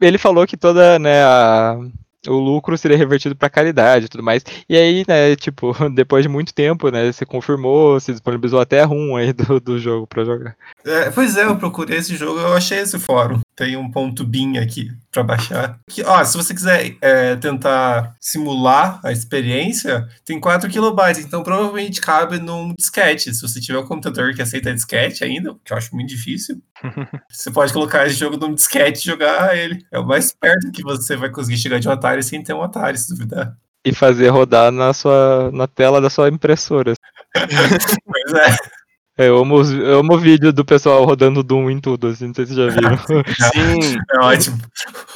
Ele 0.00 0.18
falou 0.18 0.46
que 0.46 0.56
toda, 0.56 0.98
né, 0.98 1.22
a- 1.24 1.78
o 2.26 2.38
lucro 2.38 2.76
seria 2.76 2.96
revertido 2.96 3.34
para 3.36 3.50
caridade 3.50 4.06
e 4.06 4.08
tudo 4.08 4.22
mais. 4.22 4.44
E 4.68 4.76
aí, 4.76 5.04
né, 5.06 5.36
tipo, 5.36 5.74
depois 5.94 6.22
de 6.22 6.28
muito 6.28 6.52
tempo, 6.54 6.90
né, 6.90 7.10
você 7.10 7.24
confirmou, 7.24 7.98
se 8.00 8.12
disponibilizou 8.12 8.60
até 8.60 8.80
a 8.80 8.86
RUM 8.86 9.16
aí 9.16 9.32
do, 9.32 9.60
do 9.60 9.78
jogo 9.78 10.06
para 10.06 10.24
jogar. 10.24 10.56
É, 10.84 11.10
pois 11.10 11.36
é, 11.36 11.44
eu 11.44 11.56
procurei 11.56 11.98
esse 11.98 12.16
jogo, 12.16 12.38
eu 12.40 12.54
achei 12.54 12.78
esse 12.78 12.98
fórum. 12.98 13.40
Tem 13.54 13.76
um 13.76 13.90
ponto 13.90 14.24
bin 14.24 14.58
aqui 14.58 14.90
pra 15.16 15.22
baixar. 15.22 15.80
Que, 15.88 16.02
ó, 16.02 16.22
se 16.24 16.36
você 16.36 16.52
quiser 16.52 16.96
é, 17.00 17.36
tentar 17.36 18.14
simular 18.20 19.00
a 19.02 19.10
experiência, 19.10 20.06
tem 20.24 20.38
4 20.38 20.68
kilobytes, 20.68 21.24
então 21.24 21.42
provavelmente 21.42 22.00
cabe 22.00 22.38
num 22.38 22.74
disquete. 22.76 23.34
Se 23.34 23.40
você 23.40 23.60
tiver 23.60 23.78
um 23.78 23.86
computador 23.86 24.34
que 24.34 24.42
aceita 24.42 24.74
disquete 24.74 25.24
ainda, 25.24 25.56
que 25.64 25.72
eu 25.72 25.76
acho 25.76 25.94
muito 25.94 26.10
difícil, 26.10 26.60
você 27.30 27.50
pode 27.50 27.72
colocar 27.72 28.06
esse 28.06 28.16
jogo 28.16 28.36
num 28.36 28.54
disquete 28.54 28.98
e 28.98 29.06
jogar 29.06 29.56
ele. 29.56 29.84
É 29.90 29.98
o 29.98 30.06
mais 30.06 30.32
perto 30.32 30.70
que 30.70 30.82
você 30.82 31.16
vai 31.16 31.30
conseguir 31.30 31.56
chegar 31.56 31.80
de 31.80 31.88
um 31.88 31.92
Atari 31.92 32.22
sem 32.22 32.42
ter 32.42 32.52
um 32.52 32.62
Atari, 32.62 32.98
se 32.98 33.08
duvidar. 33.08 33.56
E 33.84 33.94
fazer 33.94 34.28
rodar 34.28 34.72
na 34.72 34.92
sua 34.92 35.50
na 35.52 35.66
tela 35.66 36.00
da 36.00 36.10
sua 36.10 36.28
impressora. 36.28 36.94
Pois 38.06 38.32
é. 38.32 38.75
É, 39.18 39.28
Eu 39.28 39.38
amo, 39.38 39.54
os- 39.56 39.72
eu 39.72 40.00
amo 40.00 40.14
o 40.14 40.18
vídeo 40.18 40.52
do 40.52 40.64
pessoal 40.64 41.04
rodando 41.04 41.42
Doom 41.42 41.70
em 41.70 41.80
tudo, 41.80 42.08
assim, 42.08 42.26
não 42.28 42.34
sei 42.34 42.46
se 42.46 42.54
vocês 42.54 42.74
já 42.74 42.80
viram. 42.80 42.96
Sim. 43.54 43.98
É 44.12 44.18
ótimo. 44.24 44.58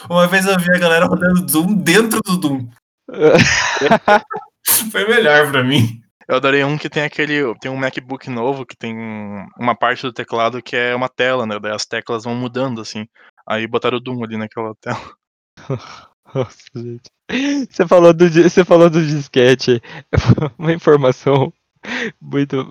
Uma 0.09 0.27
vez 0.27 0.47
eu 0.47 0.59
vi 0.59 0.75
a 0.75 0.79
galera 0.79 1.05
rodando 1.07 1.43
Doom 1.45 1.75
dentro 1.75 2.21
do 2.23 2.37
Doom. 2.39 2.69
Foi 4.93 5.07
melhor 5.09 5.51
pra 5.51 5.63
mim. 5.65 6.01
Eu 6.29 6.37
adorei 6.37 6.63
um 6.65 6.79
que 6.79 6.89
tem 6.89 7.03
aquele. 7.03 7.43
Tem 7.61 7.71
um 7.71 7.77
MacBook 7.77 8.31
novo 8.31 8.65
que 8.65 8.77
tem 8.77 8.95
uma 9.59 9.75
parte 9.75 10.03
do 10.03 10.13
teclado 10.13 10.63
que 10.63 10.77
é 10.77 10.95
uma 10.95 11.09
tela, 11.09 11.45
né? 11.45 11.59
Daí 11.61 11.73
as 11.73 11.85
teclas 11.85 12.25
vão 12.25 12.35
mudando, 12.37 12.81
assim. 12.81 13.05
Aí 13.49 13.67
botaram 13.67 13.99
o 13.99 14.01
Doom 14.01 14.23
ali 14.23 14.37
naquela 14.37 14.73
tela. 14.81 15.01
Nossa, 16.33 16.57
gente. 16.77 17.11
Você 17.69 17.87
falou 17.87 18.13
do, 18.13 18.29
você 18.29 18.65
falou 18.65 18.89
do 18.89 19.05
disquete. 19.05 19.83
Uma 20.57 20.73
informação 20.73 21.53
muito. 22.21 22.67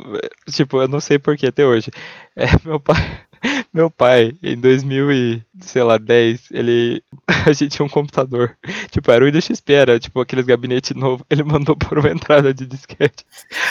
Tipo, 0.52 0.82
eu 0.82 0.88
não 0.88 1.00
sei 1.00 1.19
porquê 1.19 1.48
até 1.48 1.65
hoje. 1.65 1.91
É, 2.36 2.45
meu 2.65 2.80
pai. 2.80 2.95
Meu 3.74 3.89
pai, 3.89 4.34
em 4.43 4.60
2000 4.60 5.12
e, 5.13 5.43
sei 5.62 5.82
lá, 5.84 5.98
10, 5.98 6.50
ele. 6.52 7.02
A 7.48 7.54
gente 7.54 7.69
tinha 7.76 7.86
um 7.86 7.89
computador. 7.89 8.58
Tipo, 8.91 9.12
era 9.12 9.24
o 9.24 9.28
Windows 9.28 9.45
XP, 9.45 9.74
era 9.74 10.00
tipo 10.00 10.19
aqueles 10.19 10.45
gabinetes 10.45 10.95
novos. 10.95 11.26
Ele 11.30 11.43
mandou 11.43 11.76
por 11.76 12.00
uma 12.00 12.10
entrada 12.10 12.54
de 12.54 12.65
disquete. 12.65 13.26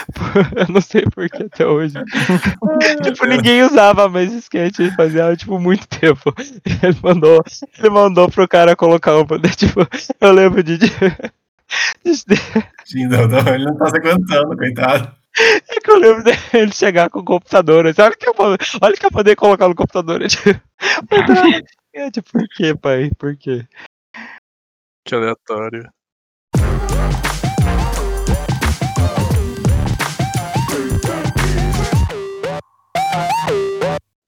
Eu 0.57 0.72
não 0.72 0.81
sei 0.81 1.03
porquê 1.03 1.42
até 1.42 1.66
hoje. 1.66 1.94
tipo, 3.03 3.27
ninguém 3.27 3.62
usava 3.62 4.09
mais 4.09 4.30
disquete. 4.30 4.91
Fazia, 4.97 5.36
tipo, 5.36 5.59
muito 5.59 5.86
tempo. 5.86 6.32
Ele 6.64 6.97
mandou, 7.03 7.45
ele 7.78 7.91
mandou 7.91 8.30
pro 8.30 8.49
cara 8.49 8.74
colocar 8.76 9.16
uma. 9.18 9.39
Tipo, 9.57 9.86
eu 10.20 10.32
lembro 10.32 10.62
de. 10.62 10.78
de- 10.78 10.93
Não, 13.09 13.28
não, 13.28 13.55
ele 13.55 13.64
não 13.66 13.76
tá 13.76 13.91
se 13.91 13.97
aguentando, 13.97 14.57
coitado. 14.57 15.17
É 15.41 15.80
que 15.80 15.91
eu 15.91 15.99
lembro 15.99 16.24
dele 16.24 16.39
chegar 16.74 17.09
com 17.09 17.20
o 17.20 17.24
computador. 17.24 17.86
Assim, 17.86 18.03
olha, 18.03 18.16
que 18.16 18.28
eu, 18.28 18.34
olha 18.39 18.97
que 18.97 19.07
eu 19.07 19.11
poder 19.11 19.36
colocar 19.36 19.68
no 19.68 19.74
computador. 19.74 20.22
Eu, 20.22 20.28
tipo, 20.28 20.51
eu, 21.93 22.11
tipo, 22.11 22.32
por 22.32 22.49
que, 22.49 22.74
pai? 22.74 23.11
Por 23.16 23.36
quê? 23.36 23.66
Que 25.05 25.14
aleatório. 25.14 25.89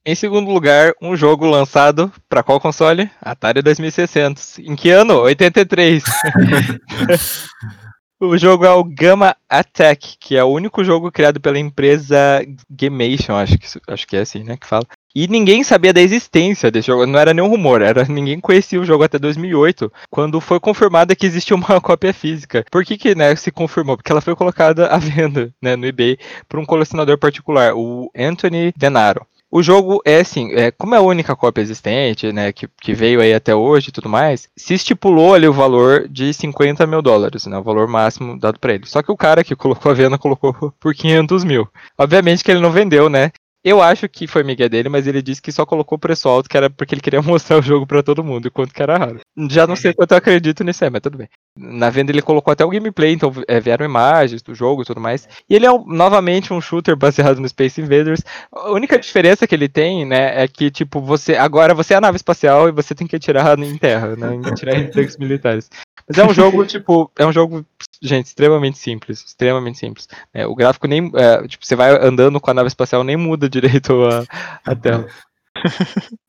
Em 0.06 0.14
segundo 0.14 0.50
lugar, 0.50 0.92
um 1.00 1.14
jogo 1.14 1.46
lançado 1.46 2.10
para 2.28 2.42
qual 2.42 2.58
console? 2.58 3.10
Atari 3.20 3.62
2600. 3.62 4.58
Em 4.60 4.74
que 4.74 4.90
ano? 4.90 5.14
83. 5.14 6.02
O 8.22 8.36
jogo 8.36 8.66
é 8.66 8.70
o 8.70 8.84
Gamma 8.84 9.34
Attack, 9.48 10.18
que 10.20 10.36
é 10.36 10.44
o 10.44 10.48
único 10.48 10.84
jogo 10.84 11.10
criado 11.10 11.40
pela 11.40 11.58
empresa 11.58 12.44
Gamation, 12.68 13.34
acho 13.34 13.56
que, 13.56 13.66
acho 13.88 14.06
que 14.06 14.14
é 14.14 14.20
assim, 14.20 14.44
né, 14.44 14.58
que 14.58 14.66
fala. 14.66 14.84
E 15.14 15.26
ninguém 15.26 15.64
sabia 15.64 15.90
da 15.90 16.02
existência 16.02 16.70
desse 16.70 16.88
jogo, 16.88 17.06
não 17.06 17.18
era 17.18 17.32
nenhum 17.32 17.48
rumor, 17.48 17.80
era 17.80 18.04
ninguém 18.04 18.38
conhecia 18.38 18.78
o 18.78 18.84
jogo 18.84 19.04
até 19.04 19.18
2008, 19.18 19.90
quando 20.10 20.38
foi 20.38 20.60
confirmada 20.60 21.16
que 21.16 21.24
existia 21.24 21.56
uma 21.56 21.66
cópia 21.80 22.12
física. 22.12 22.62
Por 22.70 22.84
que 22.84 22.98
que, 22.98 23.14
né, 23.14 23.34
se 23.34 23.50
confirmou? 23.50 23.96
Porque 23.96 24.12
ela 24.12 24.20
foi 24.20 24.36
colocada 24.36 24.88
à 24.88 24.98
venda, 24.98 25.50
né, 25.60 25.74
no 25.74 25.86
eBay 25.86 26.18
por 26.46 26.60
um 26.60 26.66
colecionador 26.66 27.16
particular, 27.16 27.74
o 27.74 28.10
Anthony 28.14 28.70
Denaro. 28.76 29.26
O 29.52 29.64
jogo 29.64 30.00
é 30.04 30.20
assim, 30.20 30.52
é, 30.52 30.70
como 30.70 30.94
é 30.94 30.98
a 30.98 31.02
única 31.02 31.34
cópia 31.34 31.60
existente, 31.60 32.32
né, 32.32 32.52
que, 32.52 32.68
que 32.80 32.94
veio 32.94 33.20
aí 33.20 33.34
até 33.34 33.52
hoje 33.52 33.88
e 33.88 33.92
tudo 33.92 34.08
mais, 34.08 34.48
se 34.56 34.74
estipulou 34.74 35.34
ali 35.34 35.48
o 35.48 35.52
valor 35.52 36.06
de 36.08 36.32
50 36.32 36.86
mil 36.86 37.02
dólares, 37.02 37.46
né, 37.46 37.58
o 37.58 37.62
valor 37.62 37.88
máximo 37.88 38.38
dado 38.38 38.60
para 38.60 38.74
ele. 38.74 38.86
Só 38.86 39.02
que 39.02 39.10
o 39.10 39.16
cara 39.16 39.42
que 39.42 39.56
colocou 39.56 39.90
a 39.90 39.94
venda 39.94 40.16
colocou 40.16 40.72
por 40.78 40.94
500 40.94 41.42
mil. 41.42 41.68
Obviamente 41.98 42.44
que 42.44 42.50
ele 42.50 42.60
não 42.60 42.70
vendeu, 42.70 43.08
né, 43.08 43.32
eu 43.62 43.82
acho 43.82 44.08
que 44.08 44.26
foi 44.26 44.42
Miguel 44.42 44.70
dele, 44.70 44.88
mas 44.88 45.06
ele 45.06 45.20
disse 45.20 45.42
que 45.42 45.52
só 45.52 45.66
colocou 45.66 45.96
o 45.96 46.00
preço 46.00 46.28
alto, 46.28 46.48
que 46.48 46.56
era 46.56 46.70
porque 46.70 46.94
ele 46.94 47.02
queria 47.02 47.20
mostrar 47.22 47.58
o 47.58 47.62
jogo 47.62 47.86
para 47.86 48.02
todo 48.02 48.24
mundo, 48.24 48.48
enquanto 48.48 48.72
que 48.72 48.82
era 48.82 48.96
raro. 48.96 49.20
Já 49.50 49.66
não 49.66 49.76
sei 49.76 49.92
quanto 49.92 50.12
eu 50.12 50.18
acredito 50.18 50.64
nisso 50.64 50.82
aí, 50.84 50.90
mas 50.90 51.02
tudo 51.02 51.18
bem. 51.18 51.28
Na 51.62 51.90
venda 51.90 52.10
ele 52.10 52.22
colocou 52.22 52.50
até 52.50 52.64
o 52.64 52.70
gameplay, 52.70 53.12
então 53.12 53.30
é, 53.46 53.60
vieram 53.60 53.84
imagens 53.84 54.40
do 54.40 54.54
jogo 54.54 54.80
e 54.80 54.84
tudo 54.86 55.00
mais. 55.00 55.28
E 55.48 55.54
ele 55.54 55.66
é 55.66 55.70
novamente 55.86 56.54
um 56.54 56.60
shooter 56.60 56.96
baseado 56.96 57.38
no 57.38 57.48
Space 57.48 57.80
Invaders. 57.80 58.22
A 58.50 58.70
única 58.70 58.98
diferença 58.98 59.46
que 59.46 59.54
ele 59.54 59.68
tem, 59.68 60.06
né, 60.06 60.42
é 60.42 60.48
que, 60.48 60.70
tipo, 60.70 61.00
você. 61.00 61.36
Agora 61.36 61.74
você 61.74 61.92
é 61.92 61.98
a 61.98 62.00
nave 62.00 62.16
espacial 62.16 62.68
e 62.68 62.72
você 62.72 62.94
tem 62.94 63.06
que 63.06 63.16
atirar 63.16 63.58
em 63.58 63.76
terra, 63.76 64.16
né? 64.16 64.40
Atirar 64.46 64.76
em 64.76 64.90
tanques 64.90 65.18
militares. 65.18 65.68
Mas 66.08 66.18
é 66.18 66.24
um 66.24 66.32
jogo, 66.32 66.64
tipo, 66.64 67.12
é 67.18 67.26
um 67.26 67.32
jogo, 67.32 67.64
gente, 68.02 68.26
extremamente 68.26 68.78
simples. 68.78 69.22
Extremamente 69.24 69.78
simples. 69.78 70.08
É, 70.32 70.46
o 70.46 70.54
gráfico 70.54 70.88
nem. 70.88 71.12
É, 71.14 71.46
tipo, 71.46 71.66
você 71.66 71.76
vai 71.76 71.90
andando 72.04 72.40
com 72.40 72.50
a 72.50 72.54
nave 72.54 72.68
espacial, 72.68 73.04
nem 73.04 73.16
muda 73.16 73.48
direito 73.48 74.02
a, 74.04 74.24
a 74.64 74.74
tela. 74.74 75.06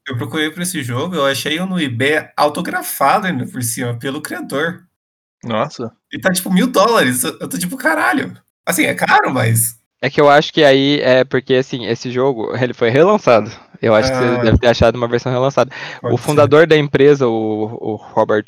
Eu 0.08 0.18
procurei 0.18 0.50
por 0.50 0.62
esse 0.62 0.84
jogo, 0.84 1.16
eu 1.16 1.26
achei 1.26 1.60
no 1.60 1.80
eBay 1.80 2.30
autografado 2.36 3.28
ainda 3.28 3.46
por 3.46 3.62
cima, 3.64 3.98
pelo 3.98 4.22
criador. 4.22 4.84
Nossa. 5.44 5.92
E 6.12 6.20
tá 6.20 6.32
tipo 6.32 6.52
mil 6.52 6.68
dólares. 6.68 7.24
Eu 7.24 7.48
tô 7.48 7.58
tipo, 7.58 7.78
caralho. 7.78 8.38
Assim, 8.66 8.84
é 8.86 8.94
caro, 8.94 9.34
mas. 9.34 9.80
É 10.02 10.10
que 10.10 10.20
eu 10.20 10.30
acho 10.30 10.52
que 10.52 10.64
aí 10.64 11.00
é 11.02 11.24
porque, 11.24 11.56
assim, 11.56 11.86
esse 11.86 12.12
jogo, 12.12 12.56
ele 12.56 12.74
foi 12.74 12.89
relançado. 12.89 13.52
Eu 13.82 13.96
acho 13.96 14.12
ah, 14.12 14.12
que 14.12 14.26
você 14.26 14.42
deve 14.44 14.58
ter 14.58 14.68
achado 14.68 14.96
uma 14.96 15.08
versão 15.08 15.32
relançada. 15.32 15.72
O 16.04 16.18
fundador 16.18 16.62
ser. 16.62 16.68
da 16.68 16.78
empresa, 16.78 17.28
o, 17.28 17.78
o 17.82 17.96
Robert 17.96 18.46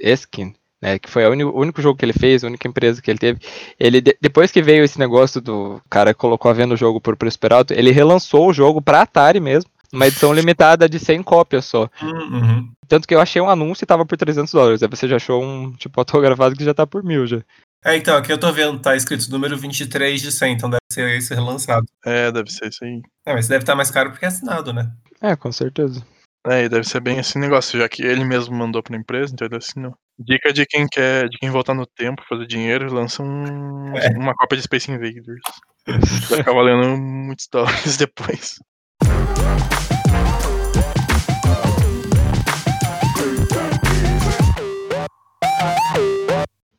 Eskin, 0.00 0.54
né, 0.80 0.98
que 0.98 1.08
foi 1.08 1.26
o 1.26 1.30
único, 1.30 1.58
único, 1.58 1.82
jogo 1.82 1.98
que 1.98 2.04
ele 2.04 2.12
fez, 2.12 2.44
a 2.44 2.46
única 2.46 2.68
empresa 2.68 3.00
que 3.00 3.10
ele 3.10 3.18
teve. 3.18 3.40
Ele 3.80 4.02
depois 4.20 4.50
que 4.50 4.60
veio 4.60 4.84
esse 4.84 4.98
negócio 4.98 5.40
do 5.40 5.80
cara 5.88 6.12
colocou 6.12 6.50
a 6.50 6.54
venda 6.54 6.74
o 6.74 6.76
jogo 6.76 7.00
por 7.00 7.16
preço 7.16 7.38
alto, 7.50 7.72
ele 7.72 7.90
relançou 7.90 8.48
o 8.48 8.52
jogo 8.52 8.82
para 8.82 9.00
Atari 9.00 9.40
mesmo, 9.40 9.70
uma 9.94 10.06
edição 10.06 10.32
limitada 10.32 10.88
de 10.88 10.98
100 10.98 11.22
cópias 11.22 11.64
só. 11.64 11.88
Uhum. 12.02 12.70
Tanto 12.88 13.08
que 13.08 13.14
eu 13.14 13.20
achei 13.20 13.40
um 13.40 13.48
anúncio 13.48 13.84
e 13.84 13.86
tava 13.86 14.04
por 14.04 14.16
300 14.16 14.52
dólares. 14.52 14.82
Aí 14.82 14.88
você 14.88 15.08
já 15.08 15.16
achou 15.16 15.42
um 15.42 15.72
tipo 15.72 15.98
autografado 16.00 16.54
que 16.56 16.64
já 16.64 16.74
tá 16.74 16.86
por 16.86 17.02
mil 17.02 17.26
já. 17.26 17.40
É, 17.84 17.96
então, 17.96 18.16
aqui 18.16 18.32
eu 18.32 18.38
tô 18.38 18.50
vendo, 18.50 18.80
tá 18.80 18.96
escrito 18.96 19.30
número 19.30 19.58
23 19.58 20.20
de 20.22 20.32
100, 20.32 20.52
então 20.54 20.70
deve 20.70 20.80
ser 20.90 21.18
esse 21.18 21.34
relançado. 21.34 21.86
É, 22.04 22.32
deve 22.32 22.50
ser 22.50 22.68
isso 22.68 22.82
aí. 22.82 23.02
É, 23.26 23.34
mas 23.34 23.46
deve 23.46 23.62
estar 23.62 23.74
mais 23.74 23.90
caro 23.90 24.10
porque 24.10 24.24
é 24.24 24.28
assinado, 24.28 24.72
né? 24.72 24.90
É, 25.20 25.36
com 25.36 25.52
certeza. 25.52 26.02
É, 26.46 26.64
e 26.64 26.68
deve 26.68 26.84
ser 26.84 27.00
bem 27.00 27.18
esse 27.18 27.38
negócio, 27.38 27.78
já 27.78 27.88
que 27.88 28.02
ele 28.02 28.24
mesmo 28.24 28.54
mandou 28.54 28.82
pra 28.82 28.96
empresa, 28.96 29.32
então 29.32 29.46
ele 29.46 29.56
assinou. 29.56 29.94
Dica 30.18 30.52
de 30.52 30.64
quem 30.64 30.86
quer, 30.86 31.28
de 31.28 31.38
quem 31.38 31.50
voltar 31.50 31.74
no 31.74 31.86
tempo, 31.86 32.24
fazer 32.28 32.46
dinheiro, 32.46 32.92
lança 32.92 33.22
um, 33.22 33.96
é. 33.96 34.10
uma 34.16 34.34
cópia 34.34 34.56
de 34.56 34.64
Space 34.64 34.90
Invaders. 34.90 35.40
Vai 35.86 36.38
ficar 36.38 36.52
valendo 36.52 36.96
muitos 36.98 37.48
dólares 37.50 37.96
depois. 37.98 38.58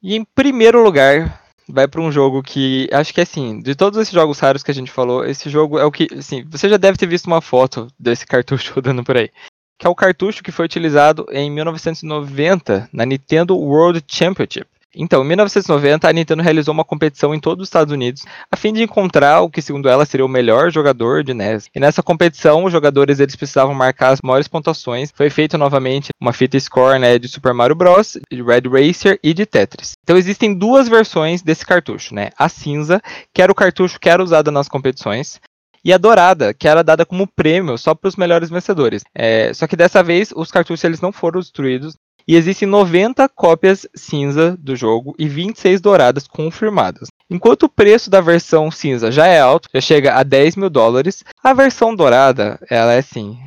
E 0.08 0.16
em 0.16 0.24
primeiro 0.24 0.84
lugar, 0.84 1.41
vai 1.68 1.88
para 1.88 1.99
um 1.99 2.12
jogo 2.12 2.43
que 2.43 2.88
acho 2.91 3.12
que 3.12 3.20
assim, 3.20 3.60
de 3.60 3.74
todos 3.74 3.99
esses 3.99 4.14
jogos 4.14 4.38
raros 4.38 4.62
que 4.62 4.70
a 4.70 4.74
gente 4.74 4.91
falou, 4.91 5.26
esse 5.26 5.49
jogo 5.49 5.80
é 5.80 5.84
o 5.84 5.91
que, 5.91 6.08
assim, 6.16 6.43
você 6.47 6.70
já 6.70 6.78
deve 6.78 6.95
ter 6.95 7.08
visto 7.08 7.26
uma 7.26 7.41
foto 7.41 7.88
desse 7.99 8.24
cartucho 8.28 8.76
rodando 8.76 9.03
por 9.03 9.18
aí 9.18 9.32
que 9.78 9.86
é 9.86 9.89
o 9.89 9.95
cartucho 9.95 10.43
que 10.43 10.51
foi 10.51 10.66
utilizado 10.66 11.26
em 11.32 11.51
1990 11.51 12.89
na 12.93 13.06
Nintendo 13.06 13.58
World 13.58 14.03
Championship. 14.08 14.68
Então, 14.96 15.24
em 15.24 15.28
1990, 15.28 16.08
a 16.08 16.14
Nintendo 16.14 16.41
realizou 16.41 16.74
uma 16.74 16.86
competição 16.86 17.34
em 17.34 17.39
todos 17.39 17.64
os 17.64 17.68
Estados 17.68 17.93
Unidos 17.93 18.24
a 18.52 18.56
fim 18.56 18.74
de 18.74 18.84
encontrar 18.84 19.41
o 19.41 19.50
que, 19.50 19.62
segundo 19.62 19.89
ela, 19.89 20.06
seria 20.06 20.26
o 20.26 20.30
melhor 20.30 20.72
jogador 20.72 21.24
de 21.24 21.34
NES. 21.34 21.70
E 21.76 21.80
nessa 21.80 22.02
competição, 22.02 22.64
os 22.64 22.72
jogadores 22.72 23.20
eles 23.20 23.36
precisavam 23.36 23.74
marcar 23.74 24.10
as 24.10 24.22
maiores 24.22 24.48
pontuações. 24.48 25.12
Foi 25.14 25.30
feito 25.30 25.58
novamente 25.58 26.10
uma 26.22 26.34
fita 26.34 26.60
score 26.60 27.00
né, 27.00 27.20
de 27.20 27.28
Super 27.28 27.54
Mario 27.54 27.76
Bros, 27.76 28.18
de 28.32 28.41
Red 28.41 28.64
Racer 28.70 29.20
e 29.24 29.34
de 29.34 29.46
Tetris. 29.46 29.91
Então, 30.04 30.18
existem 30.18 30.54
duas 30.54 30.88
versões 30.88 31.41
desse 31.41 31.66
cartucho, 31.66 32.16
né? 32.16 32.30
A 32.38 32.48
cinza, 32.48 33.02
que 33.34 33.41
era 33.41 33.52
o 33.52 33.56
cartucho 33.56 34.00
que 34.00 34.10
era 34.10 34.24
usado 34.24 34.52
nas 34.52 34.68
competições, 34.68 35.39
e 35.86 35.93
a 35.93 36.00
dourada, 36.00 36.52
que 36.52 36.68
era 36.68 36.84
dada 36.84 37.06
como 37.06 37.28
prêmio 37.28 37.78
só 37.78 37.93
para 37.93 38.08
os 38.08 38.16
melhores 38.16 38.50
vencedores. 38.50 39.04
É, 39.14 39.54
só 39.54 39.68
que 39.68 39.76
dessa 39.76 40.02
vez 40.02 40.34
os 40.36 40.50
cartuchos 40.50 40.84
eles 40.84 41.00
não 41.00 41.12
foram 41.12 41.39
destruídos 41.39 41.96
e 42.28 42.36
existem 42.36 42.67
90 42.67 43.28
cópias 43.30 43.88
cinza 43.95 44.57
do 44.57 44.76
jogo 44.76 45.15
e 45.17 45.28
26 45.28 45.82
douradas 45.82 46.28
confirmadas. 46.28 47.07
Enquanto 47.30 47.63
o 47.63 47.69
preço 47.69 48.09
da 48.09 48.21
versão 48.21 48.69
cinza 48.69 49.11
já 49.11 49.28
é 49.28 49.39
alto, 49.39 49.69
já 49.73 49.82
chega 49.82 50.13
a 50.13 50.23
10 50.23 50.55
mil 50.55 50.69
dólares, 50.69 51.23
a 51.43 51.53
versão 51.53 51.95
dourada, 51.95 52.59
ela 52.69 52.93
é 52.93 52.99
assim, 52.99 53.38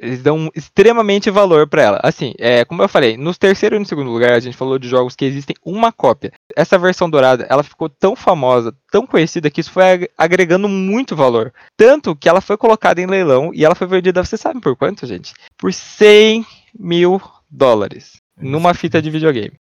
eles 0.00 0.22
dão 0.22 0.50
extremamente 0.54 1.30
valor 1.30 1.66
para 1.66 1.82
ela. 1.82 2.00
Assim, 2.02 2.32
é, 2.38 2.64
como 2.64 2.82
eu 2.82 2.88
falei, 2.88 3.16
nos 3.16 3.36
terceiro 3.36 3.76
e 3.76 3.78
no 3.78 3.86
segundo 3.86 4.10
lugar 4.10 4.32
a 4.32 4.40
gente 4.40 4.56
falou 4.56 4.78
de 4.78 4.88
jogos 4.88 5.16
que 5.16 5.24
existem 5.24 5.56
uma 5.64 5.92
cópia. 5.92 6.32
Essa 6.56 6.78
versão 6.78 7.10
dourada, 7.10 7.46
ela 7.50 7.62
ficou 7.62 7.88
tão 7.88 8.14
famosa, 8.14 8.74
tão 8.90 9.06
conhecida 9.06 9.50
que 9.50 9.60
isso 9.60 9.72
foi 9.72 10.08
agregando 10.16 10.68
muito 10.68 11.16
valor. 11.16 11.52
Tanto 11.76 12.14
que 12.14 12.28
ela 12.28 12.40
foi 12.40 12.56
colocada 12.56 13.00
em 13.00 13.06
leilão 13.06 13.50
e 13.52 13.64
ela 13.64 13.74
foi 13.74 13.86
vendida, 13.86 14.24
você 14.24 14.36
sabe 14.36 14.60
por 14.60 14.76
quanto, 14.76 15.06
gente? 15.06 15.34
Por 15.56 15.72
100 15.72 16.46
mil 16.78 17.20
dólares 17.50 18.20
numa 18.36 18.74
fita 18.74 19.00
de 19.00 19.10
videogame. 19.10 19.58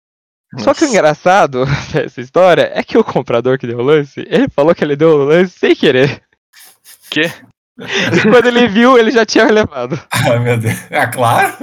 Nossa. 0.53 0.65
Só 0.65 0.73
que 0.73 0.85
o 0.85 0.87
engraçado 0.87 1.65
dessa 1.91 2.21
história 2.21 2.71
é 2.73 2.83
que 2.83 2.97
o 2.97 3.03
comprador 3.03 3.57
que 3.57 3.67
deu 3.67 3.79
o 3.79 3.83
lance, 3.83 4.21
ele 4.29 4.47
falou 4.49 4.73
que 4.73 4.83
ele 4.83 4.95
deu 4.95 5.09
o 5.09 5.25
lance 5.25 5.57
sem 5.59 5.75
querer. 5.75 6.21
Que? 7.09 7.23
Quando 8.29 8.47
ele 8.47 8.67
viu, 8.67 8.97
ele 8.97 9.11
já 9.11 9.25
tinha 9.25 9.45
levado. 9.45 9.99
Ah, 10.11 10.39
meu 10.39 10.57
Deus. 10.57 10.75
Ah, 10.91 11.07
claro. 11.07 11.53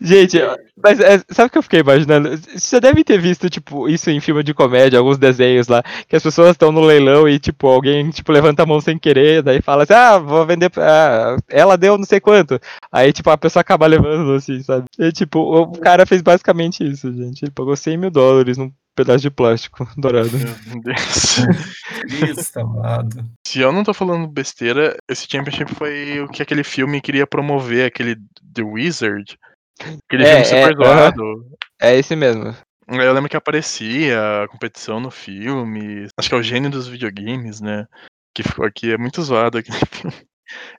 Gente, 0.00 0.38
mas 0.82 1.00
é, 1.00 1.20
sabe 1.30 1.48
o 1.48 1.50
que 1.50 1.58
eu 1.58 1.62
fiquei 1.62 1.80
imaginando? 1.80 2.30
Você 2.54 2.78
deve 2.78 3.02
ter 3.02 3.18
visto, 3.18 3.48
tipo, 3.48 3.88
isso 3.88 4.10
em 4.10 4.20
filme 4.20 4.42
de 4.42 4.54
comédia, 4.54 4.98
alguns 4.98 5.18
desenhos 5.18 5.68
lá, 5.68 5.82
que 6.06 6.14
as 6.14 6.22
pessoas 6.22 6.50
estão 6.50 6.70
no 6.70 6.80
leilão 6.80 7.28
e, 7.28 7.38
tipo, 7.38 7.66
alguém, 7.66 8.10
tipo, 8.10 8.30
levanta 8.30 8.62
a 8.62 8.66
mão 8.66 8.80
sem 8.80 8.98
querer, 8.98 9.42
daí 9.42 9.60
fala 9.62 9.84
assim, 9.84 9.94
ah, 9.94 10.18
vou 10.18 10.46
vender, 10.46 10.70
ah, 10.78 11.36
ela 11.48 11.76
deu 11.76 11.96
não 11.96 12.04
sei 12.04 12.20
quanto. 12.20 12.60
Aí, 12.92 13.12
tipo, 13.12 13.30
a 13.30 13.38
pessoa 13.38 13.62
acaba 13.62 13.86
levando, 13.86 14.34
assim, 14.34 14.62
sabe? 14.62 14.84
E, 14.98 15.10
tipo, 15.12 15.40
o 15.40 15.72
cara 15.78 16.06
fez 16.06 16.22
basicamente 16.22 16.84
isso, 16.84 17.12
gente. 17.12 17.42
Ele 17.42 17.52
pagou 17.52 17.76
100 17.76 17.96
mil 17.96 18.10
dólares 18.10 18.58
num 18.58 18.70
pedaço 18.96 19.20
de 19.20 19.30
plástico 19.30 19.86
dourado. 19.96 20.30
Meu 20.30 20.80
Deus. 20.82 21.36
Isso, 22.08 22.58
amado. 22.58 23.24
Se 23.46 23.60
eu 23.60 23.70
não 23.70 23.84
tô 23.84 23.92
falando 23.92 24.26
besteira, 24.26 24.96
esse 25.08 25.28
Championship 25.30 25.72
foi 25.74 26.20
o 26.20 26.28
que 26.28 26.42
aquele 26.42 26.64
filme 26.64 27.00
queria 27.00 27.26
promover, 27.26 27.86
aquele 27.86 28.16
The 28.54 28.62
Wizard. 28.62 29.38
Aquele 29.78 30.24
é, 30.24 30.42
filme 30.42 30.44
super 30.44 30.72
é, 30.72 30.76
zoado. 30.76 31.46
É 31.80 31.96
esse 31.96 32.16
mesmo. 32.16 32.56
Eu 32.88 33.12
lembro 33.12 33.28
que 33.28 33.36
aparecia 33.36 34.44
a 34.44 34.48
competição 34.48 34.98
no 34.98 35.10
filme. 35.10 36.08
Acho 36.18 36.28
que 36.28 36.34
é 36.34 36.38
o 36.38 36.42
gênio 36.42 36.70
dos 36.70 36.88
videogames, 36.88 37.60
né? 37.60 37.86
Que 38.34 38.42
ficou 38.42 38.64
aqui, 38.64 38.92
é 38.92 38.98
muito 38.98 39.22
zoado 39.22 39.58
aquele 39.58 39.78
filme. 39.90 40.16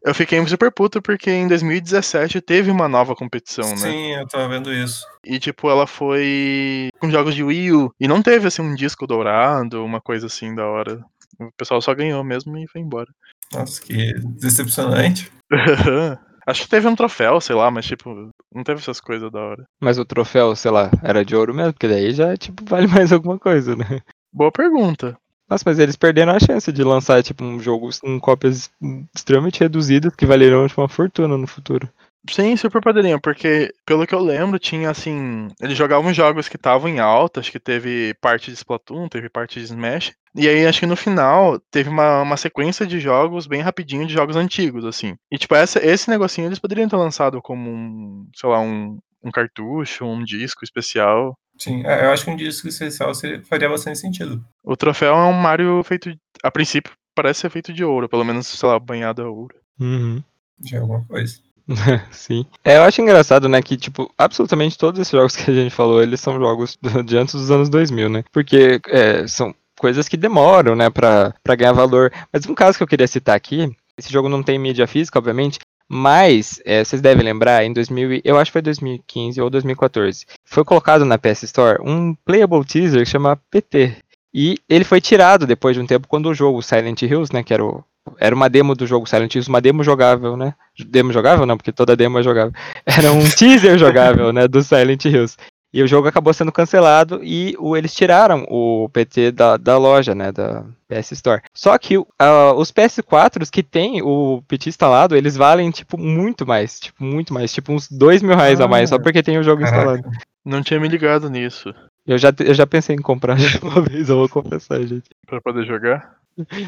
Eu 0.03 0.13
fiquei 0.13 0.45
super 0.47 0.72
puto 0.72 1.01
porque 1.01 1.30
em 1.30 1.47
2017 1.47 2.41
teve 2.41 2.72
uma 2.72 2.88
nova 2.88 3.15
competição, 3.15 3.63
Sim, 3.63 3.84
né? 3.84 3.91
Sim, 3.91 4.13
eu 4.15 4.28
tava 4.28 4.47
vendo 4.47 4.74
isso. 4.74 5.05
E 5.26 5.39
tipo, 5.39 5.70
ela 5.70 5.86
foi 5.86 6.89
com 6.99 7.09
jogos 7.09 7.36
de 7.36 7.43
Wii 7.43 7.72
U. 7.74 7.93
E 7.99 8.07
não 8.07 8.22
teve 8.22 8.47
assim 8.47 8.61
um 8.61 8.76
disco 8.76 9.05
dourado, 9.05 9.84
uma 9.84 10.01
coisa 10.01 10.28
assim 10.28 10.55
da 10.55 10.65
hora. 10.65 11.03
O 11.39 11.51
pessoal 11.57 11.82
só 11.82 11.93
ganhou 11.93 12.24
mesmo 12.24 12.57
e 12.57 12.68
foi 12.68 12.82
embora. 12.82 13.09
Nossa, 13.53 13.82
que 13.82 14.13
decepcionante. 14.39 15.32
Acho 16.47 16.63
que 16.63 16.70
teve 16.70 16.88
um 16.88 16.95
troféu, 16.95 17.41
sei 17.41 17.55
lá, 17.55 17.70
mas 17.70 17.86
tipo, 17.86 18.32
não 18.53 18.63
teve 18.63 18.80
essas 18.80 19.01
coisas 19.01 19.30
da 19.30 19.39
hora. 19.39 19.68
Mas 19.82 19.97
o 19.97 20.05
troféu, 20.05 20.55
sei 20.55 20.72
lá, 20.72 20.89
era 21.03 21.26
de 21.26 21.36
ouro 21.36 21.53
mesmo, 21.53 21.74
porque 21.74 21.89
daí 21.89 22.11
já, 22.11 22.38
tipo, 22.38 22.63
vale 22.65 22.88
mais 22.88 23.11
alguma 23.11 23.38
coisa, 23.38 23.76
né? 23.76 23.99
Boa 24.32 24.51
pergunta. 24.51 25.18
Nossa, 25.49 25.63
mas 25.65 25.79
eles 25.79 25.95
perderam 25.95 26.33
a 26.33 26.39
chance 26.39 26.71
de 26.71 26.83
lançar, 26.83 27.23
tipo, 27.23 27.43
um 27.43 27.59
jogo 27.59 27.89
com 28.01 28.19
cópias 28.19 28.69
extremamente 29.15 29.61
reduzidas 29.61 30.13
que 30.15 30.25
valeriam 30.25 30.67
tipo, 30.67 30.81
uma 30.81 30.89
fortuna 30.89 31.37
no 31.37 31.47
futuro. 31.47 31.89
Sim, 32.29 32.57
super 32.57 32.81
poderiam, 32.81 33.19
porque 33.19 33.73
pelo 33.85 34.05
que 34.05 34.13
eu 34.13 34.19
lembro, 34.19 34.59
tinha 34.59 34.89
assim. 34.89 35.47
Eles 35.61 35.77
jogavam 35.77 36.13
jogos 36.13 36.49
que 36.49 36.57
estavam 36.57 36.89
em 36.89 36.99
alta, 36.99 37.39
acho 37.39 37.51
que 37.51 37.59
teve 37.59 38.13
parte 38.15 38.51
de 38.51 38.57
Splatoon, 38.57 39.07
teve 39.07 39.29
parte 39.29 39.59
de 39.59 39.65
Smash. 39.65 40.13
E 40.35 40.47
aí, 40.47 40.65
acho 40.67 40.81
que 40.81 40.85
no 40.85 40.95
final, 40.95 41.59
teve 41.71 41.89
uma, 41.89 42.21
uma 42.21 42.37
sequência 42.37 42.85
de 42.85 42.99
jogos 42.99 43.47
bem 43.47 43.61
rapidinho 43.61 44.05
de 44.05 44.13
jogos 44.13 44.35
antigos, 44.35 44.83
assim. 44.83 45.15
E 45.31 45.37
tipo, 45.37 45.55
essa, 45.55 45.83
esse 45.83 46.09
negocinho 46.09 46.47
eles 46.47 46.59
poderiam 46.59 46.89
ter 46.89 46.97
lançado 46.97 47.41
como 47.41 47.69
um, 47.71 48.27
sei 48.35 48.49
lá, 48.49 48.59
um, 48.59 48.99
um 49.23 49.31
cartucho, 49.31 50.05
um 50.05 50.23
disco 50.23 50.63
especial. 50.63 51.37
Sim, 51.57 51.83
é, 51.85 52.05
eu 52.05 52.11
acho 52.11 52.23
que 52.25 52.31
um 52.31 52.35
disco 52.35 52.67
especial 52.67 53.13
seria- 53.15 53.41
faria 53.43 53.69
bastante 53.69 53.99
sentido. 53.99 54.43
O 54.63 54.75
troféu 54.77 55.13
é 55.15 55.23
um 55.25 55.33
Mario 55.33 55.81
feito, 55.83 56.13
a 56.43 56.51
princípio, 56.51 56.93
parece 57.15 57.41
ser 57.41 57.49
feito 57.49 57.73
de 57.73 57.83
ouro, 57.83 58.07
pelo 58.07 58.23
menos, 58.23 58.47
sei 58.47 58.69
lá, 58.69 58.79
banhado 58.79 59.21
a 59.23 59.29
ouro. 59.29 59.55
Uhum. 59.79 60.21
De 60.59 60.77
alguma 60.77 61.03
coisa. 61.05 61.39
Sim. 62.11 62.45
É, 62.63 62.77
eu 62.77 62.83
acho 62.83 63.01
engraçado, 63.01 63.49
né, 63.49 63.61
que, 63.61 63.75
tipo, 63.75 64.11
absolutamente 64.17 64.77
todos 64.77 64.99
esses 65.01 65.11
jogos 65.11 65.35
que 65.35 65.49
a 65.49 65.53
gente 65.53 65.73
falou, 65.73 66.01
eles 66.01 66.19
são 66.21 66.39
jogos 66.39 66.77
de 67.05 67.17
antes 67.17 67.33
dos 67.35 67.51
anos 67.51 67.69
2000, 67.69 68.07
né? 68.09 68.23
Porque 68.31 68.79
é, 68.87 69.27
são 69.27 69.53
coisas 69.77 70.07
que 70.07 70.15
demoram, 70.17 70.75
né, 70.75 70.89
pra, 70.89 71.33
pra 71.43 71.55
ganhar 71.55 71.73
valor. 71.73 72.11
Mas 72.31 72.45
um 72.45 72.55
caso 72.55 72.77
que 72.77 72.83
eu 72.83 72.87
queria 72.87 73.07
citar 73.07 73.35
aqui, 73.35 73.69
esse 73.97 74.11
jogo 74.11 74.29
não 74.29 74.41
tem 74.43 74.57
mídia 74.57 74.87
física, 74.87 75.19
obviamente, 75.19 75.59
mas 75.89 76.61
é, 76.65 76.83
vocês 76.83 77.01
devem 77.01 77.23
lembrar, 77.23 77.63
em 77.63 77.73
2000, 77.73 78.13
e- 78.13 78.21
eu 78.23 78.38
acho 78.38 78.49
que 78.49 78.53
foi 78.53 78.61
2015 78.61 79.41
ou 79.41 79.49
2014, 79.49 80.25
foi 80.45 80.63
colocado 80.65 81.05
na 81.05 81.17
PS 81.17 81.43
Store 81.43 81.79
um 81.81 82.13
playable 82.25 82.65
teaser 82.65 83.03
que 83.03 83.09
chama 83.09 83.39
PT. 83.49 83.95
E 84.33 84.57
ele 84.69 84.83
foi 84.83 84.99
tirado 85.01 85.47
depois 85.47 85.75
de 85.75 85.81
um 85.81 85.88
tempo 85.88 86.07
quando 86.07 86.27
o 86.27 86.33
jogo 86.33 86.61
Silent 86.61 87.01
Hills, 87.01 87.33
né, 87.33 87.41
que 87.41 87.53
era, 87.53 87.63
o, 87.63 87.83
era 88.19 88.35
uma 88.35 88.49
demo 88.49 88.75
do 88.75 88.85
jogo 88.85 89.07
Silent 89.07 89.33
Hills, 89.33 89.49
uma 89.49 89.61
demo 89.61 89.83
jogável, 89.83 90.35
né? 90.38 90.53
Demo 90.85 91.11
jogável 91.13 91.45
não, 91.45 91.57
porque 91.57 91.71
toda 91.71 91.95
demo 91.95 92.19
é 92.19 92.23
jogável. 92.23 92.53
Era 92.85 93.11
um 93.11 93.27
teaser 93.27 93.79
jogável, 93.79 94.31
né, 94.31 94.47
do 94.47 94.61
Silent 94.61 95.05
Hills. 95.05 95.38
E 95.74 95.84
o 95.84 95.88
jogo 95.88 96.07
acabou 96.07 96.34
sendo 96.34 96.51
cancelado 96.51 97.20
e 97.24 97.55
o, 97.59 97.76
eles 97.76 97.93
tiraram 97.93 98.45
o 98.49 98.89
PT 98.89 99.32
da, 99.32 99.57
da 99.57 99.78
loja, 99.78 100.15
né, 100.15 100.32
da 100.32 100.63
PS 100.88 101.11
Store. 101.11 101.41
Só 101.53 101.78
que 101.78 101.95
ah, 102.18 102.53
os 102.55 102.72
PS4s 102.72 103.49
que 103.51 103.61
tem 103.61 104.01
o 104.01 104.41
PT 104.47 104.70
instalado, 104.70 105.15
eles 105.15 105.36
valem, 105.36 105.70
tipo, 105.70 105.97
muito 105.97 106.47
mais, 106.47 106.80
tipo, 106.80 107.03
muito 107.03 107.34
mais, 107.34 107.51
tipo 107.53 107.74
uns 107.74 107.89
dois 107.91 108.22
mil 108.22 108.36
reais 108.36 108.61
a 108.61 108.68
mais, 108.68 108.89
só 108.89 108.95
Ah, 108.95 108.99
porque 108.99 109.22
tem 109.22 109.38
o 109.38 109.43
jogo 109.43 109.61
instalado. 109.63 110.01
Caraca. 110.03 110.20
Não 110.45 110.63
tinha 110.63 110.80
me 110.80 110.88
ligado 110.88 111.30
nisso. 111.30 111.74
Eu 112.05 112.18
já, 112.18 112.32
eu 112.39 112.53
já 112.53 112.65
pensei 112.65 112.95
em 112.95 113.01
comprar 113.01 113.36
uma 113.61 113.82
vez, 113.82 114.07
eu 114.07 114.15
vou 114.15 114.30
confessar, 114.30 114.82
gente. 114.82 115.09
Pra 115.28 115.41
poder 115.41 115.65
jogar. 115.65 116.15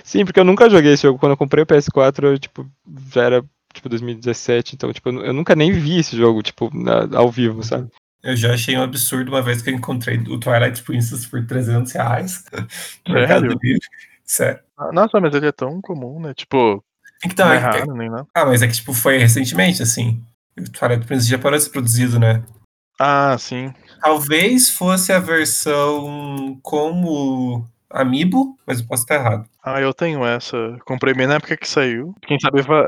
Sim, 0.03 0.25
porque 0.25 0.39
eu 0.39 0.43
nunca 0.43 0.69
joguei 0.69 0.93
esse 0.93 1.03
jogo. 1.03 1.17
Quando 1.17 1.31
eu 1.31 1.37
comprei 1.37 1.63
o 1.63 1.65
PS4, 1.67 2.23
eu, 2.25 2.37
tipo, 2.37 2.65
já 3.13 3.23
era, 3.23 3.45
tipo, 3.73 3.87
2017, 3.87 4.75
então, 4.75 4.91
tipo, 4.91 5.07
eu 5.09 5.31
nunca 5.33 5.55
nem 5.55 5.71
vi 5.71 5.99
esse 5.99 6.17
jogo, 6.17 6.41
tipo, 6.41 6.69
na- 6.73 7.07
ao 7.17 7.31
vivo, 7.31 7.63
sabe? 7.63 7.87
Eu 8.21 8.35
já 8.35 8.53
achei 8.53 8.77
um 8.77 8.83
absurdo 8.83 9.29
uma 9.31 9.41
vez 9.41 9.61
que 9.61 9.69
eu 9.69 9.73
encontrei 9.73 10.17
o 10.17 10.39
Twilight 10.39 10.83
Princess 10.83 11.25
por 11.25 11.45
300 11.45 11.91
reais. 11.93 12.43
Sério? 13.07 13.59
Sério. 14.25 14.59
Ah, 14.77 14.91
Nossa, 14.91 15.19
mas 15.19 15.33
ele 15.33 15.47
é 15.47 15.51
tão 15.51 15.79
comum, 15.81 16.19
né? 16.19 16.33
Tipo, 16.33 16.83
Então, 17.25 17.47
não 17.47 17.53
é 17.53 17.57
é 17.77 17.81
que- 17.81 17.91
nem 17.93 18.09
nada. 18.09 18.27
ah, 18.35 18.45
mas 18.45 18.61
é 18.61 18.67
que 18.67 18.73
tipo, 18.73 18.93
foi 18.93 19.17
recentemente, 19.17 19.81
assim. 19.81 20.21
O 20.57 20.63
Twilight 20.69 21.05
Princess 21.05 21.27
já 21.27 21.37
parou 21.39 21.57
de 21.57 21.63
ser 21.63 21.69
produzido, 21.71 22.19
né? 22.19 22.43
Ah, 22.99 23.37
sim. 23.39 23.73
Talvez 24.01 24.69
fosse 24.69 25.11
a 25.13 25.19
versão 25.19 26.59
como 26.61 27.65
Amiibo, 27.89 28.57
mas 28.67 28.81
eu 28.81 28.87
posso 28.87 29.03
estar 29.03 29.15
errado. 29.15 29.49
Ah, 29.63 29.79
eu 29.81 29.93
tenho 29.93 30.25
essa. 30.25 30.77
Comprei 30.85 31.13
bem 31.13 31.25
na 31.25 31.35
época 31.35 31.55
que 31.57 31.67
saiu. 31.67 32.13
Quem 32.21 32.37
sabe 32.39 32.61
va 32.61 32.85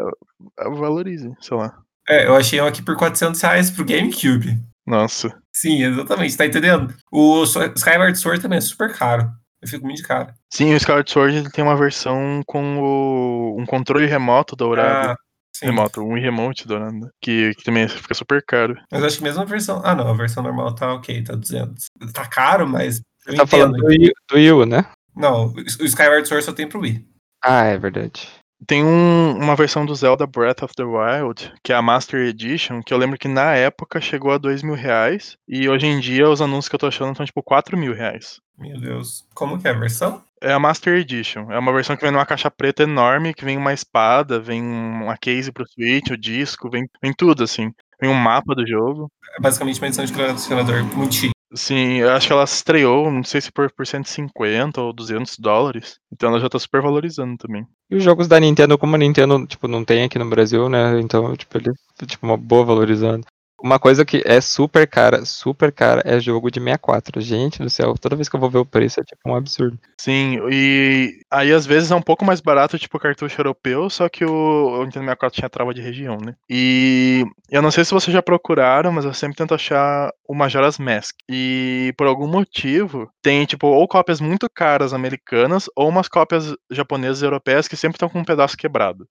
valorize, 0.75 1.34
sei 1.39 1.57
lá. 1.57 1.77
É, 2.07 2.27
eu 2.27 2.36
achei 2.36 2.59
um 2.61 2.65
aqui 2.67 2.82
por 2.82 2.97
400 2.97 3.39
reais 3.41 3.71
pro 3.71 3.86
GameCube. 3.86 4.61
Nossa. 4.91 5.33
Sim, 5.55 5.85
exatamente, 5.85 6.35
tá 6.35 6.45
entendendo? 6.45 6.93
O 7.09 7.43
Skyward 7.43 8.19
Sword 8.19 8.41
também 8.41 8.57
é 8.57 8.61
super 8.61 8.93
caro. 8.93 9.31
Eu 9.61 9.67
fico 9.69 9.85
muito 9.85 10.01
de 10.01 10.03
cara. 10.03 10.33
Sim, 10.51 10.73
o 10.73 10.75
Skyward 10.75 11.09
Sword 11.09 11.37
ele 11.37 11.49
tem 11.49 11.63
uma 11.63 11.77
versão 11.77 12.41
com 12.45 12.77
o, 12.77 13.57
um 13.57 13.65
controle 13.65 14.05
remoto 14.05 14.53
dourado. 14.53 15.11
Ah, 15.11 15.15
sim. 15.55 15.67
remoto, 15.67 16.01
um 16.01 16.15
remote 16.15 16.67
dourado. 16.67 17.09
Que, 17.21 17.55
que 17.55 17.63
também 17.63 17.87
fica 17.87 18.13
super 18.13 18.43
caro. 18.45 18.75
Mas 18.91 19.01
acho 19.01 19.19
que 19.19 19.23
mesmo 19.23 19.41
a 19.41 19.45
versão. 19.45 19.81
Ah, 19.81 19.95
não, 19.95 20.09
a 20.09 20.13
versão 20.13 20.43
normal 20.43 20.75
tá 20.75 20.93
ok, 20.93 21.23
tá 21.23 21.35
200. 21.35 21.85
Tá 22.13 22.27
caro, 22.27 22.67
mas. 22.67 22.99
Eu 23.25 23.37
tá 23.37 23.43
entendo. 23.43 23.47
falando 23.47 23.77
do 23.77 23.85
Wii, 23.85 24.11
do 24.29 24.35
Wii 24.35 24.51
U, 24.51 24.65
né? 24.65 24.85
Não, 25.15 25.53
o 25.53 25.85
Skyward 25.85 26.27
Sword 26.27 26.43
só 26.43 26.51
tem 26.51 26.67
pro 26.67 26.81
Wii. 26.81 27.07
Ah, 27.41 27.63
é 27.63 27.77
verdade. 27.77 28.27
Tem 28.68 28.84
um- 28.84 29.38
uma 29.38 29.55
versão 29.55 29.86
do 29.86 29.95
Zelda 29.95 30.28
Breath 30.28 30.62
of 30.64 30.74
the 30.76 30.84
Wild, 30.84 31.51
que 31.64 31.74
é 31.74 31.76
a 31.76 31.82
Master 31.82 32.20
Edition, 32.28 32.82
que 32.82 32.93
eu 32.93 32.97
lembro 32.97 33.18
que 33.18 33.28
na 33.28 33.55
época 33.55 33.99
chegou 33.99 34.32
a 34.32 34.38
dois 34.38 34.62
mil 34.62 34.76
reais. 34.76 35.36
E 35.47 35.68
hoje 35.68 35.88
em 35.88 35.99
dia 35.99 36.30
os 36.30 36.41
anúncios 36.41 36.70
que 36.70 36.76
eu 36.76 36.80
tô 36.80 36.88
achando 36.88 37.12
estão 37.12 37.26
tipo 37.26 37.41
4 37.41 37.76
mil 37.78 37.93
reais. 37.93 38.39
Meu 38.57 38.80
Deus. 38.80 39.26
Como 39.34 39.59
que 39.59 39.68
é 39.68 39.72
a 39.72 39.74
versão? 39.74 40.22
É 40.39 40.53
a 40.53 40.59
Master 40.59 40.95
Edition. 40.95 41.51
É 41.51 41.57
uma 41.57 41.74
versão 41.74 41.95
que 41.95 42.03
vem 42.03 42.12
numa 42.12 42.26
caixa 42.26 42.49
preta 42.51 42.84
enorme, 42.84 43.34
que 43.34 43.45
vem 43.45 43.57
uma 43.57 43.74
espada, 43.74 44.39
vem 44.39 44.62
uma 44.62 45.18
case 45.18 45.51
pro 45.51 45.68
Switch, 45.68 46.12
o 46.12 46.18
disco, 46.18 46.70
vem, 46.70 46.88
vem 47.01 47.14
tudo, 47.14 47.43
assim. 47.43 47.72
Vem 47.99 48.09
um 48.09 48.16
mapa 48.16 48.55
do 48.55 48.66
jogo. 48.68 49.12
É 49.38 49.41
basicamente 49.41 49.80
uma 49.80 49.88
edição 49.88 50.05
de 50.05 50.14
colecionador 50.14 50.84
muito 50.95 51.14
chique. 51.16 51.32
Sim, 51.53 51.97
eu 51.97 52.09
acho 52.11 52.27
que 52.27 52.33
ela 52.33 52.45
estreou, 52.45 53.11
não 53.11 53.23
sei 53.23 53.41
se 53.41 53.51
por, 53.51 53.69
por 53.73 53.85
150 53.85 54.79
ou 54.79 54.93
200 54.93 55.37
dólares. 55.37 55.99
Então 56.11 56.29
ela 56.29 56.39
já 56.39 56.47
tá 56.47 56.57
super 56.57 56.81
valorizando 56.81 57.37
também. 57.37 57.67
E 57.89 57.95
os 57.95 58.03
jogos 58.03 58.27
da 58.27 58.39
Nintendo, 58.39 58.77
como 58.77 58.95
a 58.95 58.97
Nintendo, 58.97 59.45
tipo, 59.45 59.67
não 59.67 59.83
tem 59.83 60.03
aqui 60.03 60.17
no 60.17 60.29
Brasil, 60.29 60.69
né? 60.69 60.97
Então, 61.01 61.35
tipo, 61.35 61.57
ele 61.57 61.71
tipo 62.07 62.25
uma 62.25 62.37
boa 62.37 62.63
valorizando. 62.63 63.25
Uma 63.64 63.80
coisa 63.80 64.03
que 64.03 64.22
é 64.26 64.41
super 64.41 64.88
cara, 64.88 65.26
super 65.26 65.72
cara, 65.72 66.01
é 66.05 66.20
jogo 66.20 66.49
de 66.49 66.59
64. 66.59 67.22
Gente 67.22 67.62
do 67.62 67.70
céu, 67.70 67.95
toda 67.99 68.16
vez 68.16 68.28
que 68.28 68.36
eu 68.36 68.39
vou 68.39 68.49
ver 68.49 68.57
o 68.57 68.66
preço 68.66 68.99
é 68.99 69.03
tipo 69.03 69.22
um 69.30 69.36
absurdo. 69.36 69.78
Sim, 69.97 70.39
e 70.51 71.22
aí 71.30 71.53
às 71.53 71.66
vezes 71.66 71.91
é 71.91 71.95
um 71.95 72.01
pouco 72.01 72.26
mais 72.26 72.41
barato, 72.41 72.80
tipo 72.80 72.99
cartucho 72.99 73.39
europeu, 73.39 73.89
só 73.89 74.09
que 74.09 74.26
o, 74.26 74.32
o 74.32 74.84
Nintendo 74.84 75.05
64 75.05 75.36
tinha 75.36 75.49
trava 75.49 75.74
de 75.74 75.82
região, 75.82 76.18
né? 76.18 76.36
E 76.49 77.24
eu 77.49 77.62
não 77.62 77.70
sei 77.70 77.86
se 77.86 77.91
vocês 77.91 78.14
já 78.14 78.22
procuraram, 78.22 78.91
mas 78.91 79.05
eu 79.05 79.14
sempre 79.14 79.38
tento 79.38 79.53
achar 79.53 80.12
o 80.28 80.34
Majora's 80.34 80.80
Mask. 80.80 81.18
E 81.30 81.93
por 81.97 82.07
algum 82.07 82.28
motivo, 82.28 83.09
tem 83.22 83.45
tipo 83.45 83.68
ou 83.68 83.88
cópias 83.88 84.20
muito 84.20 84.49
caras 84.49 84.93
americanas 84.93 85.70
ou 85.76 85.89
umas 85.89 86.07
cópias 86.07 86.55
japonesas 86.72 87.22
e 87.22 87.26
europeias 87.26 87.68
que 87.68 87.76
sempre 87.76 87.97
estão 87.97 88.09
com 88.09 88.20
um 88.20 88.26
pedaço 88.26 88.57
quebrado. 88.57 89.07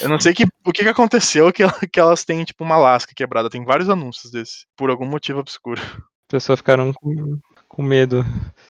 Eu 0.00 0.08
não 0.08 0.18
sei 0.18 0.32
que, 0.32 0.44
o 0.64 0.72
que, 0.72 0.82
que 0.82 0.88
aconteceu 0.88 1.52
que, 1.52 1.62
que 1.92 2.00
elas 2.00 2.24
têm 2.24 2.42
tipo 2.44 2.64
uma 2.64 2.76
lasca 2.76 3.12
quebrada. 3.14 3.50
Tem 3.50 3.64
vários 3.64 3.88
anúncios 3.92 4.32
desse, 4.32 4.66
por 4.76 4.90
algum 4.90 5.06
motivo 5.06 5.40
obscuro. 5.40 5.80
As 5.80 6.28
pessoas 6.28 6.58
ficaram 6.58 6.92
com, 6.92 7.38
com 7.68 7.82
medo. 7.82 8.24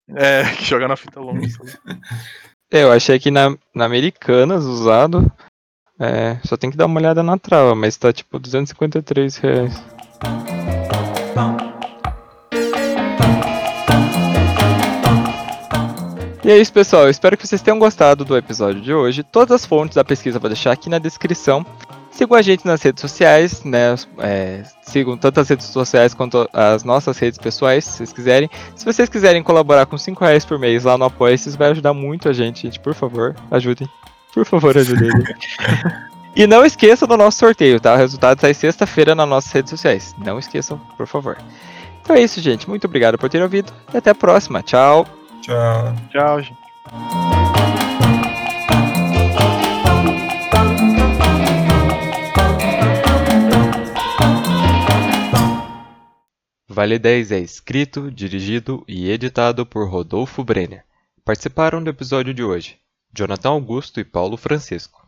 É, 0.10 0.44
que 0.58 0.66
joga 0.66 0.88
na 0.88 0.96
fita 0.96 1.20
longa. 1.20 1.48
É, 2.72 2.84
Eu 2.84 2.92
achei 2.92 3.20
que 3.20 3.32
na, 3.32 3.56
na 3.74 3.86
Americanas 3.86 4.66
usado, 4.66 5.32
é, 6.00 6.40
só 6.44 6.58
tem 6.58 6.72
que 6.72 6.78
dar 6.78 6.88
uma 6.88 7.00
olhada 7.00 7.24
na 7.24 7.38
trava, 7.38 7.76
mas 7.76 7.96
tá 7.96 8.12
tipo 8.12 8.40
253 8.40 9.38
reais. 9.38 9.84
E 16.46 16.52
é 16.52 16.58
isso, 16.58 16.74
pessoal. 16.74 17.04
Eu 17.04 17.10
espero 17.10 17.38
que 17.38 17.48
vocês 17.48 17.62
tenham 17.62 17.80
gostado 17.80 18.26
do 18.26 18.36
episódio 18.36 18.82
de 18.82 18.94
hoje. 18.94 19.24
Todas 19.24 19.62
as 19.62 19.66
fontes 19.66 19.96
da 19.96 20.04
pesquisa 20.04 20.38
eu 20.38 20.42
vou 20.42 20.50
deixar 20.50 20.74
aqui 20.74 20.90
na 20.90 21.00
descrição. 21.00 21.66
Sigam 22.14 22.38
a 22.38 22.42
gente 22.44 22.66
nas 22.66 22.82
redes 22.82 23.02
sociais, 23.02 23.64
né? 23.64 23.96
é, 24.20 24.64
sigam 24.84 25.18
tanto 25.18 25.40
as 25.40 25.50
redes 25.50 25.66
sociais 25.66 26.14
quanto 26.14 26.48
as 26.54 26.84
nossas 26.84 27.18
redes 27.18 27.40
pessoais, 27.40 27.84
se 27.86 27.98
vocês 27.98 28.14
quiserem. 28.14 28.50
Se 28.76 28.86
vocês 28.86 29.10
quiserem 29.10 29.42
colaborar 29.42 29.88
com 29.88 29.98
5 29.98 30.24
reais 30.24 30.46
por 30.46 30.60
mês 30.60 30.84
lá 30.84 30.96
no 30.96 31.06
Apoia, 31.06 31.34
isso 31.34 31.58
vai 31.58 31.72
ajudar 31.72 31.94
muito 31.94 32.30
a 32.30 32.34
gente, 32.34 32.62
gente. 32.62 32.80
Por 32.80 32.94
favor, 32.94 33.36
ajudem. 33.50 33.90
Por 34.32 34.46
favor, 34.46 34.78
ajudem. 34.78 35.10
e 36.36 36.46
não 36.46 36.64
esqueçam 36.64 37.08
do 37.08 37.18
nosso 37.18 37.40
sorteio, 37.40 37.80
tá? 37.80 37.96
O 37.96 37.98
resultado 37.98 38.40
sai 38.40 38.54
sexta-feira 38.54 39.16
nas 39.16 39.28
nossas 39.28 39.52
redes 39.52 39.72
sociais. 39.72 40.16
Não 40.20 40.38
esqueçam, 40.38 40.80
por 40.96 41.08
favor. 41.08 41.38
Então 42.04 42.16
é 42.16 42.22
isso, 42.22 42.40
gente. 42.40 42.70
Muito 42.70 42.86
obrigado 42.86 43.18
por 43.18 43.28
ter 43.28 43.42
ouvido 43.42 43.74
e 43.92 43.98
até 43.98 44.12
a 44.12 44.16
próxima. 44.16 44.62
Tchau. 44.62 45.08
Tchau. 45.42 45.96
Tchau, 46.12 46.42
gente. 46.44 47.53
Vale 56.74 56.98
10 56.98 57.32
é 57.34 57.38
escrito, 57.38 58.10
dirigido 58.10 58.84
e 58.88 59.12
editado 59.12 59.64
por 59.64 59.88
Rodolfo 59.88 60.44
Brenner. 60.44 60.84
Participaram 61.24 61.84
do 61.84 61.92
episódio 61.92 62.34
de 62.34 62.44
hoje 62.44 62.80
Jonathan 63.14 63.50
Augusto 63.50 64.00
e 64.00 64.04
Paulo 64.04 64.38
Francisco. 64.38 65.03